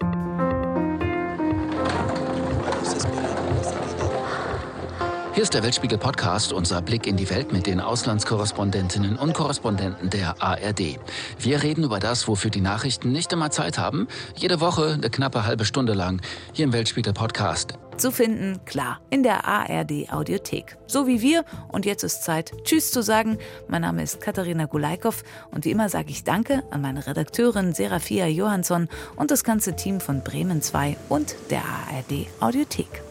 Hier 5.33 5.43
ist 5.43 5.53
der 5.53 5.63
Weltspiegel 5.63 5.97
Podcast, 5.97 6.51
unser 6.51 6.81
Blick 6.81 7.07
in 7.07 7.15
die 7.15 7.29
Welt 7.29 7.53
mit 7.53 7.65
den 7.65 7.79
Auslandskorrespondentinnen 7.79 9.15
und 9.15 9.33
Korrespondenten 9.33 10.09
der 10.09 10.35
ARD. 10.43 10.99
Wir 11.39 11.63
reden 11.63 11.85
über 11.85 11.99
das, 11.99 12.27
wofür 12.27 12.51
die 12.51 12.59
Nachrichten 12.59 13.13
nicht 13.13 13.31
immer 13.31 13.49
Zeit 13.49 13.77
haben. 13.77 14.09
Jede 14.35 14.59
Woche 14.59 14.95
eine 14.95 15.09
knappe 15.09 15.45
halbe 15.45 15.63
Stunde 15.63 15.93
lang 15.93 16.21
hier 16.51 16.65
im 16.65 16.73
Weltspiegel 16.73 17.13
Podcast. 17.13 17.75
Zu 17.95 18.11
finden, 18.11 18.59
klar, 18.65 18.99
in 19.09 19.23
der 19.23 19.47
ARD 19.47 20.11
Audiothek. 20.11 20.77
So 20.85 21.07
wie 21.07 21.21
wir. 21.21 21.45
Und 21.69 21.85
jetzt 21.85 22.03
ist 22.03 22.25
Zeit, 22.25 22.51
Tschüss 22.65 22.91
zu 22.91 23.01
sagen. 23.01 23.37
Mein 23.69 23.83
Name 23.83 24.03
ist 24.03 24.19
Katharina 24.19 24.65
Gulaikow 24.65 25.23
und 25.51 25.63
wie 25.63 25.71
immer 25.71 25.87
sage 25.87 26.09
ich 26.09 26.25
Danke 26.25 26.63
an 26.71 26.81
meine 26.81 27.07
Redakteurin 27.07 27.73
Serafia 27.73 28.27
Johansson 28.27 28.89
und 29.15 29.31
das 29.31 29.45
ganze 29.45 29.77
Team 29.77 30.01
von 30.01 30.23
Bremen 30.23 30.61
2 30.61 30.97
und 31.07 31.35
der 31.49 31.61
ARD 31.63 32.27
Audiothek. 32.41 33.01